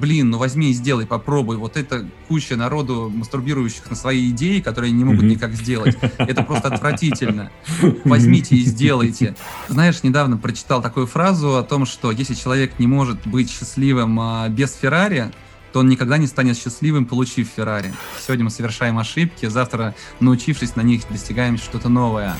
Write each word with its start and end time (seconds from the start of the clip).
блин, 0.00 0.30
ну 0.30 0.38
возьми 0.38 0.70
и 0.70 0.72
сделай, 0.72 1.06
попробуй. 1.06 1.56
Вот 1.56 1.76
это 1.76 2.08
куча 2.28 2.56
народу, 2.56 3.12
мастурбирующих 3.14 3.88
на 3.90 3.96
свои 3.96 4.30
идеи, 4.30 4.60
которые 4.60 4.92
не 4.92 5.04
могут 5.04 5.22
никак 5.24 5.52
сделать. 5.52 5.96
Это 6.18 6.42
просто 6.42 6.68
отвратительно. 6.68 7.50
Возьмите 8.04 8.56
и 8.56 8.60
сделайте. 8.64 9.36
Знаешь, 9.68 10.02
недавно 10.02 10.36
прочитал 10.36 10.82
такую 10.82 11.06
фразу 11.06 11.56
о 11.56 11.62
том, 11.62 11.86
что 11.86 12.10
если 12.10 12.34
человек 12.34 12.78
не 12.78 12.86
может 12.86 13.26
быть 13.26 13.50
счастливым 13.50 14.18
а, 14.18 14.48
без 14.48 14.74
Феррари, 14.74 15.30
то 15.72 15.80
он 15.80 15.88
никогда 15.88 16.18
не 16.18 16.26
станет 16.26 16.56
счастливым, 16.58 17.06
получив 17.06 17.48
Феррари. 17.54 17.94
Сегодня 18.20 18.44
мы 18.44 18.50
совершаем 18.50 18.98
ошибки, 18.98 19.46
завтра, 19.46 19.94
научившись 20.18 20.76
на 20.76 20.80
них, 20.80 21.02
достигаем 21.08 21.58
что-то 21.58 21.88
новое. 21.88 22.34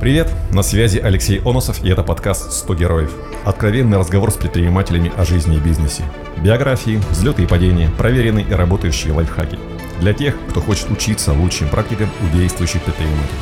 Привет, 0.00 0.30
на 0.52 0.62
связи 0.62 0.98
Алексей 0.98 1.40
Оносов 1.40 1.82
и 1.82 1.88
это 1.88 2.04
подкаст 2.04 2.64
«100 2.64 2.76
героев». 2.76 3.12
Откровенный 3.44 3.98
разговор 3.98 4.30
с 4.30 4.36
предпринимателями 4.36 5.10
о 5.16 5.24
жизни 5.24 5.56
и 5.56 5.60
бизнесе. 5.60 6.04
Биографии, 6.36 7.00
взлеты 7.10 7.42
и 7.42 7.46
падения, 7.48 7.90
проверенные 7.98 8.46
и 8.48 8.52
работающие 8.52 9.12
лайфхаки. 9.12 9.58
Для 9.98 10.12
тех, 10.12 10.36
кто 10.50 10.60
хочет 10.60 10.88
учиться 10.92 11.32
лучшим 11.32 11.68
практикам 11.68 12.08
у 12.22 12.36
действующих 12.36 12.80
предпринимателей. 12.82 13.40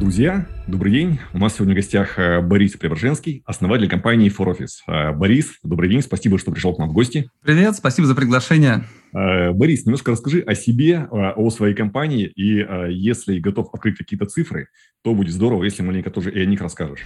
Друзья, 0.00 0.46
добрый 0.66 0.92
день. 0.92 1.18
У 1.34 1.38
нас 1.38 1.56
сегодня 1.56 1.74
в 1.74 1.76
гостях 1.76 2.18
э, 2.18 2.40
Борис 2.40 2.72
Преображенский, 2.72 3.42
основатель 3.44 3.86
компании 3.86 4.34
ForOffice. 4.34 4.78
Э, 4.88 5.12
Борис, 5.12 5.58
добрый 5.62 5.90
день, 5.90 6.00
спасибо, 6.00 6.38
что 6.38 6.50
пришел 6.50 6.74
к 6.74 6.78
нам 6.78 6.88
в 6.88 6.94
гости. 6.94 7.28
Привет, 7.42 7.76
спасибо 7.76 8.08
за 8.08 8.14
приглашение. 8.14 8.84
Э, 9.12 9.50
Борис, 9.52 9.84
немножко 9.84 10.12
расскажи 10.12 10.40
о 10.40 10.54
себе, 10.54 11.06
о 11.10 11.50
своей 11.50 11.74
компании, 11.74 12.24
и 12.24 12.66
если 12.90 13.40
готов 13.40 13.74
открыть 13.74 13.98
какие-то 13.98 14.24
цифры, 14.24 14.68
то 15.04 15.14
будет 15.14 15.34
здорово, 15.34 15.64
если 15.64 15.82
маленько 15.82 16.10
тоже 16.10 16.32
и 16.32 16.40
о 16.40 16.46
них 16.46 16.62
расскажешь. 16.62 17.04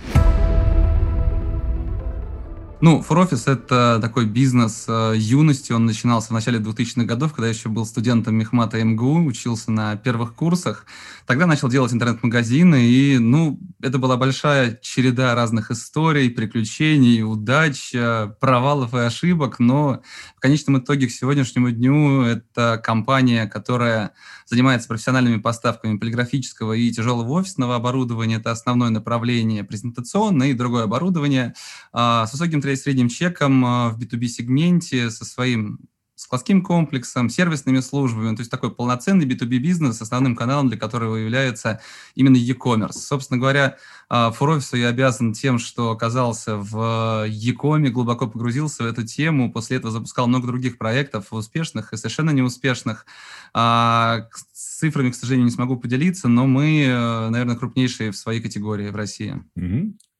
Ну, 2.80 3.02
ForOffice— 3.08 3.44
это 3.50 3.98
такой 4.02 4.26
бизнес 4.26 4.84
э, 4.88 5.14
юности. 5.16 5.72
Он 5.72 5.86
начинался 5.86 6.28
в 6.28 6.32
начале 6.32 6.58
2000-х 6.58 7.04
годов, 7.04 7.32
когда 7.32 7.46
я 7.46 7.54
еще 7.54 7.68
был 7.68 7.86
студентом 7.86 8.34
Мехмата 8.34 8.82
МГУ, 8.82 9.24
учился 9.24 9.70
на 9.70 9.96
первых 9.96 10.34
курсах. 10.34 10.84
Тогда 11.26 11.46
начал 11.46 11.68
делать 11.68 11.92
интернет-магазины, 11.94 12.84
и, 12.84 13.18
ну, 13.18 13.58
это 13.80 13.98
была 13.98 14.16
большая 14.16 14.78
череда 14.82 15.34
разных 15.34 15.70
историй, 15.70 16.28
приключений, 16.28 17.22
удач, 17.22 17.94
э, 17.94 18.30
провалов 18.40 18.92
и 18.92 18.98
ошибок, 18.98 19.60
но 19.60 20.02
конечном 20.44 20.76
итоге 20.76 21.06
к 21.06 21.10
сегодняшнему 21.10 21.70
дню 21.70 22.20
это 22.20 22.78
компания, 22.84 23.46
которая 23.46 24.12
занимается 24.44 24.88
профессиональными 24.88 25.40
поставками 25.40 25.96
полиграфического 25.96 26.74
и 26.74 26.90
тяжелого 26.90 27.30
офисного 27.32 27.76
оборудования. 27.76 28.36
Это 28.36 28.50
основное 28.50 28.90
направление 28.90 29.64
презентационное 29.64 30.48
и 30.48 30.52
другое 30.52 30.84
оборудование 30.84 31.54
а, 31.94 32.26
с 32.26 32.34
высоким 32.34 32.60
средним 32.60 33.08
чеком 33.08 33.64
а, 33.64 33.88
в 33.88 33.98
B2B-сегменте 33.98 35.08
со 35.08 35.24
своим 35.24 35.78
складским 36.24 36.62
комплексом, 36.62 37.28
сервисными 37.28 37.80
службами, 37.80 38.34
то 38.34 38.40
есть 38.40 38.50
такой 38.50 38.70
полноценный 38.74 39.26
B2B 39.26 39.58
бизнес, 39.58 40.00
основным 40.00 40.34
каналом 40.34 40.68
для 40.68 40.78
которого 40.78 41.16
является 41.16 41.80
именно 42.14 42.36
e-commerce. 42.36 42.94
Собственно 42.94 43.38
говоря, 43.38 43.76
Фурофису 44.08 44.76
я 44.76 44.88
обязан 44.88 45.34
тем, 45.34 45.58
что 45.58 45.90
оказался 45.90 46.56
в 46.56 47.26
e-коме, 47.28 47.90
глубоко 47.90 48.26
погрузился 48.26 48.84
в 48.84 48.86
эту 48.86 49.04
тему, 49.04 49.52
после 49.52 49.76
этого 49.76 49.92
запускал 49.92 50.26
много 50.26 50.46
других 50.46 50.78
проектов, 50.78 51.26
успешных 51.30 51.92
и 51.92 51.96
совершенно 51.98 52.30
неуспешных. 52.30 53.04
А, 53.52 54.28
с 54.32 54.78
цифрами, 54.78 55.10
к 55.10 55.14
сожалению, 55.14 55.46
не 55.46 55.52
смогу 55.52 55.76
поделиться, 55.76 56.28
но 56.28 56.46
мы, 56.46 56.84
э, 56.84 57.28
наверное, 57.28 57.56
крупнейшие 57.56 58.10
в 58.10 58.16
своей 58.16 58.40
категории 58.40 58.88
в 58.88 58.96
России. 58.96 59.42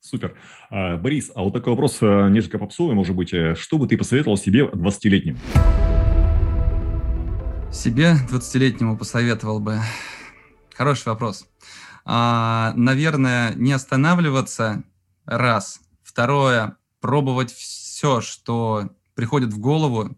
Супер. 0.01 0.37
А, 0.71 0.99
Борис, 0.99 1.33
а 1.35 1.43
вот 1.43 1.55
такой 1.55 1.73
вопрос 1.73 1.99
э, 2.03 2.29
несколько 2.29 2.59
попсовый, 2.59 2.95
может 2.95 3.17
быть. 3.17 3.33
Э, 3.33 3.55
что 3.55 3.79
бы 3.79 3.89
ты 3.89 3.97
посоветовал 3.97 4.37
себе 4.37 4.65
20-летним? 4.67 5.39
Себе 7.75 8.15
20-летнему 8.31 8.97
посоветовал 8.97 9.59
бы. 9.59 9.81
Хороший 10.75 11.09
вопрос. 11.09 11.47
А, 12.05 12.73
наверное, 12.77 13.53
не 13.57 13.73
останавливаться, 13.73 14.85
раз. 15.27 15.81
Второе, 16.05 16.77
пробовать 17.01 17.51
все, 17.53 18.21
что 18.21 18.91
приходит 19.17 19.53
в 19.53 19.59
голову, 19.59 20.17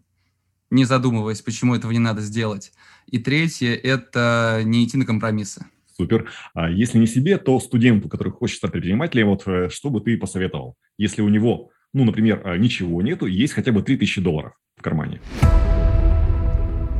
не 0.69 0.85
задумываясь, 0.85 1.41
почему 1.41 1.75
этого 1.75 1.91
не 1.91 1.99
надо 1.99 2.21
сделать. 2.21 2.71
И 3.07 3.17
третье– 3.17 3.73
это 3.83 4.61
не 4.63 4.85
идти 4.85 4.95
на 4.97 5.05
компромиссы. 5.05 5.65
Супер. 5.97 6.29
А 6.53 6.69
если 6.69 6.99
не 6.99 7.07
себе, 7.07 7.39
то 7.39 7.59
студенту, 7.59 8.07
который 8.07 8.31
хочет 8.31 8.57
стать 8.57 8.71
предпринимателем, 8.71 9.29
вот 9.29 9.47
э, 9.47 9.69
что 9.69 9.89
бы 9.89 9.99
ты 9.99 10.15
посоветовал? 10.15 10.75
Если 10.99 11.23
у 11.23 11.27
него, 11.27 11.71
ну, 11.91 12.05
например, 12.05 12.43
э, 12.45 12.57
ничего 12.57 13.01
нету, 13.01 13.25
есть 13.25 13.53
хотя 13.53 13.71
бы 13.71 13.81
3000 13.81 14.21
долларов 14.21 14.53
в 14.75 14.83
кармане. 14.83 15.19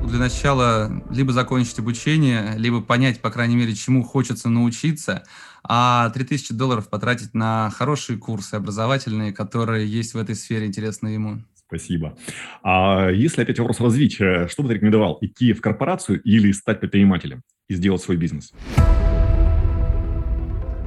Для 0.08 0.20
начала 0.20 1.04
либо 1.12 1.34
закончить 1.34 1.80
обучение, 1.80 2.54
либо 2.56 2.82
понять, 2.82 3.20
по 3.20 3.30
крайней 3.30 3.58
мере, 3.58 3.76
чему 3.76 4.04
хочется 4.04 4.48
научиться, 4.48 5.26
а 5.64 6.10
3000 6.12 6.54
долларов 6.54 6.90
потратить 6.90 7.34
на 7.34 7.70
хорошие 7.72 8.18
курсы 8.18 8.56
образовательные, 8.56 9.34
которые 9.34 9.86
есть 9.86 10.14
в 10.14 10.18
этой 10.18 10.36
сфере, 10.36 10.66
интересны 10.66 11.10
ему. 11.10 11.44
Спасибо. 11.68 12.18
А 12.64 13.10
если 13.10 13.42
опять 13.42 13.60
вопрос 13.60 13.82
развить, 13.82 14.22
э, 14.22 14.48
что 14.48 14.64
бы 14.64 14.70
ты 14.70 14.76
рекомендовал, 14.76 15.18
идти 15.20 15.52
в 15.52 15.60
корпорацию 15.60 16.22
или 16.22 16.54
стать 16.54 16.80
предпринимателем 16.80 17.42
и 17.68 17.76
сделать 17.76 18.02
свой 18.02 18.16
бизнес? 18.16 18.54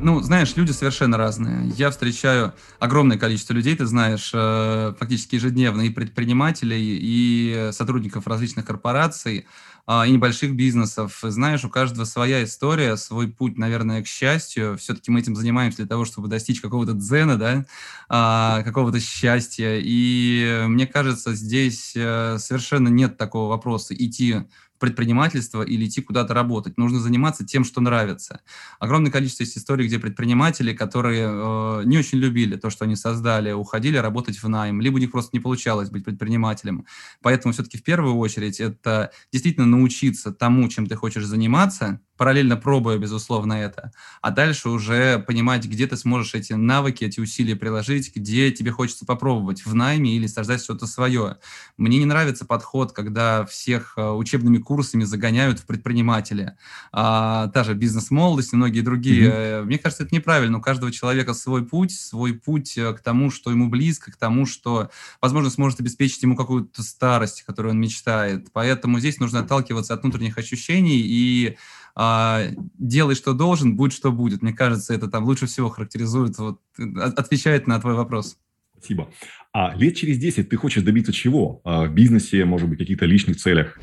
Ну, 0.03 0.21
знаешь, 0.23 0.57
люди 0.57 0.73
совершенно 0.73 1.19
разные. 1.19 1.69
Я 1.77 1.91
встречаю 1.91 2.55
огромное 2.79 3.19
количество 3.19 3.53
людей, 3.53 3.77
ты 3.77 3.85
знаешь, 3.85 4.31
э, 4.33 4.95
фактически 4.99 5.35
ежедневно, 5.35 5.83
и 5.83 5.91
предпринимателей, 5.91 6.99
и 7.03 7.69
сотрудников 7.73 8.27
различных 8.27 8.65
корпораций, 8.65 9.47
а, 9.87 10.07
и 10.07 10.11
небольших 10.11 10.55
бизнесов. 10.55 11.19
Знаешь, 11.23 11.65
у 11.65 11.69
каждого 11.69 12.05
своя 12.05 12.45
история, 12.45 12.97
свой 12.97 13.29
путь, 13.29 13.59
наверное, 13.59 14.03
к 14.03 14.07
счастью. 14.07 14.79
Все-таки 14.79 15.11
мы 15.11 15.21
этим 15.21 15.37
занимаемся 15.37 15.79
для 15.79 15.87
того, 15.87 16.07
чтобы 16.07 16.29
достичь 16.29 16.61
какого-то 16.63 16.93
дзена, 16.95 17.37
да, 17.37 17.67
а, 18.09 18.63
какого-то 18.63 19.01
счастья. 19.01 19.81
И 19.83 20.65
мне 20.67 20.87
кажется, 20.87 21.35
здесь 21.35 21.93
э, 21.95 22.39
совершенно 22.39 22.89
нет 22.89 23.19
такого 23.19 23.51
вопроса 23.51 23.95
идти 23.95 24.45
предпринимательство 24.81 25.63
или 25.63 25.85
идти 25.85 26.01
куда-то 26.01 26.35
работать. 26.35 26.79
Нужно 26.79 26.99
заниматься 26.99 27.45
тем, 27.45 27.65
что 27.65 27.81
нравится. 27.81 28.41
Огромное 28.81 29.13
количество 29.13 29.45
есть 29.45 29.57
историй, 29.57 29.87
где 29.87 29.99
предприниматели, 29.99 30.73
которые 30.73 31.29
э, 31.31 31.83
не 31.85 31.99
очень 31.99 32.19
любили 32.19 32.57
то, 32.57 32.71
что 32.71 32.87
они 32.87 32.97
создали, 32.97 33.53
уходили 33.53 33.99
работать 33.99 34.43
в 34.43 34.49
найм, 34.49 34.81
либо 34.81 34.97
у 34.97 34.99
них 34.99 35.13
просто 35.13 35.31
не 35.35 35.41
получалось 35.41 35.91
быть 35.91 36.05
предпринимателем. 36.05 36.87
Поэтому 37.23 37.53
все-таки 37.53 37.79
в 37.79 37.85
первую 37.85 38.17
очередь 38.17 38.59
это 38.59 39.13
действительно 39.31 39.67
научиться 39.67 40.33
тому, 40.33 40.69
чем 40.69 40.87
ты 40.87 40.97
хочешь 40.97 41.25
заниматься, 41.25 42.01
параллельно 42.21 42.59
пробуя, 42.59 42.99
безусловно, 42.99 43.55
это, 43.55 43.93
а 44.21 44.31
дальше 44.31 44.69
уже 44.69 45.21
понимать, 45.21 45.65
где 45.65 45.87
ты 45.87 45.97
сможешь 45.97 46.35
эти 46.35 46.53
навыки, 46.53 47.03
эти 47.03 47.19
усилия 47.19 47.57
приложить, 47.57 48.15
где 48.15 48.53
тебе 48.53 48.73
хочется 48.73 49.07
попробовать 49.07 49.65
в 49.65 49.75
найме 49.75 50.15
или 50.15 50.27
создать 50.27 50.63
что-то 50.63 50.87
свое. 50.87 51.39
Мне 51.79 51.97
не 51.97 52.05
нравится 52.05 52.45
подход, 52.45 52.93
когда 52.93 53.47
всех 53.47 53.95
э, 53.97 54.07
учебными 54.07 54.59
курсами 54.59 55.05
загоняют 55.05 55.61
в 55.61 55.67
предприниматели. 55.67 56.59
А, 56.93 57.49
та 57.55 57.65
же 57.65 57.73
бизнес-молодость 57.73 58.53
и 58.53 58.57
многие 58.57 58.83
другие. 58.83 59.31
Mm-hmm. 59.31 59.65
Мне 59.65 59.79
кажется, 59.79 60.05
это 60.05 60.15
неправильно. 60.15 60.59
У 60.59 60.61
каждого 60.61 60.93
человека 60.93 61.33
свой 61.33 61.65
путь, 61.65 61.93
свой 61.93 62.35
путь 62.35 62.77
э, 62.77 62.93
к 62.93 63.01
тому, 63.01 63.31
что 63.31 63.51
ему 63.51 63.71
близко, 63.71 64.13
к 64.13 64.17
тому, 64.17 64.45
что, 64.45 64.91
возможно, 65.23 65.49
сможет 65.49 65.81
обеспечить 65.81 66.23
ему 66.23 66.37
какую-то 66.37 66.83
старость, 66.83 67.45
которую 67.47 67.73
он 67.73 67.81
мечтает. 67.81 68.53
Поэтому 68.53 68.99
здесь 68.99 69.21
нужно 69.21 69.41
отталкиваться 69.41 69.95
от 69.95 70.03
внутренних 70.03 70.37
ощущений 70.37 71.01
и 71.01 71.57
делай, 71.97 73.15
что 73.15 73.35
должен, 73.35 73.77
будь, 73.77 73.93
что 73.93 74.13
будет. 74.13 74.43
Мне 74.43 74.53
кажется, 74.53 74.95
это 74.95 75.09
там 75.09 75.25
лучше 75.25 75.47
всего 75.47 75.69
характеризует, 75.69 76.39
вот, 76.39 76.61
отвечает 76.97 77.67
на 77.67 77.81
твой 77.81 77.95
вопрос. 77.95 78.39
Спасибо. 78.81 79.11
А 79.53 79.75
лет 79.75 79.97
через 79.97 80.19
10 80.19 80.49
ты 80.49 80.57
хочешь 80.57 80.83
добиться 80.83 81.13
чего? 81.13 81.61
А, 81.65 81.85
в 81.85 81.93
бизнесе, 81.93 82.45
может 82.45 82.69
быть, 82.69 82.79
каких-то 82.79 83.05
личных 83.05 83.37
целях? 83.37 83.79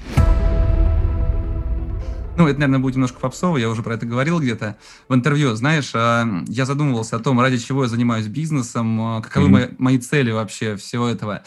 Ну, 2.35 2.47
это, 2.47 2.59
наверное, 2.59 2.79
будет 2.79 2.95
немножко 2.95 3.19
попсово, 3.19 3.57
я 3.57 3.69
уже 3.69 3.83
про 3.83 3.95
это 3.95 4.05
говорил 4.05 4.39
где-то 4.39 4.77
в 5.09 5.13
интервью. 5.13 5.53
Знаешь, 5.55 5.91
а, 5.93 6.25
я 6.47 6.65
задумывался 6.65 7.17
о 7.17 7.19
том, 7.19 7.39
ради 7.39 7.57
чего 7.57 7.83
я 7.83 7.89
занимаюсь 7.89 8.27
бизнесом, 8.27 8.99
а, 9.01 9.21
каковы 9.21 9.47
mm-hmm. 9.47 9.51
мои, 9.51 9.67
мои 9.77 9.97
цели 9.99 10.31
вообще 10.31 10.75
всего 10.77 11.07
этого. 11.07 11.43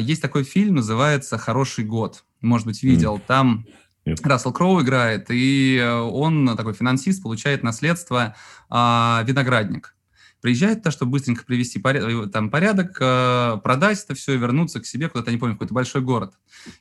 Есть 0.00 0.22
такой 0.22 0.44
фильм, 0.44 0.76
называется 0.76 1.36
«Хороший 1.36 1.84
год». 1.84 2.24
Может 2.40 2.66
быть, 2.66 2.82
видел. 2.82 3.16
Mm-hmm. 3.16 3.26
Там 3.26 3.66
нет. 4.04 4.26
Рассел 4.26 4.52
Кроу 4.52 4.82
играет, 4.82 5.30
и 5.30 5.76
э, 5.76 5.92
он, 5.92 6.56
такой 6.56 6.72
финансист, 6.72 7.22
получает 7.22 7.62
наследство 7.62 8.34
а, 8.68 9.22
виноградник. 9.26 9.94
Приезжает 10.40 10.78
туда, 10.78 10.90
чтобы 10.90 11.12
быстренько 11.12 11.44
привести 11.44 11.78
порядок, 11.78 12.28
э, 12.28 12.30
там, 12.30 12.50
порядок, 12.50 12.96
э, 12.98 13.58
продать 13.62 14.02
это 14.02 14.14
все 14.14 14.36
вернуться 14.36 14.80
к 14.80 14.86
себе 14.86 15.08
куда-то, 15.10 15.30
не 15.30 15.36
помню, 15.36 15.54
какой-то 15.54 15.74
большой 15.74 16.00
город. 16.00 16.34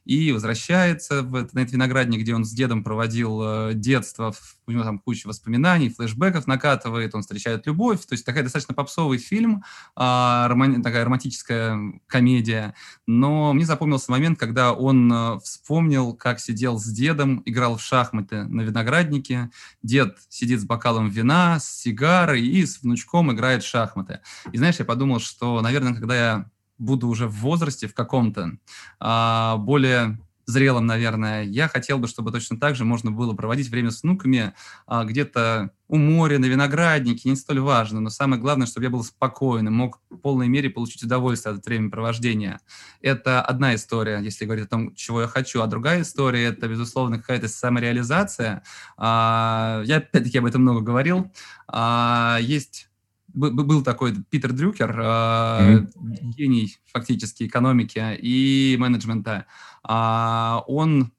И 0.06 0.31
возвращается 0.31 1.24
в, 1.24 1.33
на 1.54 1.60
этот 1.60 1.74
виноградник, 1.74 2.21
где 2.21 2.33
он 2.33 2.45
с 2.45 2.51
дедом 2.51 2.83
проводил 2.86 3.74
детство 3.74 4.31
в 4.31 4.57
у 4.69 4.71
него 4.71 4.83
там 4.83 5.00
куча 5.00 5.27
воспоминаний, 5.27 5.89
флешбеков 5.89 6.48
накатывает, 6.48 7.16
он 7.16 7.21
встречает 7.21 7.66
любовь, 7.66 8.06
то 8.06 8.13
есть 8.13 8.25
такая 8.25 8.44
достаточно 8.44 8.74
попсовый 8.74 9.18
фильм, 9.18 9.63
а, 9.95 10.48
роман, 10.48 10.81
такая 10.81 11.06
романтическая 11.06 11.77
комедия, 12.07 12.75
но 13.07 13.54
мне 13.54 13.66
запомнился 13.66 14.12
момент, 14.12 14.39
когда 14.39 14.74
он 14.74 15.12
а, 15.12 15.39
вспомнил, 15.39 16.13
как 16.13 16.39
сидел 16.39 16.80
с 16.80 16.86
дедом, 16.86 17.42
играл 17.45 17.77
в 17.77 17.81
шахматы 17.81 18.44
на 18.45 18.62
винограднике, 18.62 19.50
дед 19.83 20.18
сидит 20.30 20.62
с 20.62 20.66
бокалом 20.66 21.10
вина, 21.10 21.60
с 21.60 21.68
сигарой 21.81 22.45
и 22.45 22.65
с 22.65 22.81
внучком 22.81 23.31
играет 23.31 23.63
в 23.63 23.68
шахматы. 23.68 24.19
И 24.51 24.57
знаешь, 24.57 24.77
я 24.80 24.86
подумал, 24.86 25.19
что, 25.19 25.62
наверное, 25.62 25.94
когда 25.95 26.15
я 26.15 26.50
буду 26.77 27.07
уже 27.07 27.27
в 27.27 27.33
возрасте 27.33 27.88
в 27.88 27.94
каком-то 27.94 28.57
а, 29.00 29.57
более 29.57 30.18
зрелым, 30.50 30.86
наверное, 30.86 31.44
я 31.44 31.68
хотел 31.68 32.00
бы, 32.00 32.07
чтобы 32.07 32.31
точно 32.31 32.60
так 32.60 32.75
же 32.75 32.84
можно 32.84 33.12
было 33.12 33.34
проводить 33.34 33.69
время 33.69 33.92
с 33.92 34.04
внуками 34.04 34.54
а, 34.88 35.06
где-то 35.06 35.72
у 35.88 35.98
моря, 35.98 36.40
на 36.40 36.46
винограднике, 36.46 37.30
не 37.30 37.36
столь 37.36 37.60
важно, 37.60 38.00
но 38.00 38.10
самое 38.10 38.42
главное, 38.42 38.68
чтобы 38.68 38.86
я 38.86 38.90
был 38.90 39.04
спокойным, 39.04 39.74
мог 39.74 40.00
в 40.10 40.18
полной 40.18 40.48
мере 40.48 40.69
получить 40.69 41.04
удовольствие 41.04 41.56
от 41.56 41.66
времяпровождения. 41.66 42.60
Это 43.01 43.42
одна 43.42 43.75
история, 43.75 44.19
если 44.19 44.46
говорить 44.46 44.66
о 44.66 44.69
том, 44.69 44.96
чего 44.96 45.22
я 45.22 45.28
хочу, 45.28 45.62
а 45.62 45.68
другая 45.68 46.01
история– 46.01 46.44
это, 46.46 46.68
безусловно, 46.68 47.18
какая-то 47.19 47.48
самореализация. 47.48 48.63
А, 48.98 49.81
я, 49.86 49.98
опять-таки, 49.98 50.40
об 50.40 50.46
этом 50.46 50.63
много 50.63 50.81
говорил. 50.81 51.31
А, 51.68 52.38
есть 52.42 52.90
был 53.34 53.84
такой 53.84 54.16
Питер 54.30 54.54
Дрюкер, 54.54 55.00
mm-hmm. 55.00 55.92
гений 56.36 56.78
фактически 56.92 57.46
экономики 57.46 58.01
и 58.19 58.75
менеджмента. 58.80 59.46
А, 59.83 60.63
он 60.67 61.11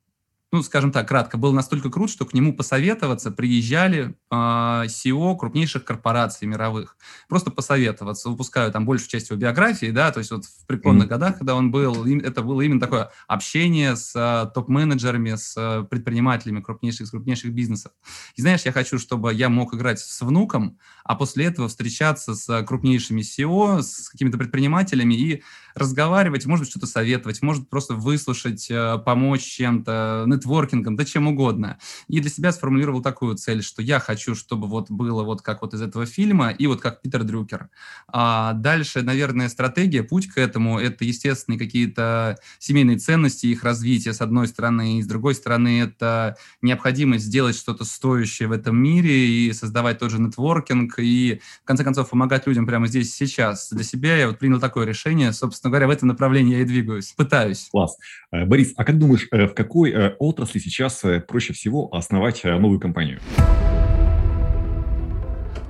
ну, 0.53 0.63
скажем 0.65 0.91
так, 0.91 1.07
кратко, 1.07 1.39
был 1.39 1.53
настолько 1.53 1.91
крут, 1.91 2.11
что 2.11 2.27
к 2.27 2.35
нему 2.35 2.53
посоветоваться 2.53 3.31
приезжали 3.31 4.09
э, 4.09 4.15
а, 4.31 4.85
CEO 4.87 5.37
крупнейших 5.37 5.85
корпораций 5.85 6.49
мировых. 6.49 6.97
Просто 7.29 7.53
посоветоваться. 7.53 8.29
Выпускаю 8.29 8.73
там 8.73 8.85
большую 8.85 9.09
часть 9.09 9.31
его 9.31 9.39
биографии, 9.39 9.91
да, 9.93 10.11
то 10.11 10.19
есть 10.19 10.33
вот 10.33 10.45
в 10.45 10.67
преклонных 10.67 11.07
mm-hmm. 11.07 11.09
годах, 11.09 11.39
когда 11.39 11.55
он 11.55 11.71
был, 11.71 12.05
это 12.05 12.43
было 12.43 12.63
именно 12.63 12.81
такое 12.81 13.11
общение 13.29 13.95
с 13.95 14.13
э, 14.17 14.51
топ-менеджерами, 14.53 15.37
с 15.37 15.55
э, 15.57 15.85
предпринимателями 15.89 16.61
крупнейших, 16.61 17.07
с 17.07 17.11
крупнейших 17.11 17.53
бизнесов. 17.53 17.93
И 18.35 18.43
знаешь, 18.43 18.63
я 18.65 18.73
хочу, 18.73 18.99
чтобы 18.99 19.33
я 19.33 19.49
мог 19.49 19.73
играть 19.75 20.01
с 20.01 20.21
внуком, 20.21 20.79
а 21.05 21.15
после 21.15 21.45
этого 21.45 21.69
встречаться 21.69 22.35
с 22.35 22.65
крупнейшими 22.65 23.21
CEO, 23.21 23.83
с 23.83 24.09
какими-то 24.09 24.37
предпринимателями 24.37 25.15
и 25.15 25.43
разговаривать, 25.81 26.47
может 26.47 26.69
что-то 26.69 26.87
советовать, 26.87 27.43
может 27.43 27.69
просто 27.69 27.95
выслушать, 27.95 28.71
э, 28.71 28.99
помочь 29.05 29.43
чем-то, 29.43 30.25
нетворкингом, 30.27 30.97
да 30.97 31.05
чем 31.05 31.29
угодно. 31.29 31.79
И 32.09 32.21
для 32.21 32.31
себя 32.31 32.53
сформулировал 32.53 33.03
такую 33.03 33.37
цель, 33.37 33.63
что 33.63 33.83
я 33.83 33.99
хочу, 34.01 34.35
чтобы 34.35 34.67
вот 34.69 34.91
было 34.91 35.23
вот 35.23 35.43
как 35.43 35.63
вот 35.63 35.75
из 35.75 35.83
этого 35.83 36.07
фильма 36.07 36.51
и 36.51 36.67
вот 36.67 36.81
как 36.81 37.03
Питер 37.03 37.25
Дрюкер. 37.25 37.71
А 38.09 38.53
дальше, 38.53 39.03
наверное, 39.03 39.49
стратегия, 39.49 40.03
путь 40.03 40.29
к 40.29 40.39
этому, 40.39 40.79
это, 40.79 41.05
естественно, 41.05 41.59
какие-то 41.59 42.39
семейные 42.59 42.99
ценности, 42.99 43.47
их 43.47 43.65
развитие, 43.65 44.15
с 44.15 44.21
одной 44.21 44.49
стороны, 44.49 44.99
и 44.99 45.03
с 45.03 45.07
другой 45.07 45.35
стороны, 45.35 45.81
это 45.81 46.37
необходимость 46.63 47.25
сделать 47.25 47.57
что-то 47.57 47.85
стоящее 47.85 48.49
в 48.49 48.53
этом 48.53 48.77
мире 48.77 49.29
и 49.29 49.53
создавать 49.53 49.99
тот 49.99 50.11
же 50.11 50.21
нетворкинг, 50.21 50.99
и, 50.99 51.41
в 51.63 51.65
конце 51.65 51.85
концов, 51.85 52.11
помогать 52.11 52.47
людям 52.47 52.67
прямо 52.67 52.87
здесь 52.87 53.15
сейчас. 53.15 53.71
Для 53.71 53.85
себя 53.85 54.17
я 54.17 54.27
вот 54.29 54.39
принял 54.39 54.61
такое 54.61 54.87
решение, 54.87 55.33
собственно 55.33 55.70
говоря, 55.71 55.87
в 55.87 55.91
этом 55.91 56.09
направлении 56.09 56.57
я 56.57 56.63
и 56.63 56.65
двигаюсь, 56.65 57.13
пытаюсь. 57.17 57.69
Класс. 57.71 57.97
Э, 58.33 58.45
Борис, 58.45 58.73
а 58.77 58.85
как 58.85 58.99
думаешь, 58.99 59.27
э, 59.31 59.47
в 59.47 59.55
какой 59.55 59.91
э, 59.91 60.15
отрасли 60.19 60.59
сейчас 60.59 61.03
проще 61.27 61.53
всего 61.53 61.89
основать 61.95 62.45
новую 62.45 62.81
компанию? 62.81 63.21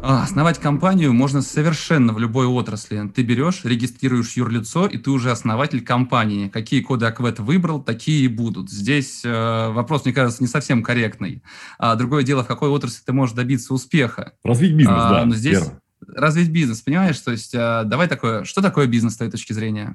А, 0.02 0.22
основать 0.22 0.58
компанию 0.58 1.12
можно 1.12 1.42
совершенно 1.42 2.14
в 2.14 2.18
любой 2.18 2.46
отрасли. 2.46 3.06
Ты 3.14 3.22
берешь, 3.22 3.64
регистрируешь 3.64 4.32
юрлицо, 4.32 4.86
и 4.86 4.96
ты 4.96 5.10
уже 5.10 5.30
основатель 5.30 5.82
компании. 5.84 6.48
Какие 6.48 6.80
коды 6.80 7.04
АКВЭД 7.06 7.40
выбрал, 7.40 7.82
такие 7.82 8.24
и 8.24 8.28
будут. 8.28 8.70
Здесь 8.70 9.22
э, 9.24 9.68
вопрос, 9.70 10.06
мне 10.06 10.14
кажется, 10.14 10.42
не 10.42 10.48
совсем 10.48 10.82
корректный. 10.82 11.42
А 11.78 11.96
другое 11.96 12.22
дело, 12.22 12.44
в 12.44 12.46
какой 12.46 12.70
отрасли 12.70 13.02
ты 13.04 13.12
можешь 13.12 13.34
добиться 13.34 13.74
успеха. 13.74 14.32
Развить 14.42 14.72
бизнес, 14.72 14.96
а, 14.98 15.10
да, 15.10 15.24
но 15.26 15.34
здесь 15.34 15.58
верно. 15.58 15.80
Развить 16.14 16.50
бизнес, 16.50 16.80
понимаешь? 16.80 17.18
То 17.20 17.30
есть 17.30 17.54
э, 17.54 17.82
давай 17.84 18.08
такое, 18.08 18.44
что 18.44 18.62
такое 18.62 18.86
бизнес 18.86 19.14
с 19.14 19.16
твоей 19.16 19.30
точки 19.30 19.52
зрения? 19.52 19.94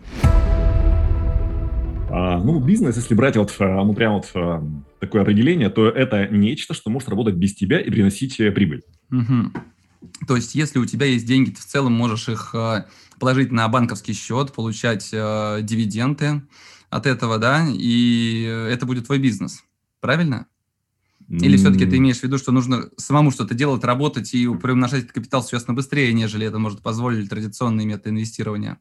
А, 2.09 2.39
ну, 2.39 2.59
бизнес, 2.59 2.95
если 2.95 3.13
брать 3.13 3.37
вот, 3.37 3.53
э, 3.59 3.65
ну, 3.65 3.93
прям 3.93 4.13
вот 4.13 4.31
э, 4.33 4.61
такое 4.99 5.21
определение, 5.21 5.69
то 5.69 5.87
это 5.87 6.27
нечто, 6.27 6.73
что 6.73 6.89
может 6.89 7.09
работать 7.09 7.35
без 7.35 7.55
тебя 7.55 7.79
и 7.79 7.89
приносить 7.89 8.37
прибыль. 8.37 8.83
Угу. 9.11 10.25
То 10.27 10.35
есть, 10.35 10.55
если 10.55 10.79
у 10.79 10.85
тебя 10.85 11.05
есть 11.07 11.25
деньги, 11.25 11.49
ты 11.49 11.61
в 11.61 11.65
целом 11.65 11.93
можешь 11.93 12.29
их 12.29 12.55
положить 13.19 13.51
на 13.51 13.67
банковский 13.67 14.13
счет, 14.13 14.53
получать 14.53 15.09
э, 15.11 15.59
дивиденды 15.61 16.41
от 16.89 17.05
этого, 17.05 17.37
да, 17.37 17.65
и 17.67 18.43
это 18.43 18.85
будет 18.85 19.05
твой 19.05 19.19
бизнес. 19.19 19.63
Правильно? 20.01 20.47
Или 21.27 21.57
все-таки 21.57 21.85
ты 21.85 21.97
имеешь 21.97 22.19
в 22.19 22.23
виду, 22.23 22.37
что 22.37 22.51
нужно 22.51 22.89
самому 22.97 23.31
что-то 23.31 23.55
делать, 23.55 23.83
работать 23.83 24.33
и 24.33 24.47
приумножать 24.47 25.03
этот 25.03 25.13
капитал 25.13 25.41
существенно 25.41 25.75
быстрее, 25.75 26.13
нежели 26.13 26.45
это 26.45 26.59
может 26.59 26.81
позволить 26.81 27.29
традиционные 27.29 27.87
методы 27.87 28.11
инвестирования? 28.11 28.77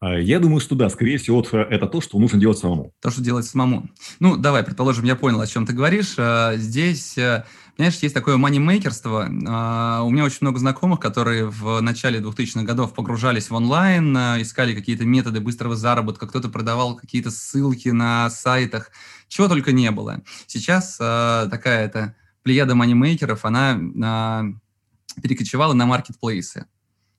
А, 0.00 0.18
я 0.18 0.40
думаю, 0.40 0.60
что 0.60 0.74
да, 0.74 0.90
скорее 0.90 1.18
всего, 1.18 1.42
это 1.42 1.86
то, 1.86 2.00
что 2.00 2.18
нужно 2.18 2.38
делать 2.38 2.58
самому. 2.58 2.92
То, 3.00 3.10
что 3.10 3.22
делать 3.22 3.46
самому. 3.46 3.88
Ну, 4.20 4.36
давай, 4.36 4.62
предположим, 4.62 5.04
я 5.04 5.16
понял, 5.16 5.40
о 5.40 5.46
чем 5.46 5.66
ты 5.66 5.72
говоришь. 5.72 6.14
А, 6.18 6.56
здесь, 6.56 7.16
э, 7.16 7.44
понимаешь, 7.76 7.98
есть 8.00 8.14
такое 8.14 8.36
манимейкерство. 8.36 9.28
А, 9.46 10.02
у 10.02 10.10
меня 10.10 10.24
очень 10.24 10.38
много 10.42 10.58
знакомых, 10.58 11.00
которые 11.00 11.46
в 11.46 11.80
начале 11.80 12.20
2000-х 12.20 12.62
годов 12.62 12.94
погружались 12.94 13.50
в 13.50 13.54
онлайн, 13.54 14.16
искали 14.16 14.74
какие-то 14.74 15.04
методы 15.04 15.40
быстрого 15.40 15.76
заработка, 15.76 16.26
кто-то 16.26 16.48
продавал 16.48 16.96
какие-то 16.96 17.30
ссылки 17.30 17.88
на 17.88 18.30
сайтах, 18.30 18.90
чего 19.28 19.48
только 19.48 19.72
не 19.72 19.90
было. 19.90 20.22
Сейчас 20.46 20.96
такая 20.96 21.86
эта 21.86 22.16
плеяда 22.42 22.74
манимейкеров, 22.74 23.44
она 23.44 24.44
перекочевала 25.22 25.72
на 25.72 25.86
маркетплейсы. 25.86 26.66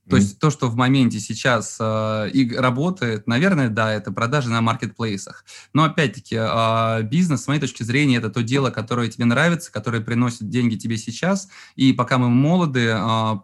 То 0.09 0.17
есть 0.17 0.39
то, 0.39 0.51
что 0.51 0.67
в 0.67 0.75
моменте 0.75 1.19
сейчас 1.19 1.77
э, 1.79 2.29
и 2.31 2.55
работает, 2.55 3.25
наверное, 3.27 3.69
да, 3.69 3.91
это 3.93 4.11
продажи 4.11 4.49
на 4.49 4.61
маркетплейсах. 4.61 5.45
Но 5.73 5.83
опять-таки 5.83 6.35
э, 6.39 7.01
бизнес, 7.03 7.43
с 7.43 7.47
моей 7.47 7.59
точки 7.59 7.83
зрения, 7.83 8.17
это 8.17 8.29
то 8.29 8.43
дело, 8.43 8.69
которое 8.69 9.09
тебе 9.09 9.25
нравится, 9.25 9.71
которое 9.71 10.01
приносит 10.01 10.49
деньги 10.49 10.75
тебе 10.75 10.97
сейчас. 10.97 11.49
И 11.75 11.91
пока 11.93 12.17
мы 12.19 12.29
молоды, 12.29 12.93
э, 12.93 13.35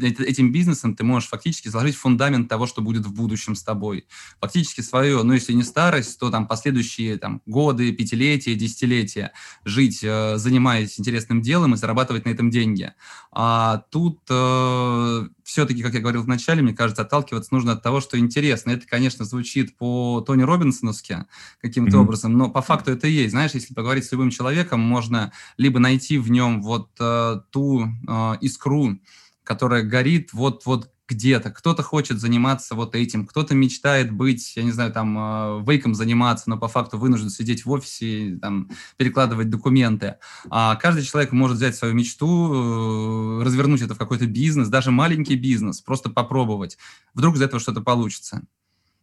этим 0.00 0.52
бизнесом 0.52 0.94
ты 0.94 1.04
можешь 1.04 1.28
фактически 1.28 1.68
заложить 1.68 1.96
фундамент 1.96 2.48
того, 2.48 2.66
что 2.66 2.82
будет 2.82 3.06
в 3.06 3.12
будущем 3.12 3.54
с 3.54 3.62
тобой. 3.62 4.06
Фактически 4.40 4.80
свое, 4.80 5.22
ну, 5.22 5.32
если 5.32 5.52
не 5.52 5.62
старость, 5.62 6.18
то 6.18 6.30
там 6.30 6.46
последующие 6.46 7.16
там, 7.16 7.42
годы, 7.46 7.92
пятилетия, 7.92 8.54
десятилетия 8.54 9.32
жить, 9.64 10.00
э, 10.02 10.36
занимаясь 10.36 10.98
интересным 10.98 11.42
делом 11.42 11.74
и 11.74 11.76
зарабатывать 11.76 12.24
на 12.24 12.30
этом 12.30 12.50
деньги. 12.50 12.92
А 13.32 13.84
тут 13.90 14.20
э, 14.28 15.28
все-таки, 15.44 15.82
как 15.82 15.94
я 15.94 16.00
говорил 16.00 16.22
вначале, 16.22 16.62
мне 16.62 16.74
кажется, 16.74 17.02
отталкиваться 17.02 17.54
нужно 17.54 17.72
от 17.72 17.82
того, 17.82 18.00
что 18.00 18.18
интересно. 18.18 18.70
Это, 18.72 18.86
конечно, 18.86 19.24
звучит 19.24 19.76
по 19.76 20.22
Тони 20.26 20.42
Робинсоновски 20.42 21.24
каким-то 21.62 21.96
mm-hmm. 21.96 22.00
образом, 22.00 22.36
но 22.36 22.50
по 22.50 22.60
факту 22.60 22.92
это 22.92 23.06
и 23.06 23.12
есть. 23.12 23.30
Знаешь, 23.30 23.52
если 23.52 23.74
поговорить 23.74 24.04
с 24.04 24.12
любым 24.12 24.30
человеком, 24.30 24.80
можно 24.80 25.32
либо 25.56 25.78
найти 25.78 26.18
в 26.18 26.30
нем 26.30 26.62
вот 26.62 26.90
э, 27.00 27.40
ту 27.50 27.86
э, 27.86 28.34
искру, 28.40 28.98
которая 29.48 29.82
горит 29.82 30.34
вот-вот 30.34 30.90
где-то. 31.08 31.50
Кто-то 31.50 31.82
хочет 31.82 32.20
заниматься 32.20 32.74
вот 32.74 32.94
этим, 32.94 33.26
кто-то 33.26 33.54
мечтает 33.54 34.12
быть, 34.12 34.52
я 34.56 34.62
не 34.62 34.72
знаю, 34.72 34.92
там, 34.92 35.16
э, 35.18 35.64
вейком 35.66 35.94
заниматься, 35.94 36.50
но 36.50 36.58
по 36.58 36.68
факту 36.68 36.98
вынужден 36.98 37.30
сидеть 37.30 37.64
в 37.64 37.70
офисе, 37.70 38.38
там, 38.42 38.68
перекладывать 38.98 39.48
документы. 39.48 40.16
А 40.50 40.76
каждый 40.76 41.02
человек 41.02 41.32
может 41.32 41.56
взять 41.56 41.76
свою 41.76 41.94
мечту, 41.94 43.40
э, 43.40 43.42
развернуть 43.42 43.80
это 43.80 43.94
в 43.94 43.98
какой-то 43.98 44.26
бизнес, 44.26 44.68
даже 44.68 44.90
маленький 44.90 45.36
бизнес, 45.36 45.80
просто 45.80 46.10
попробовать. 46.10 46.76
Вдруг 47.14 47.36
из 47.36 47.40
этого 47.40 47.58
что-то 47.58 47.80
получится. 47.80 48.42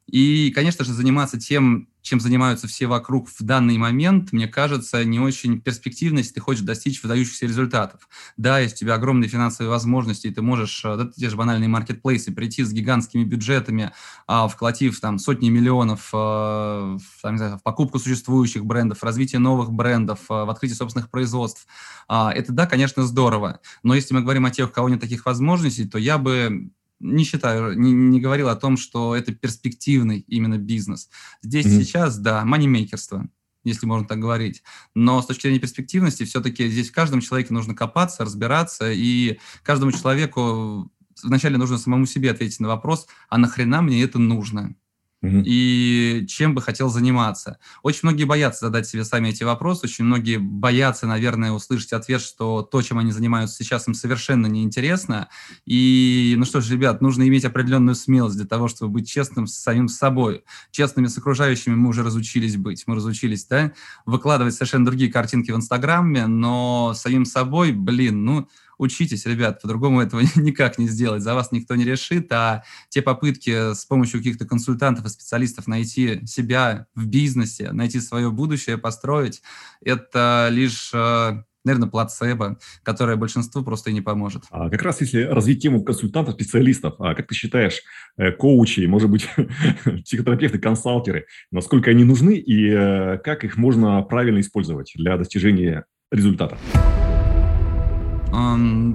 И, 0.09 0.51
конечно 0.53 0.85
же, 0.85 0.93
заниматься 0.93 1.39
тем, 1.39 1.87
чем 2.05 2.19
занимаются 2.19 2.67
все 2.67 2.85
вокруг 2.85 3.27
в 3.27 3.41
данный 3.41 3.79
момент, 3.79 4.31
мне 4.31 4.47
кажется, 4.47 5.03
не 5.03 5.19
очень 5.19 5.59
перспективно, 5.59 6.19
если 6.19 6.33
ты 6.33 6.39
хочешь 6.39 6.61
достичь 6.61 7.01
выдающихся 7.01 7.47
результатов. 7.47 8.07
Да, 8.37 8.59
есть 8.59 8.75
у 8.75 8.77
тебя 8.81 8.93
огромные 8.93 9.27
финансовые 9.27 9.71
возможности, 9.71 10.27
и 10.27 10.31
ты 10.31 10.43
можешь, 10.43 10.85
э, 10.85 10.95
да, 10.95 11.09
те 11.17 11.29
же 11.31 11.35
банальные 11.35 11.67
маркетплейсы, 11.67 12.31
прийти 12.31 12.63
с 12.63 12.71
гигантскими 12.71 13.23
бюджетами, 13.23 13.91
а, 14.27 14.47
вкладив 14.47 14.99
там 14.99 15.17
сотни 15.17 15.49
миллионов 15.49 16.09
а, 16.13 16.97
в, 16.97 17.21
там, 17.23 17.37
знаю, 17.39 17.57
в 17.57 17.63
покупку 17.63 17.97
существующих 17.97 18.63
брендов, 18.65 19.03
развитие 19.03 19.39
новых 19.39 19.71
брендов, 19.71 20.19
а, 20.29 20.45
в 20.45 20.49
открытие 20.51 20.75
собственных 20.75 21.09
производств. 21.09 21.65
А, 22.07 22.31
это, 22.31 22.53
да, 22.53 22.67
конечно, 22.67 23.03
здорово. 23.03 23.61
Но 23.81 23.95
если 23.95 24.13
мы 24.13 24.21
говорим 24.21 24.45
о 24.45 24.51
тех, 24.51 24.69
у 24.69 24.71
кого 24.71 24.89
нет 24.89 25.01
таких 25.01 25.25
возможностей, 25.25 25.85
то 25.85 25.97
я 25.97 26.19
бы 26.19 26.69
не 26.99 27.23
считаю, 27.23 27.79
не, 27.79 27.91
не 27.91 28.21
говорил 28.21 28.49
о 28.49 28.55
том, 28.55 28.77
что 28.77 29.15
это 29.15 29.33
перспективный 29.33 30.19
именно 30.19 30.57
бизнес. 30.57 31.09
Здесь 31.41 31.65
mm-hmm. 31.65 31.83
сейчас, 31.83 32.17
да, 32.17 32.45
манимейкерство. 32.45 33.27
если 33.63 33.85
можно 33.85 34.07
так 34.07 34.19
говорить. 34.19 34.63
Но 34.93 35.21
с 35.21 35.25
точки 35.25 35.43
зрения 35.43 35.59
перспективности, 35.59 36.23
все-таки 36.23 36.67
здесь 36.69 36.89
в 36.89 36.93
каждом 36.93 37.21
человеке 37.21 37.53
нужно 37.53 37.75
копаться, 37.75 38.23
разбираться, 38.23 38.91
и 38.91 39.39
каждому 39.63 39.91
человеку 39.91 40.91
вначале 41.23 41.57
нужно 41.57 41.77
самому 41.77 42.05
себе 42.05 42.31
ответить 42.31 42.59
на 42.59 42.67
вопрос, 42.67 43.07
а 43.29 43.37
нахрена 43.37 43.81
мне 43.81 44.01
это 44.03 44.19
нужно? 44.19 44.75
И 45.23 46.25
чем 46.27 46.55
бы 46.55 46.61
хотел 46.61 46.89
заниматься. 46.89 47.57
Очень 47.83 48.01
многие 48.03 48.25
боятся 48.25 48.65
задать 48.65 48.87
себе 48.87 49.03
сами 49.03 49.29
эти 49.29 49.43
вопросы, 49.43 49.85
очень 49.85 50.05
многие 50.05 50.37
боятся, 50.37 51.07
наверное, 51.07 51.51
услышать 51.51 51.93
ответ, 51.93 52.21
что 52.21 52.61
то, 52.61 52.81
чем 52.81 52.97
они 52.97 53.11
занимаются 53.11 53.63
сейчас, 53.63 53.87
им 53.87 53.93
совершенно 53.93 54.47
неинтересно. 54.47 55.29
И, 55.65 56.35
ну 56.37 56.45
что 56.45 56.61
ж, 56.61 56.69
ребят, 56.69 57.01
нужно 57.01 57.27
иметь 57.27 57.45
определенную 57.45 57.95
смелость 57.95 58.37
для 58.37 58.45
того, 58.45 58.67
чтобы 58.67 58.93
быть 58.93 59.09
честным 59.09 59.47
с 59.47 59.55
самим 59.55 59.87
собой. 59.87 60.43
Честными 60.71 61.07
с 61.07 61.17
окружающими 61.17 61.75
мы 61.75 61.89
уже 61.89 62.03
разучились 62.03 62.57
быть. 62.57 62.83
Мы 62.87 62.95
разучились, 62.95 63.45
да, 63.45 63.71
выкладывать 64.05 64.53
совершенно 64.53 64.85
другие 64.85 65.11
картинки 65.11 65.51
в 65.51 65.55
Инстаграме, 65.55 66.27
но 66.27 66.93
самим 66.95 67.25
собой, 67.25 67.71
блин, 67.71 68.25
ну, 68.25 68.47
учитесь, 68.77 69.25
ребят, 69.25 69.61
по-другому 69.61 70.01
этого 70.01 70.21
никак 70.35 70.77
не 70.77 70.87
сделать, 70.87 71.23
за 71.23 71.33
вас 71.33 71.51
никто 71.51 71.75
не 71.75 71.83
решит, 71.83 72.31
а 72.31 72.63
те 72.89 73.01
попытки 73.01 73.73
с 73.73 73.85
помощью 73.85 74.19
каких-то 74.19 74.45
консультантов 74.45 75.05
и 75.05 75.09
специалистов 75.09 75.67
найти 75.67 76.25
себя 76.25 76.87
в 76.95 77.07
бизнесе, 77.07 77.71
найти 77.71 77.99
свое 77.99 78.31
будущее, 78.31 78.77
построить, 78.77 79.41
это 79.81 80.47
лишь 80.51 80.91
э, 80.93 81.43
наверное, 81.65 81.89
плацебо, 81.89 82.57
которое 82.83 83.17
большинству 83.17 83.63
просто 83.63 83.89
и 83.89 83.93
не 83.93 84.01
поможет. 84.01 84.43
А 84.51 84.69
как 84.69 84.81
раз 84.83 85.01
если 85.01 85.23
развить 85.23 85.61
тему 85.61 85.83
консультантов, 85.83 86.35
специалистов, 86.35 86.95
а 86.99 87.15
как 87.15 87.27
ты 87.27 87.35
считаешь, 87.35 87.81
э, 88.17 88.31
коучи, 88.31 88.81
может 88.81 89.09
быть, 89.09 89.27
психотерапевты, 90.03 90.59
консалтеры, 90.59 91.25
насколько 91.51 91.89
они 91.89 92.03
нужны 92.03 92.35
и 92.35 92.69
э, 92.69 93.17
как 93.17 93.43
их 93.43 93.57
можно 93.57 94.01
правильно 94.03 94.39
использовать 94.39 94.93
для 94.95 95.17
достижения 95.17 95.85
результата? 96.11 96.57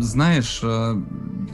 Знаешь, 0.01 0.61
э, 0.63 1.03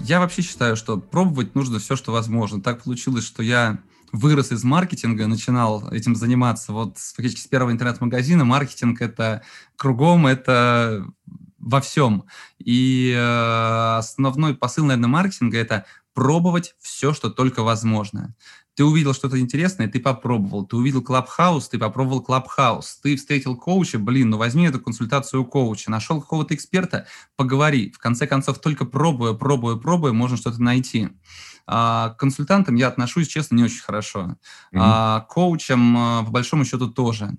я 0.00 0.20
вообще 0.20 0.42
считаю, 0.42 0.76
что 0.76 0.98
пробовать 0.98 1.54
нужно 1.54 1.78
все, 1.78 1.94
что 1.94 2.12
возможно. 2.12 2.60
Так 2.60 2.82
получилось, 2.82 3.24
что 3.24 3.42
я 3.42 3.78
вырос 4.12 4.50
из 4.50 4.64
маркетинга, 4.64 5.26
начинал 5.26 5.88
этим 5.90 6.16
заниматься 6.16 6.72
вот 6.72 6.98
фактически 6.98 7.40
с 7.40 7.46
первого 7.46 7.70
интернет-магазина. 7.70 8.44
Маркетинг– 8.44 9.00
это 9.02 9.42
кругом, 9.76 10.26
это 10.26 11.06
во 11.58 11.80
всем. 11.80 12.24
И 12.58 13.12
э, 13.16 13.96
основной 13.98 14.54
посыл, 14.54 14.84
наверное, 14.84 15.08
маркетинга– 15.08 15.58
это 15.58 15.86
пробовать 16.12 16.74
все, 16.80 17.12
что 17.12 17.30
только 17.30 17.62
возможно. 17.62 18.34
Ты 18.76 18.84
увидел 18.84 19.14
что-то 19.14 19.40
интересное, 19.40 19.88
ты 19.88 20.00
попробовал. 20.00 20.66
Ты 20.66 20.76
увидел 20.76 21.02
Clubhouse, 21.02 21.70
ты 21.70 21.78
попробовал 21.78 22.22
Clubhouse. 22.22 23.00
Ты 23.02 23.16
встретил 23.16 23.56
коуча, 23.56 23.98
блин, 23.98 24.28
ну 24.28 24.36
возьми 24.36 24.66
эту 24.66 24.80
консультацию 24.80 25.42
у 25.42 25.44
коуча. 25.46 25.90
Нашел 25.90 26.20
какого-то 26.20 26.54
эксперта, 26.54 27.06
поговори. 27.36 27.90
В 27.90 27.98
конце 27.98 28.26
концов, 28.26 28.58
только 28.58 28.84
пробуя, 28.84 29.32
пробуя, 29.32 29.76
пробуя, 29.76 30.12
можно 30.12 30.36
что-то 30.36 30.62
найти. 30.62 31.08
А, 31.66 32.10
к 32.10 32.18
консультантам 32.18 32.74
я 32.74 32.88
отношусь, 32.88 33.28
честно, 33.28 33.56
не 33.56 33.64
очень 33.64 33.80
хорошо. 33.80 34.36
Mm-hmm. 34.74 34.78
А, 34.78 35.20
коучам, 35.20 35.96
а, 35.96 36.22
по 36.24 36.30
большому 36.30 36.66
счету, 36.66 36.88
тоже. 36.88 37.30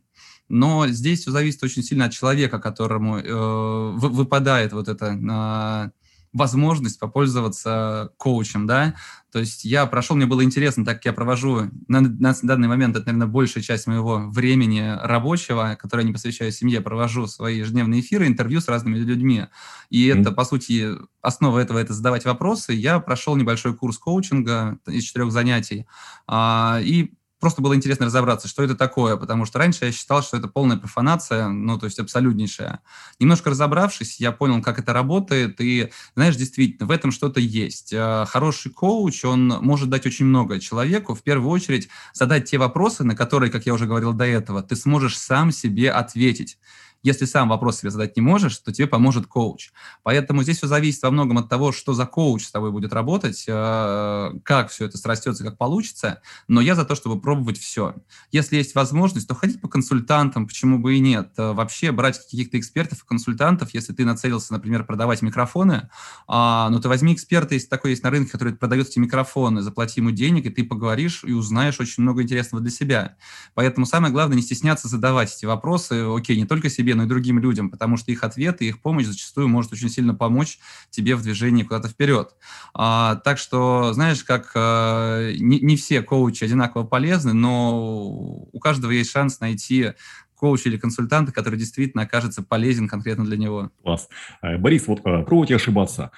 Но 0.49 0.87
здесь 0.87 1.21
все 1.21 1.31
зависит 1.31 1.63
очень 1.63 1.83
сильно 1.83 2.05
от 2.05 2.13
человека, 2.13 2.57
которому 2.57 3.17
э, 3.17 3.91
выпадает 3.97 4.71
вот 4.71 4.87
это 4.87 5.07
э, 5.07 5.91
возможность 6.31 6.99
попользоваться 6.99 8.11
коучем, 8.17 8.65
да, 8.65 8.95
то 9.37 9.41
есть 9.41 9.65
я 9.65 9.85
прошел, 9.85 10.15
мне 10.15 10.25
было 10.25 10.43
интересно, 10.43 10.83
так 10.83 10.95
как 10.95 11.05
я 11.05 11.13
провожу 11.13 11.69
на, 11.87 12.01
на 12.01 12.35
данный 12.41 12.67
момент, 12.67 12.95
это, 12.95 13.05
наверное, 13.05 13.27
большая 13.27 13.63
часть 13.63 13.85
моего 13.85 14.27
времени 14.31 14.97
рабочего, 14.99 15.77
которое 15.79 16.01
я 16.01 16.07
не 16.07 16.13
посвящаю 16.13 16.51
семье, 16.51 16.81
провожу 16.81 17.27
свои 17.27 17.59
ежедневные 17.59 18.01
эфиры, 18.01 18.25
интервью 18.25 18.61
с 18.61 18.67
разными 18.67 18.97
людьми. 18.97 19.45
И 19.91 20.09
mm-hmm. 20.09 20.21
это, 20.21 20.31
по 20.31 20.43
сути, 20.43 20.87
основа 21.21 21.59
этого– 21.59 21.77
это 21.77 21.93
задавать 21.93 22.25
вопросы. 22.25 22.73
Я 22.73 22.99
прошел 22.99 23.35
небольшой 23.35 23.75
курс 23.75 23.99
коучинга 23.99 24.79
из 24.87 25.03
четырех 25.03 25.31
занятий, 25.31 25.85
а, 26.25 26.79
и 26.81 27.13
просто 27.39 27.61
было 27.61 27.75
интересно 27.75 28.07
разобраться, 28.07 28.47
что 28.47 28.63
это 28.63 28.75
такое, 28.75 29.17
потому 29.17 29.45
что 29.45 29.59
раньше 29.59 29.85
я 29.85 29.91
считал, 29.91 30.23
что 30.23 30.37
это 30.37 30.47
полная 30.47 30.77
профанация, 30.77 31.47
ну, 31.47 31.77
то 31.77 31.85
есть 31.85 31.99
абсолютнейшая. 31.99 32.79
Немножко 33.19 33.49
разобравшись, 33.49 34.19
я 34.19 34.31
понял, 34.31 34.61
как 34.61 34.79
это 34.79 34.93
работает, 34.93 35.61
и, 35.61 35.91
знаешь, 36.15 36.35
действительно, 36.35 36.87
в 36.87 36.91
этом 36.91 37.11
что-то 37.11 37.39
есть. 37.39 37.93
Э, 37.93 38.25
хороший 38.27 38.71
коуч, 38.71 39.25
он 39.25 39.47
может 39.47 39.89
дать 39.89 40.05
очень 40.05 40.25
много 40.25 40.59
человеку, 40.59 41.13
в 41.15 41.23
первую 41.23 41.49
очередь 41.49 41.89
задать 42.13 42.49
те 42.49 42.57
вопросы, 42.57 43.03
на 43.03 43.15
которые, 43.15 43.51
как 43.51 43.65
я 43.65 43.73
уже 43.73 43.85
говорил 43.85 44.13
до 44.13 44.25
этого, 44.25 44.63
ты 44.63 44.75
сможешь 44.75 45.17
сам 45.17 45.51
себе 45.51 45.91
ответить. 45.91 46.57
Если 47.07 47.23
сам 47.23 47.47
вопрос 47.47 47.79
себе 47.79 47.89
задать 47.89 48.17
не 48.17 48.21
можешь, 48.21 48.57
то 48.57 48.73
тебе 48.73 48.85
поможет 48.85 49.27
коуч. 49.27 49.71
Поэтому 50.03 50.43
здесь 50.43 50.57
все 50.57 50.67
зависит 50.67 51.01
во 51.03 51.09
многом 51.09 51.37
от 51.37 51.47
того, 51.47 51.71
что 51.71 51.93
за 51.93 52.05
коуч 52.05 52.43
с 52.43 52.51
тобой 52.51 52.73
будет 52.73 52.91
работать, 52.91 53.45
э, 53.47 54.31
как 54.43 54.69
все 54.69 54.87
это 54.87 54.97
срастется, 54.97 55.45
как 55.45 55.57
получится. 55.57 56.21
Но 56.49 56.59
я 56.59 56.75
за 56.75 56.83
то, 56.83 56.95
чтобы 56.95 57.21
пробовать 57.21 57.57
все. 57.57 57.95
Если 58.33 58.57
есть 58.57 58.75
возможность, 58.75 59.25
то 59.25 59.35
ходить 59.35 59.61
по 59.61 59.69
консультантам, 59.69 60.47
почему 60.47 60.79
бы 60.79 60.97
и 60.97 60.99
нет. 60.99 61.31
Э, 61.37 61.53
вообще 61.53 61.93
брать 61.93 62.19
каких-то 62.19 62.59
экспертов 62.59 63.03
и 63.05 63.07
консультантов, 63.07 63.73
если 63.73 63.93
ты 63.93 64.03
нацелился, 64.03 64.51
например, 64.51 64.83
продавать 64.83 65.21
микрофоны, 65.21 65.89
а, 66.27 66.67
ну 66.69 66.81
ты 66.81 66.89
возьми 66.89 67.13
эксперта, 67.13 67.53
если 67.53 67.69
такой 67.69 67.91
есть 67.91 68.03
на 68.03 68.09
рынке, 68.09 68.33
который 68.33 68.53
продает 68.53 68.89
эти 68.89 68.99
микрофоны, 68.99 69.61
заплати 69.61 70.01
ему 70.01 70.11
денег, 70.11 70.45
и 70.45 70.49
ты 70.49 70.65
поговоришь 70.65 71.23
и 71.23 71.31
узнаешь 71.31 71.79
очень 71.79 72.03
много 72.03 72.21
интересного 72.21 72.61
для 72.61 72.71
себя. 72.71 73.15
Поэтому 73.53 73.85
самое 73.85 74.11
главное 74.11 74.35
не 74.35 74.43
стесняться 74.43 74.89
задавать 74.89 75.33
эти 75.33 75.45
вопросы, 75.45 76.05
окей, 76.13 76.35
не 76.35 76.45
только 76.45 76.69
себе, 76.69 76.96
но 76.97 77.03
и 77.03 77.07
другим 77.07 77.39
людям, 77.39 77.69
потому 77.69 77.95
что 77.97 78.11
их 78.11 78.23
ответы, 78.23 78.65
их 78.65 78.81
помощь 78.81 79.05
зачастую 79.05 79.47
может 79.47 79.71
очень 79.71 79.89
сильно 79.89 80.13
помочь 80.13 80.59
тебе 80.89 81.15
в 81.15 81.21
движении 81.21 81.63
куда-то 81.63 81.87
вперед. 81.87 82.35
А, 82.73 83.15
так 83.15 83.37
что, 83.37 83.93
знаешь, 83.93 84.23
как 84.23 84.51
а, 84.55 85.31
не, 85.33 85.59
не 85.59 85.77
все 85.77 86.01
коучи 86.01 86.43
одинаково 86.43 86.83
полезны, 86.83 87.33
но 87.33 88.47
у 88.51 88.59
каждого 88.59 88.91
есть 88.91 89.11
шанс 89.11 89.39
найти 89.39 89.93
коуча 90.35 90.69
или 90.69 90.77
консультанта, 90.77 91.31
который 91.31 91.57
действительно 91.57 92.03
окажется 92.03 92.43
полезен 92.43 92.87
конкретно 92.87 93.25
для 93.25 93.37
него. 93.37 93.71
Класс. 93.81 94.07
Э, 94.41 94.57
Борис, 94.57 94.87
вот 94.87 94.99
э, 95.05 95.23
пробуйте 95.23 95.55
ошибаться. 95.55 96.11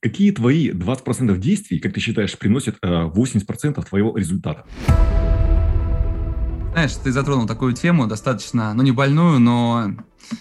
Какие 0.00 0.32
твои 0.32 0.70
20% 0.70 1.38
действий, 1.38 1.78
как 1.78 1.92
ты 1.94 2.00
считаешь, 2.00 2.36
приносят 2.36 2.76
80% 2.82 3.84
твоего 3.88 4.16
результата? 4.16 4.66
Знаешь, 6.72 6.94
ты 7.02 7.10
затронул 7.10 7.48
такую 7.48 7.72
тему, 7.72 8.06
достаточно, 8.06 8.72
ну 8.74 8.82
не 8.82 8.92
больную, 8.92 9.40
но 9.40 9.90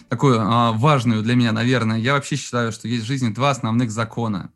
такую 0.10 0.40
а, 0.40 0.72
важную 0.74 1.24
для 1.24 1.36
меня, 1.36 1.52
наверное. 1.52 1.98
Я 1.98 2.14
вообще 2.14 2.36
считаю, 2.36 2.72
что 2.72 2.88
есть 2.88 3.04
в 3.04 3.08
жизни 3.08 3.30
два 3.30 3.50
основных 3.50 3.90
закона. 3.90 4.52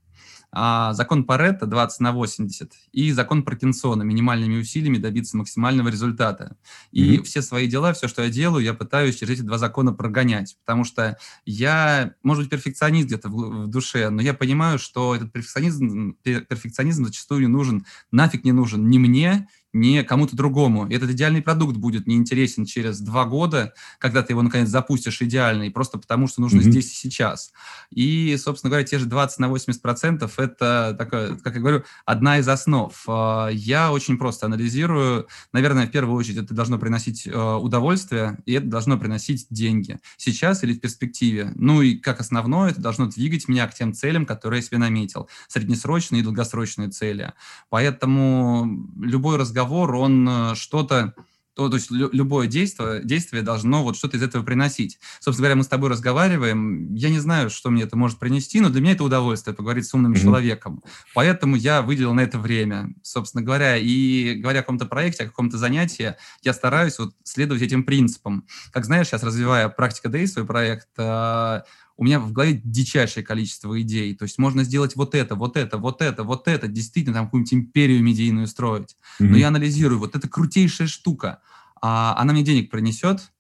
А, 0.55 0.93
закон 0.93 1.23
Паретта 1.23 1.65
20 1.65 1.99
на 2.01 2.11
80 2.11 2.71
и 2.91 3.11
закон 3.11 3.41
Паркинсона 3.41 4.03
минимальными 4.03 4.61
усилиями 4.61 4.99
добиться 4.99 5.35
максимального 5.35 5.87
результата. 5.87 6.55
И 6.91 7.17
mm-hmm. 7.17 7.23
все 7.23 7.41
свои 7.41 7.67
дела, 7.67 7.93
все, 7.93 8.07
что 8.07 8.21
я 8.21 8.29
делаю, 8.29 8.63
я 8.63 8.75
пытаюсь 8.75 9.15
через 9.15 9.39
эти 9.39 9.41
два 9.41 9.57
закона 9.57 9.93
прогонять, 9.93 10.55
потому 10.63 10.83
что 10.83 11.17
я, 11.43 12.13
может 12.21 12.43
быть, 12.43 12.51
перфекционист 12.51 13.07
где-то 13.07 13.29
в, 13.29 13.63
в 13.63 13.67
душе, 13.67 14.11
но 14.11 14.21
я 14.21 14.35
понимаю, 14.35 14.77
что 14.77 15.15
этот 15.15 15.31
перфекционизм, 15.31 16.17
перфекционизм 16.21 17.05
зачастую 17.05 17.41
не 17.41 17.47
нужен, 17.47 17.87
нафиг 18.11 18.43
не 18.43 18.51
нужен 18.51 18.87
ни 18.87 18.99
мне, 18.99 19.47
не 19.73 20.03
кому-то 20.03 20.35
другому. 20.35 20.87
И 20.87 20.93
этот 20.93 21.09
идеальный 21.09 21.41
продукт 21.41 21.75
будет 21.77 22.05
неинтересен 22.07 22.65
через 22.65 22.99
два 22.99 23.25
года, 23.25 23.73
когда 23.97 24.21
ты 24.21 24.33
его, 24.33 24.43
наконец, 24.43 24.69
запустишь 24.69 25.21
идеальный, 25.21 25.71
просто 25.71 25.97
потому 25.97 26.27
что 26.27 26.41
нужно 26.41 26.59
mm-hmm. 26.59 26.71
здесь 26.71 26.91
и 26.91 26.95
сейчас. 26.95 27.51
И, 27.89 28.37
собственно 28.37 28.69
говоря, 28.69 28.85
те 28.85 28.99
же 28.99 29.07
20 29.07 29.39
на 29.39 29.49
80 29.49 29.81
процентов– 29.81 30.33
это, 30.37 30.95
такое, 30.97 31.35
как 31.37 31.55
я 31.55 31.59
говорю, 31.59 31.83
одна 32.05 32.37
из 32.37 32.47
основ. 32.47 32.93
А, 33.07 33.49
я 33.49 33.91
очень 33.91 34.17
просто 34.17 34.45
анализирую. 34.45 35.27
Наверное, 35.51 35.87
в 35.87 35.91
первую 35.91 36.15
очередь 36.17 36.37
это 36.37 36.53
должно 36.53 36.77
приносить 36.77 37.27
а, 37.27 37.57
удовольствие, 37.57 38.37
и 38.45 38.53
это 38.53 38.67
должно 38.67 38.99
приносить 38.99 39.47
деньги. 39.49 39.99
Сейчас 40.17 40.63
или 40.63 40.73
в 40.73 40.81
перспективе. 40.81 41.51
Ну 41.55 41.81
и 41.81 41.95
как 41.95 42.19
основное, 42.19 42.71
это 42.71 42.81
должно 42.81 43.07
двигать 43.07 43.47
меня 43.47 43.67
к 43.67 43.73
тем 43.73 43.93
целям, 43.93 44.27
которые 44.27 44.59
я 44.59 44.65
себе 44.65 44.77
наметил. 44.77 45.27
Среднесрочные 45.47 46.21
и 46.21 46.23
долгосрочные 46.23 46.89
цели. 46.89 47.33
Поэтому 47.69 48.87
любой 48.99 49.37
разговор 49.37 49.62
разговор, 49.63 49.95
он 49.95 50.27
э, 50.27 50.55
что-то 50.55 51.13
то, 51.55 51.69
то 51.69 51.75
есть 51.75 51.91
любое 51.91 52.47
действие, 52.47 53.01
действие 53.03 53.43
должно 53.43 53.83
вот 53.83 53.95
что-то 53.95 54.17
из 54.17 54.23
этого 54.23 54.41
приносить. 54.41 54.97
Собственно 55.19 55.45
говоря, 55.45 55.55
мы 55.57 55.63
с 55.63 55.67
тобой 55.67 55.91
разговариваем, 55.91 56.95
я 56.95 57.11
не 57.11 57.19
знаю, 57.19 57.51
что 57.51 57.69
мне 57.69 57.83
это 57.83 57.95
может 57.95 58.17
принести, 58.17 58.59
но 58.59 58.69
для 58.69 58.81
меня 58.81 58.93
это 58.93 59.03
удовольствие 59.03 59.55
поговорить 59.55 59.85
с 59.85 59.93
умным 59.93 60.13
mm-hmm. 60.13 60.19
человеком. 60.19 60.81
Поэтому 61.13 61.55
я 61.55 61.83
выделил 61.83 62.15
на 62.15 62.21
это 62.21 62.39
время, 62.39 62.89
собственно 63.03 63.43
говоря, 63.43 63.77
и 63.77 64.33
говоря 64.41 64.61
о 64.61 64.63
каком-то 64.63 64.87
проекте, 64.87 65.25
о 65.25 65.27
каком-то 65.27 65.59
занятии, 65.59 66.15
я 66.41 66.53
стараюсь 66.53 66.97
вот 66.97 67.13
следовать 67.23 67.61
этим 67.61 67.83
принципам. 67.83 68.47
Как 68.71 68.85
знаешь, 68.85 69.05
сейчас 69.05 69.21
развивая 69.21 69.69
практика 69.69 70.09
Day 70.09 70.25
свой 70.25 70.47
проект, 70.47 70.87
э, 70.97 71.61
у 72.03 72.05
меня 72.05 72.19
в 72.19 72.33
голове 72.33 72.59
дичайшее 72.65 73.23
количество 73.23 73.81
идей. 73.81 74.13
То 74.13 74.23
есть 74.23 74.37
можно 74.37 74.65
сделать 74.65 74.97
вот 74.97 75.15
это, 75.15 75.35
вот 75.35 75.55
это, 75.55 75.77
вот 75.77 76.01
это, 76.01 76.25
вот 76.25 76.49
это, 76.49 76.67
действительно 76.67 77.15
там 77.15 77.25
какую-нибудь 77.27 77.53
империю 77.53 78.03
медийную 78.03 78.47
строить. 78.47 78.97
Mm-hmm. 79.21 79.25
Но 79.25 79.37
я 79.37 79.47
анализирую, 79.47 79.99
вот 79.99 80.13
это 80.13 80.27
крутейшая 80.27 80.89
штука. 80.89 81.39
а 81.81 82.13
она 82.17 82.33
мне 82.33 82.43
денег 82.43 82.69
принесет, 82.69 83.31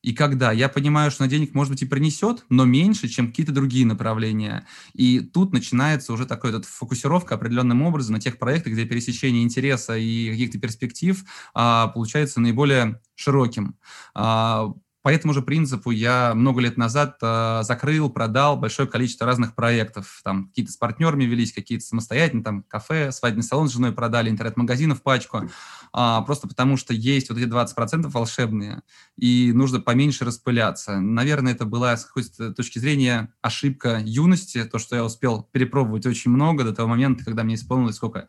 и 0.00 0.14
когда 0.14 0.52
я 0.52 0.70
понимаю, 0.70 1.10
что 1.10 1.22
на 1.22 1.28
денег, 1.28 1.52
может 1.54 1.70
быть, 1.70 1.82
и 1.82 1.86
принесет, 1.86 2.46
но 2.48 2.64
меньше, 2.64 3.08
чем 3.08 3.28
какие-то 3.28 3.52
другие 3.52 3.84
направления. 3.84 4.66
И 4.94 5.20
тут 5.20 5.52
начинается 5.52 6.14
уже 6.14 6.24
такая 6.24 6.52
вот 6.52 6.64
фокусировка 6.64 7.34
определенным 7.34 7.82
образом 7.82 8.14
на 8.14 8.20
тех 8.20 8.38
проектах, 8.38 8.72
где 8.72 8.86
пересечение 8.86 9.44
интереса 9.44 9.98
и 9.98 10.30
каких-то 10.30 10.58
перспектив 10.58 11.22
а, 11.52 11.88
получается 11.88 12.40
наиболее 12.40 13.00
широким. 13.16 13.76
А, 14.14 14.72
по 15.02 15.08
этому 15.08 15.34
же 15.34 15.42
принципу 15.42 15.90
я 15.90 16.32
много 16.34 16.60
лет 16.60 16.76
назад 16.76 17.18
э, 17.20 17.62
закрыл, 17.64 18.08
продал 18.08 18.56
большое 18.56 18.88
количество 18.88 19.26
разных 19.26 19.54
проектов. 19.54 20.20
Там 20.22 20.48
какие-то 20.48 20.70
с 20.70 20.76
партнерами 20.76 21.24
велись, 21.24 21.52
какие-то 21.52 21.84
самостоятельно, 21.84 22.44
там 22.44 22.62
кафе, 22.62 23.10
свадебный 23.10 23.42
салон 23.42 23.68
с 23.68 23.72
женой 23.72 23.92
продали, 23.92 24.30
интернет-магазинов 24.30 25.02
пачку. 25.02 25.50
Э, 25.92 26.18
просто 26.24 26.46
потому 26.46 26.76
что 26.76 26.94
есть 26.94 27.30
вот 27.30 27.38
эти 27.38 27.48
20% 27.48 28.08
волшебные, 28.10 28.82
и 29.16 29.50
нужно 29.52 29.80
поменьше 29.80 30.24
распыляться. 30.24 31.00
Наверное, 31.00 31.52
это 31.52 31.64
была 31.64 31.96
с 31.96 32.04
какой-то 32.04 32.54
точки 32.54 32.78
зрения 32.78 33.32
ошибка 33.42 34.00
юности, 34.04 34.64
то, 34.64 34.78
что 34.78 34.94
я 34.94 35.04
успел 35.04 35.42
перепробовать 35.50 36.06
очень 36.06 36.30
много 36.30 36.62
до 36.62 36.72
того 36.72 36.88
момента, 36.88 37.24
когда 37.24 37.42
мне 37.42 37.56
исполнилось 37.56 37.96
сколько? 37.96 38.28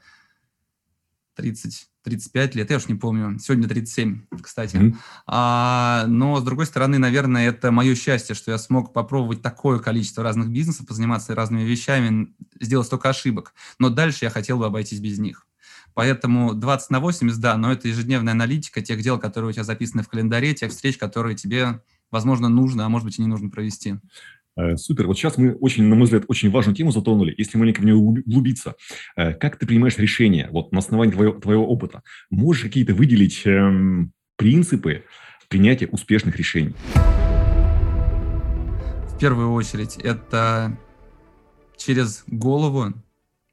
30, 1.36 1.88
35 2.04 2.56
лет, 2.56 2.70
я 2.70 2.78
уж 2.78 2.88
не 2.88 2.96
помню, 2.96 3.40
сегодня 3.40 3.68
37, 3.68 4.26
кстати. 4.42 4.76
Mm-hmm. 4.76 4.96
А, 5.28 6.06
но, 6.08 6.40
с 6.40 6.44
другой 6.44 6.66
стороны, 6.66 6.98
наверное, 6.98 7.50
это 7.50 7.72
мое 7.72 7.96
счастье, 7.96 8.36
что 8.36 8.52
я 8.52 8.58
смог 8.58 8.94
попробовать 8.94 9.42
такое 9.42 9.80
количество 9.80 10.24
разных 10.24 10.50
бизнесов, 10.50 10.88
позаниматься 10.88 11.36
разными 11.36 11.64
вещами, 11.64 12.34
сделать 12.60 12.88
столько 12.88 13.10
ошибок. 13.10 13.54
Но 13.80 13.90
дальше 13.90 14.26
я 14.26 14.30
хотел 14.30 14.58
бы 14.58 14.66
обойтись 14.66 15.00
без 15.00 15.20
них. 15.20 15.48
Поэтому 15.94 16.54
20 16.54 16.90
на 16.90 17.00
80, 17.00 17.40
да, 17.40 17.58
но 17.58 17.72
это 17.72 17.88
ежедневная 17.88 18.34
аналитика 18.34 18.82
тех 18.82 19.02
дел, 19.02 19.20
которые 19.20 19.50
у 19.50 19.54
тебя 19.54 19.64
записаны 19.64 20.04
в 20.04 20.10
календаре, 20.10 20.54
тех 20.54 20.72
встреч, 20.72 20.98
которые 20.98 21.36
тебе, 21.36 21.82
возможно, 22.10 22.50
нужно, 22.50 22.86
а 22.86 22.90
может 22.90 23.06
быть 23.06 23.20
и 23.20 23.22
не 23.22 23.28
нужно 23.28 23.50
провести. 23.50 23.96
Э, 24.56 24.78
супер. 24.78 25.08
Вот 25.08 25.18
сейчас 25.18 25.38
мы 25.38 25.54
очень, 25.56 25.84
на 25.84 25.96
мой 25.96 26.06
взгляд, 26.06 26.26
очень 26.28 26.52
важную 26.52 26.76
тему 26.76 26.92
затронули. 26.92 27.34
Если 27.38 27.58
маленько 27.58 27.82
в 27.82 27.86
нее 27.86 27.96
углубиться, 27.96 28.76
э, 29.16 29.34
как 29.34 29.58
ты 29.58 29.66
принимаешь 29.66 29.98
решения 29.98 30.48
вот 30.52 30.72
на 30.72 30.80
основании 30.80 31.14
твоего, 31.14 31.40
твоего 31.40 31.68
опыта? 31.68 32.04
Можешь 32.30 32.64
какие-то 32.64 32.94
выделить 32.94 33.42
эм, 33.46 34.14
принципы 34.36 35.06
принятия 35.50 35.88
успешных 35.88 36.36
решений? 36.38 36.76
В 39.08 39.18
первую 39.20 39.52
очередь, 39.54 39.98
это 39.98 40.78
через 41.78 42.24
голову 42.28 42.94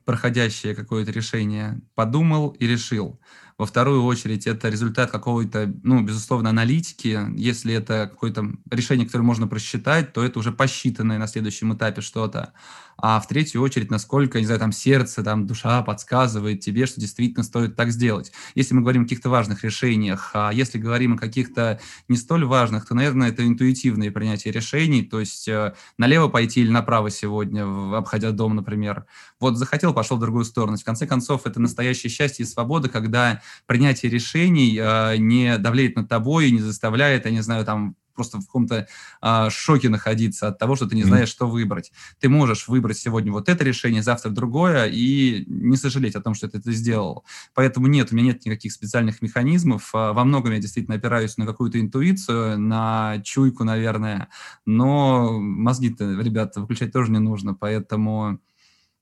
проходящее 0.04 0.74
какое-то 0.74 1.12
решение 1.12 1.80
подумал 1.94 2.50
и 2.58 2.66
решил. 2.66 3.20
Во 3.60 3.66
вторую 3.66 4.04
очередь, 4.04 4.46
это 4.46 4.70
результат 4.70 5.10
какого-то, 5.10 5.70
ну, 5.82 6.00
безусловно, 6.00 6.48
аналитики. 6.48 7.20
Если 7.36 7.74
это 7.74 8.08
какое-то 8.10 8.52
решение, 8.70 9.04
которое 9.04 9.24
можно 9.24 9.46
просчитать, 9.46 10.14
то 10.14 10.24
это 10.24 10.38
уже 10.38 10.50
посчитанное 10.50 11.18
на 11.18 11.26
следующем 11.26 11.74
этапе 11.74 12.00
что-то. 12.00 12.54
А 13.02 13.18
в 13.18 13.28
третью 13.28 13.62
очередь, 13.62 13.90
насколько, 13.90 14.38
не 14.38 14.44
знаю, 14.44 14.60
там 14.60 14.72
сердце, 14.72 15.22
там 15.22 15.46
душа 15.46 15.82
подсказывает 15.82 16.60
тебе, 16.60 16.86
что 16.86 17.00
действительно 17.00 17.42
стоит 17.42 17.76
так 17.76 17.90
сделать. 17.92 18.30
Если 18.54 18.74
мы 18.74 18.82
говорим 18.82 19.02
о 19.02 19.04
каких-то 19.04 19.30
важных 19.30 19.64
решениях, 19.64 20.30
а 20.34 20.50
если 20.52 20.78
говорим 20.78 21.14
о 21.14 21.18
каких-то 21.18 21.80
не 22.08 22.16
столь 22.16 22.44
важных, 22.44 22.86
то, 22.86 22.94
наверное, 22.94 23.28
это 23.28 23.46
интуитивное 23.46 24.10
принятие 24.10 24.52
решений, 24.52 25.02
то 25.02 25.20
есть 25.20 25.48
э, 25.48 25.74
налево 25.96 26.28
пойти 26.28 26.60
или 26.60 26.70
направо 26.70 27.10
сегодня, 27.10 27.64
обходя 27.96 28.32
дом, 28.32 28.56
например. 28.56 29.06
Вот 29.38 29.56
захотел, 29.56 29.94
пошел 29.94 30.18
в 30.18 30.20
другую 30.20 30.44
сторону. 30.44 30.76
В 30.76 30.84
конце 30.84 31.06
концов, 31.06 31.46
это 31.46 31.60
настоящее 31.60 32.10
счастье 32.10 32.44
и 32.44 32.48
свобода, 32.48 32.90
когда 32.90 33.40
принятие 33.66 34.10
решений 34.10 34.78
э, 34.80 35.16
не 35.18 35.58
давлеет 35.58 35.96
над 35.96 36.08
тобой, 36.08 36.50
не 36.50 36.60
заставляет, 36.60 37.24
я 37.24 37.30
не 37.30 37.42
знаю, 37.42 37.64
там 37.64 37.96
просто 38.20 38.38
в 38.38 38.44
каком-то 38.44 38.86
э, 39.22 39.50
шоке 39.50 39.88
находиться 39.88 40.48
от 40.48 40.58
того, 40.58 40.76
что 40.76 40.86
ты 40.86 40.94
не 40.94 41.04
знаешь, 41.04 41.30
mm. 41.30 41.32
что 41.32 41.48
выбрать. 41.48 41.90
Ты 42.18 42.28
можешь 42.28 42.68
выбрать 42.68 42.98
сегодня 42.98 43.32
вот 43.32 43.48
это 43.48 43.64
решение, 43.64 44.02
завтра 44.02 44.28
другое, 44.28 44.90
и 44.92 45.44
не 45.46 45.76
сожалеть 45.78 46.16
о 46.16 46.20
том, 46.20 46.34
что 46.34 46.46
ты 46.46 46.58
это 46.58 46.70
сделал. 46.72 47.24
Поэтому 47.54 47.86
нет, 47.86 48.12
у 48.12 48.14
меня 48.14 48.32
нет 48.32 48.44
никаких 48.44 48.72
специальных 48.72 49.22
механизмов. 49.22 49.90
Э, 49.94 50.12
во 50.12 50.24
многом 50.24 50.52
я 50.52 50.58
действительно 50.58 50.96
опираюсь 50.96 51.38
на 51.38 51.46
какую-то 51.46 51.80
интуицию, 51.80 52.60
на 52.60 53.22
чуйку, 53.24 53.64
наверное. 53.64 54.28
Но 54.66 55.40
мозги-то, 55.40 56.04
ребята, 56.20 56.60
выключать 56.60 56.92
тоже 56.92 57.10
не 57.12 57.20
нужно, 57.20 57.54
поэтому 57.54 58.38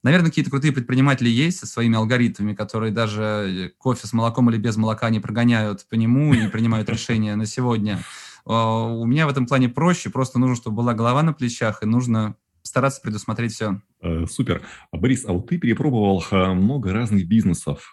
Наверное, 0.04 0.28
какие-то 0.28 0.50
крутые 0.50 0.72
предприниматели 0.72 1.28
есть 1.28 1.58
со 1.58 1.66
своими 1.66 1.96
алгоритмами, 1.96 2.54
которые 2.54 2.92
даже 2.92 3.22
э, 3.22 3.68
кофе 3.78 4.06
с 4.06 4.12
молоком 4.12 4.48
или 4.48 4.56
без 4.56 4.76
молока 4.76 5.10
не 5.10 5.18
прогоняют 5.18 5.86
по 5.88 5.94
нему 5.94 6.34
и 6.34 6.46
принимают 6.52 6.88
решения 6.88 7.34
на 7.34 7.46
сегодня. 7.46 7.98
А, 8.46 8.84
у 8.84 9.04
меня 9.04 9.26
в 9.26 9.30
этом 9.30 9.46
плане 9.46 9.68
проще, 9.68 10.10
просто 10.10 10.38
нужно, 10.38 10.54
чтобы 10.54 10.76
была 10.76 10.94
голова 10.94 11.22
на 11.22 11.32
плечах, 11.32 11.82
и 11.82 11.86
нужно 11.86 12.36
стараться 12.62 13.00
предусмотреть 13.00 13.52
все. 13.52 13.80
Э, 14.00 14.24
супер. 14.30 14.62
А, 14.92 14.96
Борис, 14.96 15.24
а 15.26 15.32
вот 15.32 15.48
ты 15.48 15.58
перепробовал 15.58 16.24
а, 16.30 16.54
много 16.54 16.92
разных 16.92 17.26
бизнесов. 17.26 17.92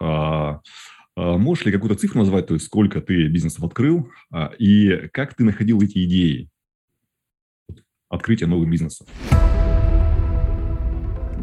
Можешь 1.18 1.64
ли 1.64 1.72
какую-то 1.72 1.98
цифру 1.98 2.20
назвать, 2.20 2.48
то 2.48 2.56
есть 2.56 2.66
сколько 2.66 3.00
ты 3.00 3.28
бизнесов 3.28 3.64
открыл, 3.64 4.12
и 4.60 5.08
как 5.14 5.34
ты 5.34 5.46
находил 5.46 5.82
эти 5.82 6.04
идеи 6.04 6.50
открытия 8.10 8.48
новых 8.48 8.70
бизнесов? 8.70 9.08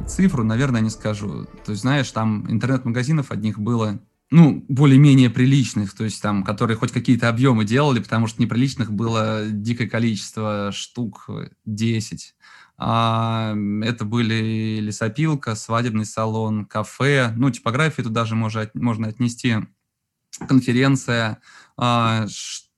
Цифру, 0.06 0.44
наверное, 0.44 0.80
не 0.80 0.90
скажу. 0.90 1.46
То 1.64 1.72
есть, 1.72 1.82
знаешь, 1.82 2.10
там 2.10 2.50
интернет-магазинов 2.50 3.30
одних 3.30 3.58
было 3.58 4.00
ну, 4.32 4.64
более-менее 4.66 5.28
приличных, 5.28 5.92
то 5.94 6.04
есть 6.04 6.22
там, 6.22 6.42
которые 6.42 6.78
хоть 6.78 6.90
какие-то 6.90 7.28
объемы 7.28 7.66
делали, 7.66 8.00
потому 8.00 8.26
что 8.26 8.40
неприличных 8.40 8.90
было 8.90 9.44
дикое 9.46 9.86
количество, 9.86 10.70
штук 10.72 11.28
10. 11.66 12.34
А, 12.78 13.54
это 13.82 14.06
были 14.06 14.80
лесопилка, 14.80 15.54
свадебный 15.54 16.06
салон, 16.06 16.64
кафе, 16.64 17.34
ну, 17.36 17.50
типографию 17.50 18.04
туда 18.04 18.24
же 18.24 18.34
можно, 18.34 18.68
можно 18.72 19.08
отнести, 19.08 19.56
конференция, 20.48 21.38
а, 21.76 22.26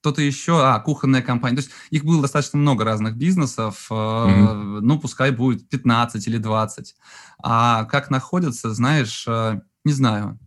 что-то 0.04 0.20
еще, 0.20 0.62
а, 0.62 0.78
кухонная 0.80 1.22
компания. 1.22 1.56
То 1.56 1.62
есть 1.62 1.70
их 1.88 2.04
было 2.04 2.20
достаточно 2.20 2.58
много 2.58 2.84
разных 2.84 3.16
бизнесов, 3.16 3.86
mm-hmm. 3.90 4.80
ну, 4.82 5.00
пускай 5.00 5.30
будет 5.30 5.66
15 5.70 6.28
или 6.28 6.36
20. 6.36 6.94
А 7.42 7.84
как 7.84 8.10
находятся, 8.10 8.74
знаешь, 8.74 9.24
э, 9.26 9.62
не 9.82 9.92
знаю. 9.92 10.38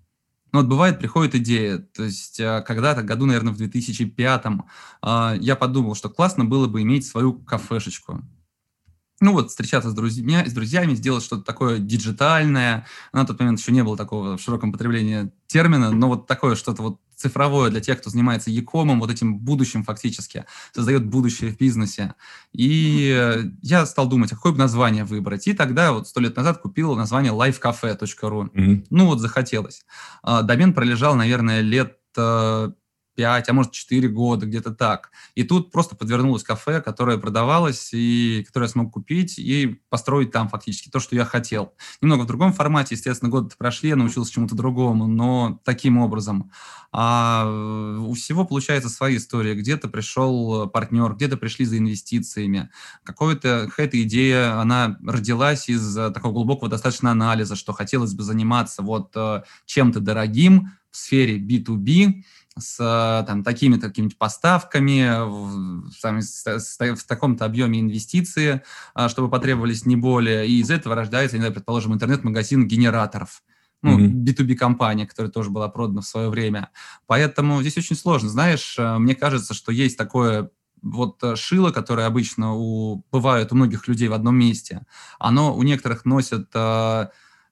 Ну, 0.51 0.59
вот 0.59 0.67
бывает, 0.67 0.99
приходит 0.99 1.33
идея, 1.33 1.79
то 1.79 2.03
есть 2.03 2.39
э, 2.39 2.63
когда-то, 2.67 3.01
году, 3.01 3.25
наверное, 3.25 3.51
в 3.51 3.57
2005 3.57 4.45
я 5.39 5.55
подумал, 5.59 5.95
что 5.95 6.09
классно 6.11 6.45
было 6.45 6.67
бы 6.67 6.83
иметь 6.83 7.07
свою 7.07 7.33
кафешечку 7.33 8.21
ну 9.19 9.31
вот, 9.31 9.49
встречаться 9.49 9.89
с 9.89 9.95
друзьями, 9.95 10.47
с 10.47 10.53
друзьями, 10.53 10.93
сделать 10.93 11.23
что-то 11.23 11.41
такое 11.41 11.79
диджитальное. 11.79 12.85
На 13.13 13.25
тот 13.25 13.39
момент 13.39 13.59
еще 13.59 13.71
не 13.71 13.83
было 13.83 13.97
такого 13.97 14.37
в 14.37 14.41
широком 14.41 14.71
потреблении 14.71 15.31
термина, 15.47 15.89
но 15.89 16.09
вот 16.09 16.27
такое 16.27 16.55
что-то 16.55 16.83
вот 16.83 16.99
цифровое 17.17 17.69
для 17.69 17.81
тех, 17.81 17.99
кто 17.99 18.09
занимается 18.09 18.51
якомом, 18.51 18.99
вот 18.99 19.11
этим 19.11 19.39
будущим 19.39 19.83
фактически, 19.83 20.45
создает 20.71 21.05
будущее 21.05 21.51
в 21.51 21.57
бизнесе. 21.57 22.13
И 22.53 23.51
я 23.61 23.85
стал 23.85 24.07
думать, 24.07 24.31
а 24.31 24.35
какое 24.35 24.51
бы 24.51 24.59
название 24.59 25.03
выбрать. 25.03 25.47
И 25.47 25.53
тогда, 25.53 25.91
вот 25.91 26.07
сто 26.07 26.21
лет 26.21 26.35
назад, 26.37 26.59
купил 26.59 26.95
название 26.95 27.33
lifecafe.ru. 27.33 28.51
Mm-hmm. 28.51 28.85
Ну 28.89 29.05
вот 29.07 29.19
захотелось. 29.19 29.85
А, 30.21 30.43
домен 30.43 30.73
пролежал, 30.73 31.15
наверное, 31.15 31.61
лет 31.61 31.97
э, 32.15 32.71
5, 33.17 33.49
а 33.49 33.53
может 33.53 33.71
4 33.71 34.07
года, 34.09 34.45
где-то 34.45 34.71
так. 34.71 35.09
И 35.33 35.43
тут 35.43 35.71
просто 35.71 35.95
подвернулось 35.95 36.43
кафе, 36.43 36.81
которое 36.81 37.17
продавалось, 37.17 37.89
и 37.91 38.43
которое 38.45 38.67
я 38.67 38.71
смог 38.71 38.93
купить 38.93 39.39
и 39.39 39.81
построить 39.89 40.31
там 40.31 40.47
фактически 40.47 40.89
то, 40.89 40.99
что 40.99 41.15
я 41.15 41.25
хотел. 41.25 41.73
Немного 41.99 42.21
в 42.21 42.27
другом 42.27 42.53
формате, 42.53 42.93
естественно, 42.93 43.31
годы 43.31 43.55
прошли, 43.57 43.89
я 43.89 43.95
научился 43.95 44.31
чему-то 44.31 44.55
другому, 44.55 45.07
но 45.07 45.59
таким 45.65 45.97
образом. 45.97 46.51
А 46.91 47.97
у 47.99 48.13
всего 48.13 48.45
получается 48.45 48.89
свои 48.89 49.17
истории. 49.17 49.55
Где-то 49.55 49.89
пришел 49.89 50.69
партнер, 50.69 51.13
где-то 51.15 51.37
пришли 51.37 51.65
за 51.65 51.79
инвестициями. 51.79 52.69
Какая-то 53.03 53.67
какая 53.69 53.89
идея, 54.03 54.61
она 54.61 54.97
родилась 55.03 55.69
из 55.69 55.95
такого 55.95 56.33
глубокого 56.33 56.69
достаточно 56.69 57.11
анализа, 57.11 57.55
что 57.55 57.73
хотелось 57.73 58.13
бы 58.13 58.21
заниматься 58.21 58.83
вот 58.83 59.11
э, 59.15 59.41
чем-то 59.65 59.99
дорогим 60.01 60.71
в 60.91 60.97
сфере 60.97 61.37
B2B, 61.37 62.23
с 62.59 63.23
там, 63.27 63.43
такими-то 63.43 63.87
какими-то 63.87 64.15
поставками, 64.17 65.23
в, 65.25 65.91
там, 66.01 66.19
в 66.21 67.03
таком-то 67.03 67.45
объеме 67.45 67.79
инвестиции, 67.79 68.61
а, 68.93 69.09
чтобы 69.09 69.29
потребовались 69.29 69.85
не 69.85 69.95
более. 69.95 70.47
И 70.47 70.59
из 70.59 70.69
этого 70.69 70.95
рождается, 70.95 71.37
не 71.37 71.41
знаю, 71.41 71.53
предположим, 71.53 71.93
интернет-магазин 71.93 72.67
генераторов. 72.67 73.43
Ну, 73.83 73.99
mm-hmm. 73.99 74.23
B2B-компания, 74.23 75.05
которая 75.05 75.31
тоже 75.31 75.51
была 75.51 75.69
продана 75.69 76.01
в 76.01 76.07
свое 76.07 76.29
время. 76.29 76.71
Поэтому 77.05 77.61
здесь 77.61 77.77
очень 77.77 77.95
сложно. 77.95 78.27
Знаешь, 78.27 78.75
э, 78.79 78.97
мне 78.97 79.13
кажется, 79.13 79.53
что 79.53 79.71
есть 79.71 79.97
такое 79.97 80.49
вот 80.81 81.23
э, 81.23 81.35
шило, 81.35 81.71
которое 81.71 82.07
обычно 82.07 82.53
у, 82.53 83.05
бывает 83.11 83.51
у 83.51 83.55
многих 83.55 83.87
людей 83.87 84.07
в 84.07 84.13
одном 84.13 84.35
месте, 84.35 84.85
оно 85.19 85.55
у 85.55 85.61
некоторых 85.63 86.05
носит 86.05 86.49
э, 86.53 87.07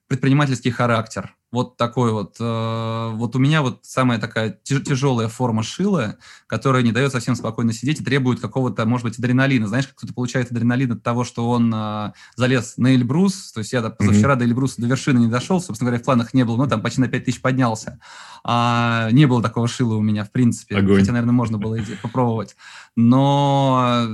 предпринимательский 0.08 0.70
характер 0.70 1.36
вот 1.56 1.78
такой 1.78 2.12
вот, 2.12 2.36
э, 2.38 3.10
вот 3.14 3.34
у 3.34 3.38
меня 3.38 3.62
вот 3.62 3.80
самая 3.82 4.18
такая 4.18 4.58
тяжелая 4.62 5.28
форма 5.28 5.62
шила, 5.62 6.16
которая 6.46 6.82
не 6.82 6.92
дает 6.92 7.12
совсем 7.12 7.34
спокойно 7.34 7.72
сидеть 7.72 8.00
и 8.00 8.04
требует 8.04 8.40
какого-то, 8.40 8.84
может 8.84 9.04
быть, 9.06 9.18
адреналина. 9.18 9.66
Знаешь, 9.66 9.86
как 9.86 9.96
кто-то 9.96 10.12
получает 10.12 10.52
адреналин 10.52 10.92
от 10.92 11.02
того, 11.02 11.24
что 11.24 11.48
он 11.48 11.72
э, 11.74 12.12
залез 12.36 12.74
на 12.76 12.94
Эльбрус, 12.94 13.52
то 13.52 13.60
есть 13.60 13.72
я 13.72 13.80
позавчера 13.82 14.34
mm-hmm. 14.34 14.38
до 14.38 14.44
Эльбруса 14.44 14.82
до 14.82 14.86
вершины 14.86 15.20
не 15.20 15.28
дошел, 15.28 15.62
собственно 15.62 15.88
говоря, 15.90 16.02
в 16.02 16.04
планах 16.04 16.34
не 16.34 16.44
было, 16.44 16.58
но 16.58 16.66
там 16.66 16.82
почти 16.82 17.00
на 17.00 17.08
5000 17.08 17.40
поднялся. 17.40 17.98
А, 18.44 19.08
не 19.12 19.24
было 19.24 19.42
такого 19.42 19.66
шила 19.66 19.94
у 19.94 20.02
меня, 20.02 20.24
в 20.24 20.30
принципе. 20.32 20.76
Огонь. 20.76 21.00
Хотя, 21.00 21.12
наверное, 21.12 21.32
можно 21.32 21.56
было 21.56 21.78
попробовать. 22.02 22.54
Но 22.96 24.06